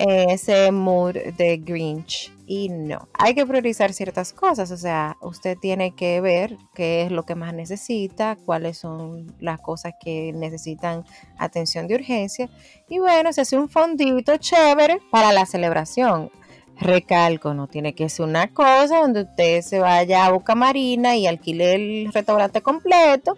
ese 0.00 0.72
mood 0.72 1.14
de 1.36 1.58
Grinch. 1.58 2.32
Y 2.46 2.68
no, 2.68 3.08
hay 3.14 3.34
que 3.34 3.46
priorizar 3.46 3.92
ciertas 3.92 4.32
cosas, 4.32 4.72
o 4.72 4.76
sea, 4.76 5.16
usted 5.20 5.56
tiene 5.56 5.94
que 5.94 6.20
ver 6.20 6.56
qué 6.74 7.02
es 7.02 7.12
lo 7.12 7.22
que 7.22 7.36
más 7.36 7.54
necesita, 7.54 8.36
cuáles 8.44 8.78
son 8.78 9.32
las 9.38 9.60
cosas 9.60 9.92
que 10.02 10.32
necesitan 10.32 11.04
atención 11.38 11.86
de 11.86 11.94
urgencia. 11.94 12.50
Y 12.88 12.98
bueno, 12.98 13.32
se 13.32 13.42
hace 13.42 13.56
un 13.56 13.68
fondito 13.68 14.36
chévere 14.36 14.98
para 15.12 15.32
la 15.32 15.46
celebración. 15.46 16.32
Recalco, 16.80 17.54
no 17.54 17.68
tiene 17.68 17.94
que 17.94 18.08
ser 18.08 18.26
una 18.26 18.48
cosa 18.48 19.00
donde 19.00 19.22
usted 19.22 19.60
se 19.60 19.78
vaya 19.78 20.26
a 20.26 20.32
Boca 20.32 20.54
Marina 20.54 21.14
y 21.14 21.26
alquile 21.26 21.74
el 21.74 22.12
restaurante 22.12 22.62
completo 22.62 23.36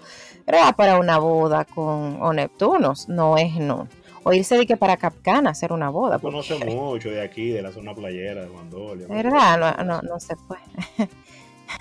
para 0.77 0.99
una 0.99 1.19
boda 1.19 1.67
con 1.67 2.23
o 2.23 2.33
Neptunos. 2.33 3.09
No 3.09 3.37
es 3.37 3.57
no 3.57 3.89
o 4.25 4.33
irse 4.33 4.57
de 4.57 4.67
que 4.67 4.77
para 4.77 4.97
Capcana 4.97 5.51
hacer 5.51 5.73
una 5.73 5.91
boda. 5.91 6.19
Conoce 6.19 6.57
mucho 6.65 7.11
de 7.11 7.23
aquí, 7.23 7.51
de 7.51 7.63
la 7.63 7.73
zona 7.73 7.95
playera 7.95 8.43
de 8.43 8.49
Guandolia. 8.49 9.07
¿Verdad? 9.09 9.77
No, 9.79 9.85
no, 9.85 10.03
no 10.03 10.21
se 10.21 10.37
puede. 10.37 11.09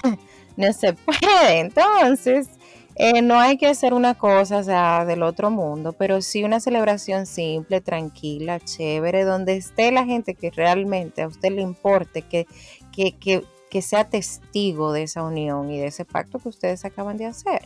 no 0.58 0.74
se 0.74 0.94
puede. 0.94 1.60
Entonces, 1.60 2.50
eh, 2.96 3.22
no 3.22 3.40
hay 3.40 3.58
que 3.58 3.68
hacer 3.68 3.94
una 3.94 4.16
cosa 4.16 4.58
o 4.58 4.64
sea, 4.64 5.06
del 5.06 5.24
otro 5.24 5.50
mundo, 5.50 5.94
pero 5.94 6.22
sí 6.22 6.44
una 6.44 6.60
celebración 6.60 7.26
simple, 7.26 7.82
tranquila, 7.82 8.60
chévere, 8.60 9.24
donde 9.24 9.56
esté 9.56 9.92
la 9.92 10.06
gente 10.06 10.36
que 10.36 10.52
realmente 10.52 11.22
a 11.22 11.28
usted 11.28 11.52
le 11.52 11.62
importe, 11.62 12.22
que, 12.24 12.48
que, 12.92 13.18
que, 13.18 13.44
que 13.70 13.82
sea 13.82 14.10
testigo 14.10 14.92
de 14.92 15.04
esa 15.04 15.24
unión 15.24 15.72
y 15.72 15.80
de 15.80 15.88
ese 15.88 16.06
pacto 16.06 16.40
que 16.40 16.50
ustedes 16.50 16.84
acaban 16.84 17.18
de 17.18 17.28
hacer. 17.28 17.62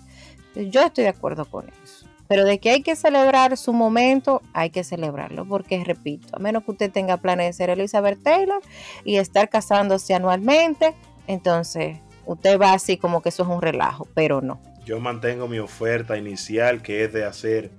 Yo 0.55 0.83
estoy 0.83 1.05
de 1.05 1.09
acuerdo 1.09 1.45
con 1.45 1.67
eso. 1.83 2.04
Pero 2.27 2.45
de 2.45 2.59
que 2.59 2.71
hay 2.71 2.81
que 2.81 2.95
celebrar 2.95 3.55
su 3.57 3.73
momento, 3.73 4.41
hay 4.53 4.69
que 4.71 4.83
celebrarlo, 4.83 5.45
porque 5.45 5.83
repito, 5.83 6.27
a 6.33 6.39
menos 6.39 6.63
que 6.63 6.71
usted 6.71 6.91
tenga 6.91 7.17
planes 7.17 7.47
de 7.47 7.53
ser 7.53 7.69
Elizabeth 7.69 8.21
Taylor 8.23 8.61
y 9.03 9.17
estar 9.17 9.49
casándose 9.49 10.13
anualmente, 10.13 10.95
entonces 11.27 11.99
usted 12.25 12.59
va 12.59 12.73
así 12.73 12.97
como 12.97 13.21
que 13.21 13.29
eso 13.29 13.43
es 13.43 13.49
un 13.49 13.61
relajo, 13.61 14.07
pero 14.13 14.41
no. 14.41 14.59
Yo 14.85 14.99
mantengo 14.99 15.47
mi 15.47 15.59
oferta 15.59 16.17
inicial, 16.17 16.81
que 16.81 17.03
es 17.03 17.13
de 17.13 17.25
hacer 17.25 17.71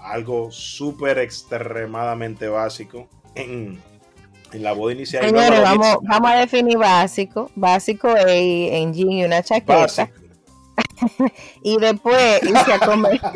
algo 0.00 0.50
súper 0.50 1.18
extremadamente 1.18 2.48
básico 2.48 3.08
en, 3.34 3.80
la 4.52 4.72
boda 4.72 4.92
inicial. 4.92 5.24
Señores, 5.24 5.62
vamos, 5.62 5.98
vamos 6.02 6.30
a 6.30 6.36
definir 6.36 6.78
básico. 6.78 7.50
Básico 7.54 8.08
es 8.16 8.72
en 8.72 8.94
jean 8.94 9.12
y 9.12 9.24
una 9.24 9.42
chaqueta. 9.42 10.10
y 11.62 11.78
después 11.78 12.42
irse 12.42 12.72
a 12.72 12.78
comer. 12.78 13.20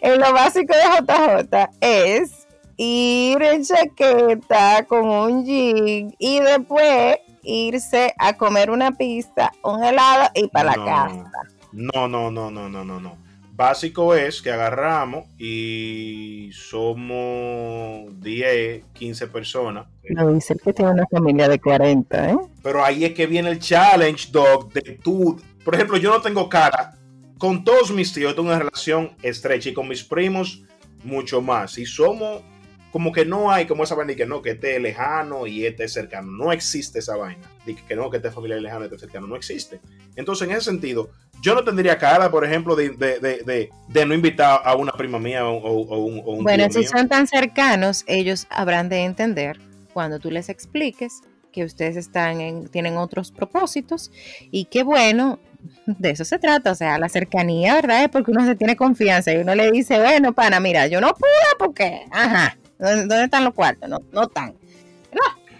en 0.00 0.20
lo 0.20 0.32
básico 0.32 0.74
de 0.74 0.82
JJ 0.82 1.68
es 1.80 2.46
ir 2.76 3.42
en 3.42 3.64
chaqueta 3.64 4.84
con 4.86 5.08
un 5.08 5.44
jean 5.44 6.14
y 6.18 6.40
después 6.40 7.18
irse 7.42 8.14
a 8.18 8.34
comer 8.34 8.70
una 8.70 8.92
pizza, 8.92 9.52
un 9.62 9.84
helado 9.84 10.30
y 10.34 10.48
para 10.48 10.76
la 10.76 10.84
casa. 10.84 11.30
No, 11.72 12.08
no, 12.08 12.30
no, 12.30 12.50
no, 12.50 12.68
no, 12.68 12.84
no, 12.84 13.00
no. 13.00 13.23
Básico 13.56 14.16
es 14.16 14.42
que 14.42 14.50
agarramos 14.50 15.26
y 15.38 16.50
somos 16.52 18.20
10, 18.20 18.84
15 18.92 19.28
personas. 19.28 19.86
No 20.10 20.32
dice 20.32 20.56
que 20.56 20.72
tiene 20.72 20.90
una 20.90 21.06
familia 21.06 21.48
de 21.48 21.60
40, 21.60 22.30
¿eh? 22.30 22.36
Pero 22.64 22.84
ahí 22.84 23.04
es 23.04 23.14
que 23.14 23.28
viene 23.28 23.50
el 23.50 23.60
challenge, 23.60 24.32
Doc, 24.32 24.72
de 24.72 24.98
tú. 25.00 25.40
Por 25.64 25.76
ejemplo, 25.76 25.96
yo 25.98 26.10
no 26.10 26.20
tengo 26.20 26.48
cara. 26.48 26.94
Con 27.38 27.62
todos 27.62 27.92
mis 27.92 28.12
tíos 28.12 28.34
tengo 28.34 28.48
una 28.48 28.58
relación 28.58 29.12
estrecha 29.22 29.68
y 29.68 29.74
con 29.74 29.86
mis 29.86 30.02
primos 30.02 30.64
mucho 31.04 31.40
más. 31.40 31.78
Y 31.78 31.86
somos 31.86 32.42
como 32.90 33.12
que 33.12 33.24
no 33.24 33.52
hay 33.52 33.66
como 33.66 33.84
esa 33.84 33.94
vaina 33.94 34.12
de 34.12 34.16
que 34.16 34.26
no, 34.26 34.42
que 34.42 34.50
este 34.50 34.74
es 34.76 34.82
lejano 34.82 35.46
y 35.46 35.64
este 35.64 35.84
es 35.84 35.92
cercano. 35.92 36.32
No 36.32 36.50
existe 36.50 36.98
esa 36.98 37.16
vaina. 37.16 37.48
De 37.64 37.76
que 37.76 37.94
no, 37.94 38.10
que 38.10 38.16
este 38.16 38.32
familia 38.32 38.56
es 38.56 38.62
lejano 38.62 38.82
y 38.82 38.84
este 38.86 38.96
es 38.96 39.00
cercano. 39.02 39.28
No 39.28 39.36
existe. 39.36 39.80
Entonces, 40.16 40.48
en 40.48 40.56
ese 40.56 40.70
sentido, 40.70 41.10
yo 41.44 41.54
no 41.54 41.62
tendría 41.62 41.98
cara, 41.98 42.30
por 42.30 42.42
ejemplo, 42.42 42.74
de, 42.74 42.88
de, 42.88 43.70
de, 43.86 44.06
no 44.06 44.14
invitar 44.14 44.62
a 44.64 44.74
una 44.76 44.92
prima 44.92 45.18
mía 45.18 45.46
o, 45.46 45.72
un, 45.72 46.22
o 46.24 46.32
un 46.32 46.42
Bueno, 46.42 46.70
si 46.70 46.84
son 46.84 47.06
tan 47.06 47.26
cercanos, 47.26 48.02
ellos 48.06 48.46
habrán 48.48 48.88
de 48.88 49.04
entender 49.04 49.60
cuando 49.92 50.18
tú 50.18 50.30
les 50.30 50.48
expliques 50.48 51.20
que 51.52 51.64
ustedes 51.64 51.96
están 51.96 52.40
en, 52.40 52.68
tienen 52.68 52.96
otros 52.96 53.30
propósitos 53.30 54.10
y 54.50 54.64
que 54.64 54.84
bueno, 54.84 55.38
de 55.84 56.10
eso 56.10 56.24
se 56.24 56.38
trata, 56.38 56.72
o 56.72 56.74
sea, 56.74 56.98
la 56.98 57.10
cercanía, 57.10 57.74
¿verdad? 57.74 58.04
Es 58.04 58.08
porque 58.08 58.30
uno 58.30 58.46
se 58.46 58.56
tiene 58.56 58.74
confianza 58.74 59.30
y 59.34 59.36
uno 59.36 59.54
le 59.54 59.70
dice, 59.70 60.00
bueno, 60.00 60.32
pana, 60.32 60.60
mira, 60.60 60.86
yo 60.86 60.98
no 61.02 61.12
puedo 61.14 61.58
porque, 61.58 62.06
ajá, 62.10 62.56
¿Dónde, 62.78 63.24
están 63.24 63.44
los 63.44 63.52
cuartos? 63.52 63.88
No, 63.88 63.98
no 64.12 64.22
están. 64.22 64.54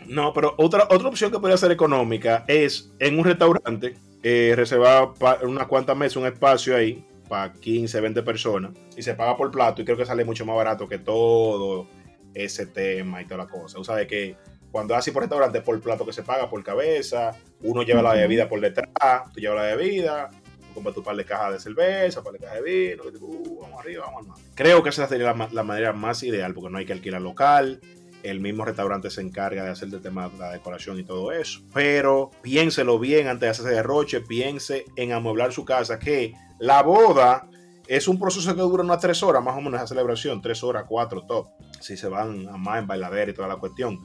No, 0.06 0.32
pero 0.32 0.54
otra, 0.58 0.86
otra 0.90 1.08
opción 1.08 1.30
que 1.30 1.38
podría 1.38 1.56
ser 1.56 1.72
económica 1.72 2.44
es 2.46 2.90
en 2.98 3.18
un 3.18 3.24
restaurante 3.24 3.94
eh, 4.26 4.54
reservar 4.56 5.10
unas 5.42 5.66
cuantas 5.66 5.94
mesas, 5.94 6.16
un 6.16 6.24
espacio 6.24 6.74
ahí 6.74 7.04
para 7.28 7.52
15, 7.52 8.00
20 8.00 8.22
personas 8.22 8.72
y 8.96 9.02
se 9.02 9.14
paga 9.14 9.36
por 9.36 9.50
plato 9.50 9.82
y 9.82 9.84
creo 9.84 9.98
que 9.98 10.06
sale 10.06 10.24
mucho 10.24 10.46
más 10.46 10.56
barato 10.56 10.88
que 10.88 10.98
todo 10.98 11.86
ese 12.32 12.64
tema 12.64 13.20
y 13.20 13.26
toda 13.26 13.44
la 13.44 13.46
cosa. 13.46 13.78
O 13.78 13.84
sea, 13.84 14.06
que 14.06 14.34
cuando 14.72 14.94
así 14.94 15.10
por 15.10 15.24
restaurante 15.24 15.60
por 15.60 15.78
plato 15.82 16.06
que 16.06 16.14
se 16.14 16.22
paga 16.22 16.48
por 16.48 16.64
cabeza, 16.64 17.32
uno 17.62 17.82
lleva 17.82 18.00
la 18.00 18.14
bebida 18.14 18.48
por 18.48 18.62
detrás, 18.62 19.30
tú 19.30 19.40
llevas 19.40 19.58
la 19.58 19.76
bebida, 19.76 20.30
tú 20.30 20.72
compras 20.72 20.94
tu 20.94 21.02
par 21.02 21.16
de 21.16 21.26
cajas 21.26 21.52
de 21.52 21.60
cerveza, 21.60 22.22
par 22.22 22.32
de 22.32 22.38
cajas 22.38 22.62
de 22.62 22.94
vino, 22.94 23.02
uh, 23.20 23.60
vamos 23.60 23.78
arriba, 23.78 24.06
vamos 24.06 24.38
al 24.38 24.44
Creo 24.54 24.82
que 24.82 24.88
esa 24.88 25.06
sería 25.06 25.34
la, 25.34 25.48
la 25.52 25.62
manera 25.62 25.92
más 25.92 26.22
ideal 26.22 26.54
porque 26.54 26.70
no 26.70 26.78
hay 26.78 26.86
que 26.86 26.94
alquilar 26.94 27.20
local, 27.20 27.78
el 28.24 28.40
mismo 28.40 28.64
restaurante 28.64 29.10
se 29.10 29.20
encarga 29.20 29.64
de 29.64 29.70
hacer 29.70 29.88
el 29.92 30.00
tema 30.00 30.28
de 30.28 30.38
la 30.38 30.50
decoración 30.50 30.98
y 30.98 31.04
todo 31.04 31.30
eso. 31.30 31.60
Pero 31.72 32.30
piénselo 32.42 32.98
bien 32.98 33.28
antes 33.28 33.42
de 33.42 33.48
hacerse 33.50 33.70
derroche, 33.70 34.20
piense 34.22 34.86
en 34.96 35.12
amueblar 35.12 35.52
su 35.52 35.64
casa, 35.64 35.98
que 35.98 36.34
la 36.58 36.82
boda 36.82 37.48
es 37.86 38.08
un 38.08 38.18
proceso 38.18 38.54
que 38.54 38.62
dura 38.62 38.82
unas 38.82 39.00
tres 39.00 39.22
horas, 39.22 39.44
más 39.44 39.56
o 39.56 39.60
menos, 39.60 39.74
esa 39.74 39.88
celebración, 39.88 40.40
tres 40.40 40.64
horas, 40.64 40.84
cuatro, 40.88 41.22
top. 41.22 41.48
Si 41.80 41.96
se 41.96 42.08
van 42.08 42.48
a 42.48 42.56
más 42.56 42.78
en 42.78 42.86
bailadera 42.86 43.30
y 43.30 43.34
toda 43.34 43.46
la 43.46 43.56
cuestión. 43.56 44.00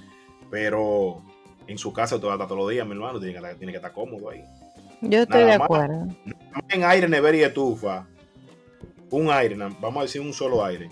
Pero 0.52 1.24
en 1.68 1.78
su 1.78 1.94
casa 1.94 2.20
todo 2.20 2.34
está 2.34 2.46
todos 2.46 2.58
los 2.58 2.70
días, 2.70 2.86
mi 2.86 2.94
hermano, 2.94 3.20
tiene 3.20 3.40
que, 3.40 3.56
tiene 3.56 3.72
que 3.72 3.78
estar 3.78 3.94
cómodo 3.94 4.30
ahí. 4.30 4.44
Yo 5.02 5.20
estoy 5.20 5.44
de 5.44 5.54
acuerdo. 5.54 6.08
en 6.68 6.84
aire, 6.84 7.08
nevera 7.08 7.38
y 7.38 7.42
estufa, 7.44 8.06
un 9.12 9.32
aire, 9.32 9.56
vamos 9.56 9.98
a 9.98 10.02
decir 10.02 10.20
un 10.20 10.34
solo 10.34 10.64
aire, 10.66 10.90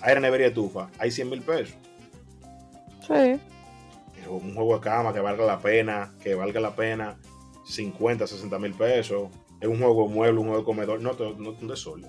aire, 0.00 0.20
nevera 0.20 0.44
y 0.44 0.46
estufa, 0.46 0.88
hay 0.98 1.10
100 1.10 1.28
mil 1.28 1.42
pesos. 1.42 1.76
Sí. 3.06 3.40
Un 4.28 4.54
juego 4.54 4.74
de 4.74 4.80
cama 4.80 5.12
que 5.12 5.20
valga 5.20 5.44
la 5.44 5.58
pena, 5.58 6.12
que 6.22 6.34
valga 6.34 6.60
la 6.60 6.74
pena 6.74 7.16
50, 7.64 8.26
60 8.26 8.58
mil 8.58 8.74
pesos. 8.74 9.28
Es 9.60 9.68
un 9.68 9.78
juego 9.78 10.08
de 10.08 10.14
mueble, 10.14 10.38
un 10.40 10.46
juego 10.46 10.58
de 10.60 10.64
comedor. 10.64 11.00
No, 11.00 11.12
no, 11.12 11.52
no 11.60 11.68
de 11.68 11.76
sol. 11.76 12.04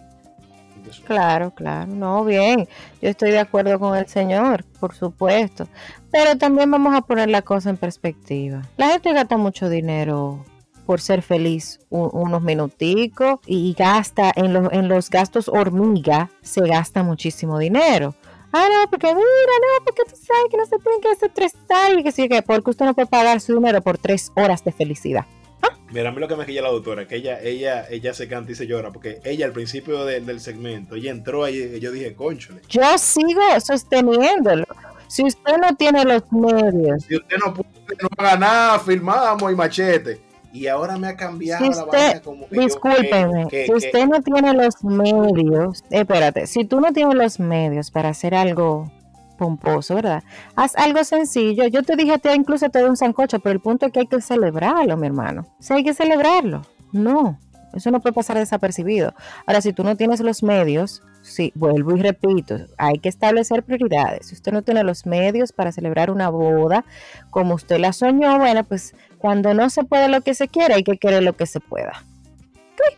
Claro, 1.06 1.52
claro, 1.52 1.88
no, 1.88 2.26
bien. 2.26 2.68
Yo 3.02 3.10
estoy 3.10 3.32
de 3.32 3.40
acuerdo 3.40 3.80
con 3.80 3.96
el 3.98 4.08
señor, 4.08 4.64
por 4.80 4.94
supuesto. 4.94 5.68
Pero 6.12 6.38
también 6.38 6.70
vamos 6.70 6.96
a 6.96 7.02
poner 7.02 7.30
la 7.30 7.42
cosa 7.42 7.70
en 7.70 7.78
perspectiva. 7.78 8.62
La 8.78 8.90
gente 8.90 9.14
gasta 9.14 9.38
mucho 9.38 9.70
dinero 9.70 10.44
por 10.86 11.00
ser 11.00 11.22
feliz 11.22 11.80
unos 11.90 12.42
minuticos 12.42 13.40
y 13.46 13.74
gasta 13.74 14.32
en, 14.36 14.54
en 14.72 14.90
los 14.90 15.10
gastos 15.10 15.48
hormiga, 15.48 16.30
se 16.42 16.62
gasta 16.68 17.04
muchísimo 17.04 17.58
dinero. 17.58 18.16
Ah, 18.56 18.68
no, 18.72 18.88
porque 18.88 19.08
mira, 19.08 19.18
no, 19.18 19.84
porque 19.84 20.04
tú 20.08 20.16
sabes 20.16 20.44
que 20.52 20.58
no 20.58 20.66
se 20.68 20.78
tiene 20.78 21.02
que 21.02 21.26
estresar 21.26 21.98
y 21.98 22.04
que 22.04 22.12
sí, 22.12 22.30
que 22.30 22.44
porque 22.44 22.70
usted 22.70 22.86
no 22.86 22.94
puede 22.94 23.08
pagar 23.08 23.42
su 23.42 23.56
dinero 23.56 23.82
por 23.82 23.98
tres 23.98 24.32
horas 24.36 24.64
de 24.64 24.72
felicidad. 24.72 25.26
¿Ah? 25.64 25.76
Mira, 25.92 26.10
a 26.10 26.12
mí 26.12 26.20
lo 26.20 26.28
que 26.28 26.36
me 26.36 26.46
quilla 26.46 26.62
la 26.62 26.70
doctora, 26.70 27.08
que 27.08 27.16
ella, 27.16 27.42
ella, 27.42 27.88
ella 27.90 28.14
se 28.14 28.28
canta 28.28 28.52
y 28.52 28.56
se 28.56 28.68
llora, 28.68 28.92
porque 28.92 29.20
ella 29.24 29.48
al 29.48 29.54
principio 29.54 30.06
del 30.06 30.40
segmento, 30.40 30.94
ella 30.94 31.10
entró 31.10 31.44
ahí 31.44 31.74
y 31.76 31.80
yo 31.80 31.92
dije, 31.92 32.14
conchole. 32.14 32.62
Yo 32.70 32.98
sigo 33.00 33.42
sosteniéndolo. 33.60 34.66
Si 35.08 35.24
usted 35.24 35.58
no 35.58 35.76
tiene 35.76 36.06
los 36.06 36.32
medios. 36.32 37.04
Si 37.06 37.16
usted 37.16 37.38
no 37.44 37.56
puede, 37.56 37.70
no 38.02 38.08
haga 38.18 38.38
nada, 38.38 38.80
filmamos 38.80 39.52
y 39.52 39.56
machete 39.56 40.33
y 40.54 40.68
ahora 40.68 40.98
me 40.98 41.08
ha 41.08 41.16
cambiado 41.18 41.66
la 41.66 41.86
vaina 41.86 42.22
como 42.22 42.48
que 42.48 42.60
Discúlpeme, 42.60 43.48
si 43.50 43.74
usted 43.74 44.06
no 44.06 44.22
tiene 44.22 44.54
los 44.54 44.84
medios, 44.84 45.84
espérate, 45.90 46.46
si 46.46 46.64
tú 46.64 46.80
no 46.80 46.94
tienes 46.94 47.16
los 47.16 47.40
medios 47.40 47.90
para 47.90 48.10
hacer 48.10 48.36
algo 48.36 48.92
pomposo, 49.38 49.96
¿verdad? 49.96 50.24
Haz 50.56 50.76
algo 50.76 51.04
sencillo. 51.04 51.66
Yo 51.68 51.82
te 51.82 51.96
dije, 51.96 52.20
te 52.20 52.34
incluso 52.36 52.70
te 52.70 52.80
doy 52.80 52.90
un 52.90 52.98
sancocho, 52.98 53.40
pero 53.40 53.54
el 53.54 53.60
punto 53.60 53.88
es 53.88 53.92
que 53.92 54.02
hay 54.02 54.08
que 54.08 54.22
celebrarlo, 54.22 54.96
mi 54.96 55.08
hermano. 55.08 55.48
Si 55.60 55.74
hay 55.74 55.84
que 55.84 55.96
celebrarlo. 55.96 56.62
No, 56.92 57.40
eso 57.74 57.92
no 57.92 58.00
puede 58.00 58.14
pasar 58.14 58.38
desapercibido. 58.38 59.14
Ahora, 59.46 59.62
si 59.62 59.74
tú 59.74 59.84
no 59.84 59.96
tienes 59.96 60.20
los 60.20 60.44
medios, 60.44 61.02
sí, 61.22 61.52
vuelvo 61.56 61.96
y 61.96 62.02
repito, 62.02 62.58
hay 62.78 63.00
que 63.00 63.10
establecer 63.10 63.64
prioridades. 63.64 64.28
Si 64.28 64.36
usted 64.36 64.52
no 64.52 64.62
tiene 64.62 64.84
los 64.84 65.06
medios 65.06 65.52
para 65.52 65.72
celebrar 65.72 66.12
una 66.12 66.30
boda 66.30 66.86
como 67.32 67.56
usted 67.56 67.80
la 67.80 67.94
soñó, 67.94 68.38
bueno, 68.38 68.64
pues 68.64 68.96
cuando 69.18 69.54
no 69.54 69.70
se 69.70 69.84
puede 69.84 70.10
lo 70.10 70.22
que 70.22 70.36
se 70.36 70.48
quiere, 70.48 70.76
hay 70.76 70.84
que 70.84 70.98
querer 70.98 71.24
lo 71.24 71.34
que 71.34 71.46
se 71.46 71.60
pueda. 71.60 72.04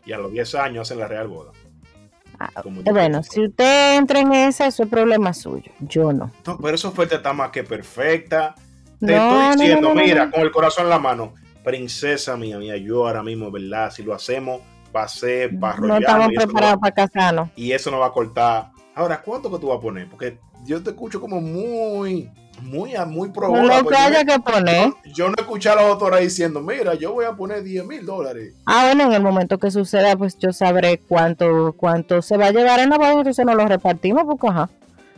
Y 0.06 0.12
a 0.12 0.18
los 0.18 0.32
10 0.32 0.56
años 0.56 0.88
hacen 0.88 1.00
la 1.00 1.08
real 1.08 1.28
boda. 1.28 1.52
Ah, 2.38 2.50
bueno, 2.66 3.24
si 3.24 3.46
usted 3.46 3.96
entra 3.96 4.20
en 4.20 4.34
esa, 4.34 4.68
eso 4.68 4.84
es 4.84 4.90
problema 4.90 5.34
suyo. 5.34 5.72
Yo 5.80 6.12
no. 6.12 6.32
no 6.46 6.58
pero 6.58 6.76
esa 6.76 6.90
oferta 6.90 7.16
está 7.16 7.32
más 7.32 7.52
que 7.52 7.64
perfecta. 7.64 8.56
Te 9.00 9.16
estoy 9.16 9.58
diciendo, 9.58 9.94
mira, 9.94 10.30
con 10.30 10.42
el 10.42 10.52
corazón 10.52 10.86
en 10.86 10.90
la 10.90 11.00
mano 11.00 11.34
princesa 11.66 12.38
mía, 12.38 12.58
mía, 12.58 12.78
yo 12.78 13.08
ahora 13.08 13.24
mismo, 13.24 13.52
¿verdad? 13.52 13.92
Si 13.92 14.04
lo 14.04 14.14
hacemos, 14.14 14.62
va 14.96 15.04
a 15.04 15.08
ser 15.08 15.60
para 15.60 15.78
No 15.80 15.98
estamos 15.98 16.30
preparados 16.34 16.80
para 16.80 16.94
casarnos. 16.94 17.50
Y 17.56 17.72
eso 17.72 17.92
no 17.92 18.00
va 18.00 18.08
a 18.08 18.12
cortar. 18.12 18.72
Ahora, 18.94 19.22
¿cuánto 19.22 19.52
que 19.52 19.60
tú 19.60 19.68
vas 19.68 19.80
a 19.80 19.82
poner? 19.82 20.08
Porque 20.08 20.38
yo 20.64 20.82
te 20.82 20.92
escucho 20.92 21.20
como 21.20 21.42
muy, 21.42 22.32
muy, 22.62 22.94
muy 23.08 23.30
probado. 23.30 23.66
Lo 23.66 23.84
pues 23.84 23.98
que 23.98 24.04
haya 24.04 24.24
que 24.24 24.40
poner. 24.40 24.94
Yo, 25.14 25.28
no 25.28 25.36
escuché 25.38 25.70
a 25.70 25.76
la 25.76 25.88
doctora 25.88 26.18
diciendo, 26.18 26.62
mira, 26.62 26.94
yo 26.94 27.14
voy 27.14 27.26
a 27.26 27.34
poner 27.34 27.64
10 27.64 27.86
mil 27.86 28.06
dólares. 28.06 28.54
Ah, 28.66 28.86
bueno, 28.86 29.06
en 29.06 29.14
el 29.14 29.22
momento 29.22 29.58
que 29.58 29.72
suceda, 29.72 30.16
pues 30.16 30.38
yo 30.38 30.54
sabré 30.54 31.00
cuánto, 31.00 31.74
cuánto 31.76 32.22
se 32.22 32.38
va 32.38 32.48
a 32.48 32.52
llevar 32.52 32.80
en 32.80 32.92
la 32.92 32.98
boda, 32.98 33.12
entonces 33.14 33.46
nos 33.46 33.56
lo 33.56 33.66
repartimos, 33.66 34.24
porque 34.26 34.48
ajá. 34.48 34.70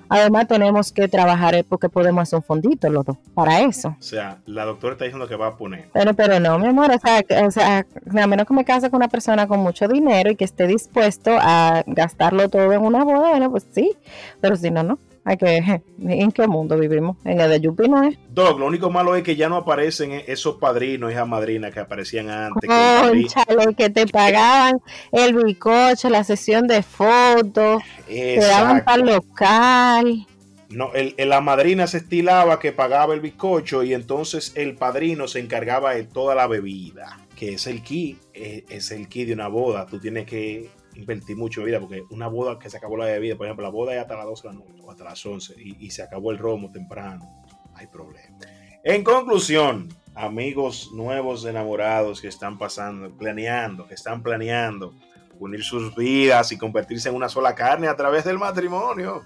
Además 0.10 0.48
tenemos 0.48 0.92
que 0.92 1.08
trabajar 1.08 1.64
porque 1.68 1.90
podemos 1.90 2.22
hacer 2.24 2.38
un 2.38 2.44
fondito 2.44 2.90
los 2.90 3.06
dos 3.06 3.18
para 3.34 3.62
eso. 3.62 3.96
O 4.00 4.02
sea, 4.02 4.40
la 4.46 4.66
doctora 4.66 4.94
está 4.94 5.06
diciendo 5.06 5.28
que 5.28 5.36
va 5.36 5.48
a 5.48 5.58
poner. 5.58 5.90
Pero, 5.94 6.14
pero 6.14 6.40
no, 6.40 6.60
mi 6.60 6.68
amor, 6.68 6.92
o 6.92 7.00
sea, 7.00 7.24
o 7.46 7.52
sea, 7.52 7.86
a 8.22 8.28
menos 8.28 8.46
que 8.46 8.54
me 8.54 8.66
case 8.66 8.90
con 8.90 8.98
una 8.98 9.08
persona 9.08 9.48
con 9.48 9.60
mucho 9.60 9.88
dinero 9.88 10.32
y 10.32 10.36
que 10.36 10.46
esté 10.46 10.68
dispuesto 10.68 11.38
a 11.40 11.84
gastarlo 11.86 12.50
todo 12.50 12.72
en 12.72 12.82
una 12.82 13.04
boda, 13.04 13.30
bueno, 13.30 13.52
pues 13.52 13.68
sí, 13.72 13.96
pero 14.42 14.56
si 14.56 14.72
no, 14.72 14.84
no. 14.84 15.00
Hay 15.28 15.36
que, 15.36 15.82
¿En 16.08 16.32
qué 16.32 16.48
mundo 16.48 16.78
vivimos? 16.78 17.18
En 17.26 17.42
el 17.42 17.50
de 17.50 17.60
Yupi 17.60 17.90
no 17.90 18.02
es. 18.02 18.18
Doc, 18.30 18.58
lo 18.58 18.66
único 18.66 18.90
malo 18.90 19.14
es 19.14 19.24
que 19.24 19.36
ya 19.36 19.50
no 19.50 19.58
aparecen 19.58 20.24
esos 20.26 20.56
padrinos 20.56 21.12
y 21.12 21.16
esas 21.16 21.28
madrinas 21.28 21.74
que 21.74 21.82
aparecían 21.82 22.30
antes. 22.30 22.70
que, 22.70 23.76
que 23.76 23.90
te 23.90 24.08
pagaban 24.08 24.80
el 25.12 25.36
bicocho, 25.36 26.10
la 26.10 26.24
sesión 26.24 26.66
de 26.68 26.82
fotos, 26.82 27.84
te 28.08 28.40
daban 28.40 28.86
para 28.86 29.02
el 29.02 29.10
local. 29.10 30.28
No, 30.70 30.94
el, 30.94 31.14
la 31.18 31.42
madrina 31.42 31.88
se 31.88 31.98
estilaba 31.98 32.58
que 32.60 32.72
pagaba 32.72 33.14
el 33.14 33.20
bizcocho 33.20 33.84
y 33.84 33.94
entonces 33.94 34.54
el 34.56 34.76
padrino 34.76 35.28
se 35.28 35.40
encargaba 35.40 35.94
de 35.94 36.06
toda 36.06 36.36
la 36.36 36.48
bebida, 36.48 37.20
que 37.36 37.56
es 37.56 37.68
el 37.68 37.84
key, 37.84 38.18
es, 38.34 38.64
es 38.70 38.92
el 38.92 39.10
key 39.10 39.26
de 39.26 39.34
una 39.34 39.50
boda. 39.50 39.88
Tú 39.88 40.00
tienes 40.00 40.26
que 40.26 40.70
invertí 40.98 41.36
mucho 41.36 41.64
vida, 41.64 41.80
porque 41.80 42.04
una 42.10 42.28
boda 42.28 42.58
que 42.60 42.70
se 42.70 42.78
acabó 42.78 42.98
la 42.98 43.06
bebida, 43.06 43.36
por 43.36 43.46
ejemplo, 43.46 43.64
la 43.64 43.72
boda 43.72 43.94
es 43.94 44.02
hasta 44.02 44.16
las 44.16 44.26
12 44.26 44.48
de 44.48 44.54
la 44.54 44.60
noche 44.60 44.74
o 44.82 44.92
hasta 44.92 45.04
las 45.04 45.26
11 45.26 45.56
y, 45.58 45.92
se 45.92 46.02
acabó 46.02 46.32
el 46.32 46.38
romo 46.38 46.72
temprano, 46.72 47.44
hay 47.76 47.88
problema. 47.88 48.38
En 48.84 49.04
conclusión, 49.04 49.90
amigos 50.16 50.92
nuevos 50.94 51.46
enamorados 51.46 52.20
que 52.20 52.28
están 52.28 52.58
pasando, 52.58 53.16
planeando, 53.16 53.88
que 53.88 53.94
están 53.94 54.24
planeando 54.24 54.94
unir 55.40 55.64
sus 55.64 55.96
vidas 55.96 56.52
y 56.52 56.58
convertirse 56.58 57.10
en 57.10 57.16
una 57.16 57.30
sola 57.30 57.54
carne 57.54 57.88
a 57.88 57.96
través 57.96 58.26
del 58.26 58.40
matrimonio. 58.40 59.24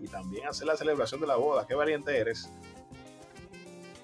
Y 0.00 0.06
también 0.06 0.46
hacer 0.46 0.66
la 0.66 0.76
celebración 0.76 1.20
de 1.20 1.26
la 1.26 1.36
boda. 1.36 1.66
Qué 1.66 1.74
valiente 1.74 2.16
eres. 2.16 2.48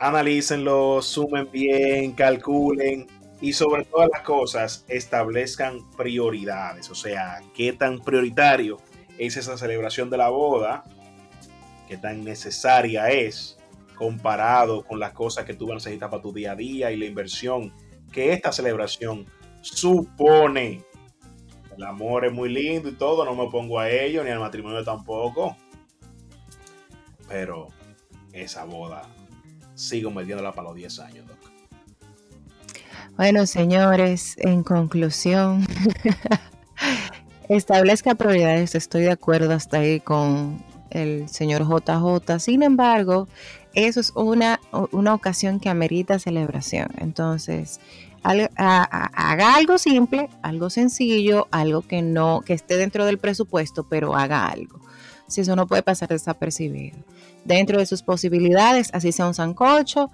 Analícenlo, 0.00 1.02
sumen 1.02 1.50
bien, 1.50 2.12
calculen 2.12 3.06
y 3.40 3.52
sobre 3.52 3.84
todas 3.84 4.08
las 4.12 4.22
cosas 4.22 4.84
establezcan 4.88 5.88
prioridades, 5.96 6.90
o 6.90 6.94
sea, 6.94 7.40
qué 7.54 7.72
tan 7.72 8.00
prioritario 8.00 8.78
es 9.18 9.36
esa 9.36 9.56
celebración 9.56 10.10
de 10.10 10.16
la 10.16 10.28
boda, 10.28 10.84
qué 11.86 11.96
tan 11.96 12.24
necesaria 12.24 13.08
es 13.10 13.58
comparado 13.94 14.84
con 14.84 15.00
las 15.00 15.12
cosas 15.12 15.44
que 15.44 15.54
tú 15.54 15.66
necesitas 15.72 16.08
para 16.08 16.22
tu 16.22 16.32
día 16.32 16.52
a 16.52 16.56
día 16.56 16.90
y 16.90 16.96
la 16.96 17.04
inversión 17.04 17.72
que 18.12 18.32
esta 18.32 18.52
celebración 18.52 19.26
supone. 19.60 20.84
El 21.76 21.84
amor 21.84 22.24
es 22.24 22.32
muy 22.32 22.48
lindo 22.48 22.88
y 22.88 22.92
todo, 22.92 23.24
no 23.24 23.34
me 23.34 23.50
pongo 23.50 23.78
a 23.78 23.90
ello, 23.90 24.24
ni 24.24 24.30
al 24.30 24.40
matrimonio 24.40 24.82
tampoco. 24.84 25.56
Pero 27.28 27.68
esa 28.32 28.64
boda 28.64 29.02
sigo 29.74 30.10
metiéndola 30.10 30.52
para 30.52 30.68
los 30.68 30.76
10 30.76 30.98
años. 31.00 31.24
Bueno, 33.18 33.46
señores, 33.46 34.36
en 34.38 34.62
conclusión, 34.62 35.66
establezca 37.48 38.14
prioridades. 38.14 38.76
Estoy 38.76 39.02
de 39.02 39.10
acuerdo 39.10 39.54
hasta 39.54 39.78
ahí 39.78 39.98
con 39.98 40.62
el 40.90 41.28
señor 41.28 41.66
JJ. 41.66 42.38
Sin 42.38 42.62
embargo, 42.62 43.26
eso 43.74 43.98
es 43.98 44.12
una, 44.14 44.60
una 44.92 45.14
ocasión 45.14 45.58
que 45.58 45.68
amerita 45.68 46.20
celebración. 46.20 46.90
Entonces, 46.98 47.80
haga 48.22 49.56
algo 49.56 49.78
simple, 49.78 50.28
algo 50.42 50.70
sencillo, 50.70 51.48
algo 51.50 51.82
que 51.82 52.02
no, 52.02 52.42
que 52.42 52.52
esté 52.52 52.76
dentro 52.76 53.04
del 53.04 53.18
presupuesto, 53.18 53.82
pero 53.82 54.14
haga 54.14 54.46
algo. 54.46 54.78
si 55.26 55.40
eso 55.40 55.56
no 55.56 55.66
puede 55.66 55.82
pasar 55.82 56.10
desapercibido. 56.10 56.96
Dentro 57.44 57.80
de 57.80 57.86
sus 57.86 58.02
posibilidades, 58.02 58.90
así 58.92 59.10
sea 59.10 59.26
un 59.26 59.34
sancocho, 59.34 60.08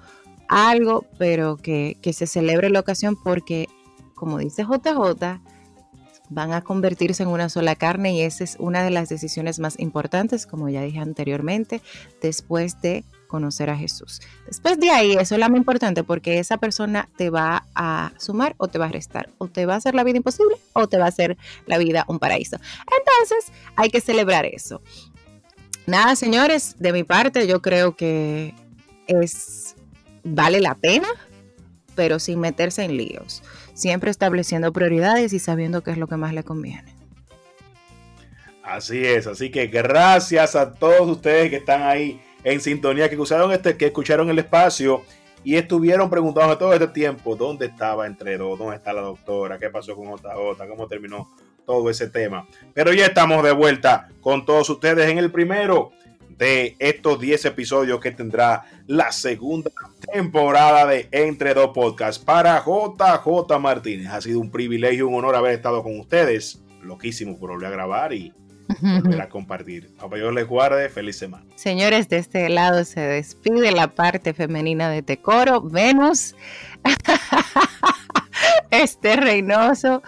algo, 0.49 1.05
pero 1.19 1.57
que, 1.57 1.97
que 2.03 2.13
se 2.13 2.27
celebre 2.27 2.71
la 2.71 2.81
ocasión 2.81 3.17
porque, 3.23 3.69
como 4.15 4.39
dice 4.39 4.65
JJ, 4.65 5.41
van 6.31 6.53
a 6.53 6.63
convertirse 6.63 7.23
en 7.23 7.29
una 7.29 7.49
sola 7.49 7.77
carne 7.77 8.15
y 8.15 8.23
esa 8.23 8.45
es 8.45 8.57
una 8.59 8.83
de 8.83 8.91
las 8.91 9.09
decisiones 9.09 9.59
más 9.59 9.79
importantes, 9.79 10.47
como 10.47 10.69
ya 10.69 10.83
dije 10.83 10.99
anteriormente, 10.99 11.81
después 12.21 12.81
de 12.81 13.05
conocer 13.29 13.69
a 13.69 13.77
Jesús. 13.77 14.21
Después 14.47 14.79
de 14.79 14.91
ahí, 14.91 15.13
eso 15.13 15.35
es 15.35 15.41
lo 15.41 15.49
más 15.49 15.57
importante 15.57 16.05
porque 16.05 16.39
esa 16.39 16.59
persona 16.59 17.09
te 17.17 17.31
va 17.31 17.67
a 17.75 18.13
sumar 18.19 18.55
o 18.59 18.69
te 18.69 18.79
va 18.79 18.87
a 18.87 18.91
restar, 18.91 19.31
o 19.39 19.49
te 19.49 19.67
va 19.67 19.75
a 19.75 19.77
hacer 19.79 19.95
la 19.95 20.05
vida 20.05 20.19
imposible 20.19 20.57
o 20.73 20.89
te 20.89 20.99
va 20.99 21.07
a 21.07 21.09
hacer 21.09 21.37
la 21.67 21.79
vida 21.79 22.05
un 22.09 22.19
paraíso. 22.19 22.57
Entonces, 22.57 23.53
hay 23.77 23.91
que 23.91 24.01
celebrar 24.01 24.47
eso. 24.47 24.83
Nada, 25.87 26.17
señores, 26.17 26.77
de 26.79 26.93
mi 26.93 27.05
parte, 27.05 27.47
yo 27.47 27.61
creo 27.61 27.97
que 27.97 28.55
es 29.07 29.64
vale 30.25 30.61
la 30.61 30.75
pena, 30.75 31.09
pero 31.95 32.19
sin 32.19 32.41
meterse 32.41 32.83
en 32.85 32.97
líos 32.97 33.43
siempre 33.75 34.11
estableciendo 34.11 34.73
prioridades 34.73 35.33
y 35.33 35.39
sabiendo 35.39 35.83
qué 35.83 35.91
es 35.91 35.99
lo 35.99 36.07
que 36.07 36.17
más 36.17 36.33
le 36.33 36.45
conviene. 36.45 36.95
Así 38.63 39.05
es, 39.05 39.27
así 39.27 39.51
que 39.51 39.67
gracias 39.67 40.57
a 40.57 40.73
todos 40.73 41.07
ustedes 41.09 41.51
que 41.51 41.57
están 41.57 41.83
ahí 41.83 42.23
en 42.45 42.61
sintonía, 42.61 43.09
que 43.09 43.15
escucharon 43.15 43.53
este, 43.53 43.77
que 43.77 43.87
escucharon 43.87 44.31
el 44.31 44.39
espacio 44.39 45.03
y 45.43 45.57
estuvieron 45.57 46.09
preguntando 46.09 46.57
todo 46.57 46.73
este 46.73 46.89
tiempo 46.89 47.37
dónde 47.37 47.67
estaba 47.67 48.07
entre 48.07 48.39
dos, 48.39 48.59
dónde 48.59 48.77
está 48.77 48.95
la 48.95 49.03
doctora, 49.03 49.59
qué 49.59 49.69
pasó 49.69 49.95
con 49.95 50.07
JJ, 50.17 50.67
cómo 50.67 50.87
terminó 50.89 51.29
todo 51.67 51.91
ese 51.91 52.09
tema. 52.09 52.47
Pero 52.73 52.95
ya 52.95 53.07
estamos 53.07 53.43
de 53.43 53.53
vuelta 53.53 54.09
con 54.23 54.47
todos 54.47 54.71
ustedes 54.71 55.11
en 55.11 55.19
el 55.19 55.31
primero 55.31 55.93
de 56.39 56.77
estos 56.79 57.21
10 57.21 57.45
episodios 57.47 58.01
que 58.01 58.11
tendrá 58.11 58.65
la 58.87 59.13
segunda 59.13 59.71
temporada 60.13 60.87
de 60.87 61.09
Entre 61.13 61.55
Dos 61.55 61.71
Podcasts 61.75 62.23
para 62.23 62.63
JJ 62.65 63.59
Martínez. 63.61 64.09
Ha 64.09 64.21
sido 64.21 64.41
un 64.41 64.51
privilegio, 64.51 65.09
un 65.09 65.15
honor 65.15 65.37
haber 65.37 65.53
estado 65.53 65.83
con 65.83 65.99
ustedes. 65.99 66.61
Loquísimo 66.83 67.39
por 67.39 67.51
volver 67.51 67.69
a 67.69 67.71
grabar 67.71 68.13
y 68.13 68.33
volver 68.81 69.21
a 69.21 69.29
compartir. 69.29 69.91
A 69.99 70.15
Dios 70.15 70.35
les 70.35 70.47
guarde. 70.47 70.89
Feliz 70.89 71.17
semana. 71.17 71.45
Señores, 71.55 72.09
de 72.09 72.19
este 72.19 72.49
lado 72.49 72.85
se 72.85 73.01
despide 73.01 73.73
la 73.73 73.89
parte 73.89 74.35
femenina 74.35 74.91
de 74.91 75.03
Tecoro, 75.03 75.63
Venus. 75.63 76.35
este 78.71 79.17
Reynoso. 79.17 80.03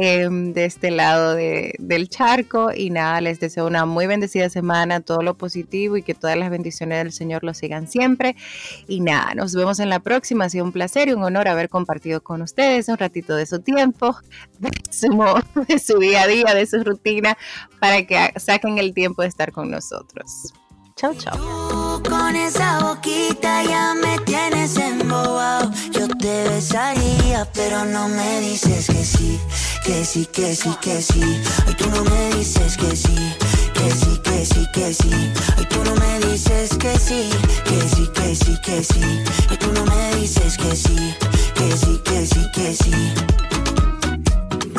Em, 0.00 0.52
de 0.52 0.64
este 0.64 0.92
lado 0.92 1.34
del 1.34 2.08
charco. 2.08 2.70
Y 2.72 2.90
nada, 2.90 3.20
les 3.20 3.40
deseo 3.40 3.66
una 3.66 3.84
muy 3.84 4.06
bendecida 4.06 4.48
semana, 4.48 5.00
todo 5.00 5.22
lo 5.22 5.34
positivo 5.36 5.96
y 5.96 6.04
que 6.04 6.14
todas 6.14 6.36
las 6.36 6.50
bendiciones 6.50 6.98
del 6.98 7.12
Señor 7.12 7.42
lo 7.42 7.52
sigan 7.52 7.88
siempre. 7.88 8.36
Y 8.86 9.00
nada, 9.00 9.34
nos 9.34 9.56
vemos 9.56 9.80
en 9.80 9.88
la 9.88 9.98
próxima. 9.98 10.44
Ha 10.44 10.50
sido 10.50 10.64
un 10.64 10.70
placer 10.70 11.08
y 11.08 11.14
un 11.14 11.24
honor 11.24 11.48
haber 11.48 11.68
compartido 11.68 12.22
con 12.22 12.42
ustedes 12.42 12.88
un 12.88 12.96
ratito 12.96 13.34
de 13.34 13.46
su 13.46 13.58
tiempo, 13.58 14.16
de 14.60 14.70
su, 14.88 15.08
de 15.66 15.78
su 15.80 15.98
día 15.98 16.22
a 16.22 16.26
día, 16.28 16.54
de 16.54 16.66
su 16.66 16.84
rutina, 16.84 17.36
para 17.80 18.06
que 18.06 18.34
saquen 18.36 18.78
el 18.78 18.94
tiempo 18.94 19.22
de 19.22 19.28
estar 19.28 19.50
con 19.50 19.68
nosotros. 19.68 20.52
Chao, 20.98 21.14
chao. 21.14 21.36
Tú 21.36 22.10
con 22.10 22.34
esa 22.34 22.80
boquita 22.80 23.62
ya 23.62 23.94
me 23.94 24.18
tienes 24.24 24.76
embobado. 24.76 25.70
Yo 25.92 26.08
te 26.08 26.48
besaría, 26.48 27.48
pero 27.54 27.84
no 27.84 28.08
me 28.08 28.40
dices 28.40 28.88
que 28.88 29.04
sí, 29.04 29.38
que 29.84 30.04
sí, 30.04 30.26
que 30.26 30.56
sí, 30.56 30.74
que 30.80 31.00
sí. 31.00 31.22
Ay, 31.68 31.74
tú 31.74 31.88
no 31.90 32.02
me 32.02 32.34
dices 32.34 32.76
que 32.76 32.96
sí, 32.96 33.14
que 33.74 33.90
sí, 33.92 34.20
que 34.24 34.44
sí, 34.44 34.66
que 34.74 34.92
sí. 34.92 35.32
Ay, 35.56 35.66
tú 35.70 35.84
no 35.84 35.94
me 35.94 36.18
dices 36.32 36.76
que 36.76 36.98
sí, 36.98 37.30
que 37.64 37.80
sí, 37.94 38.10
que 38.12 38.34
sí, 38.34 38.58
que 38.64 38.82
sí. 38.82 39.00
Ay, 39.50 39.56
tú 39.56 39.72
no 39.72 39.84
me 39.84 40.16
dices 40.16 40.58
que 40.58 40.74
sí, 40.74 41.14
que 41.54 41.76
sí, 41.76 42.00
que 42.04 42.26
sí, 42.26 42.50
que 42.52 42.74
sí. 42.74 43.14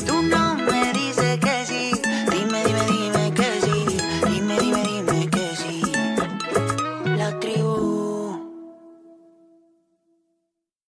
Tú 0.05 0.21
no 0.23 0.55
me 0.55 0.91
dices 0.91 0.98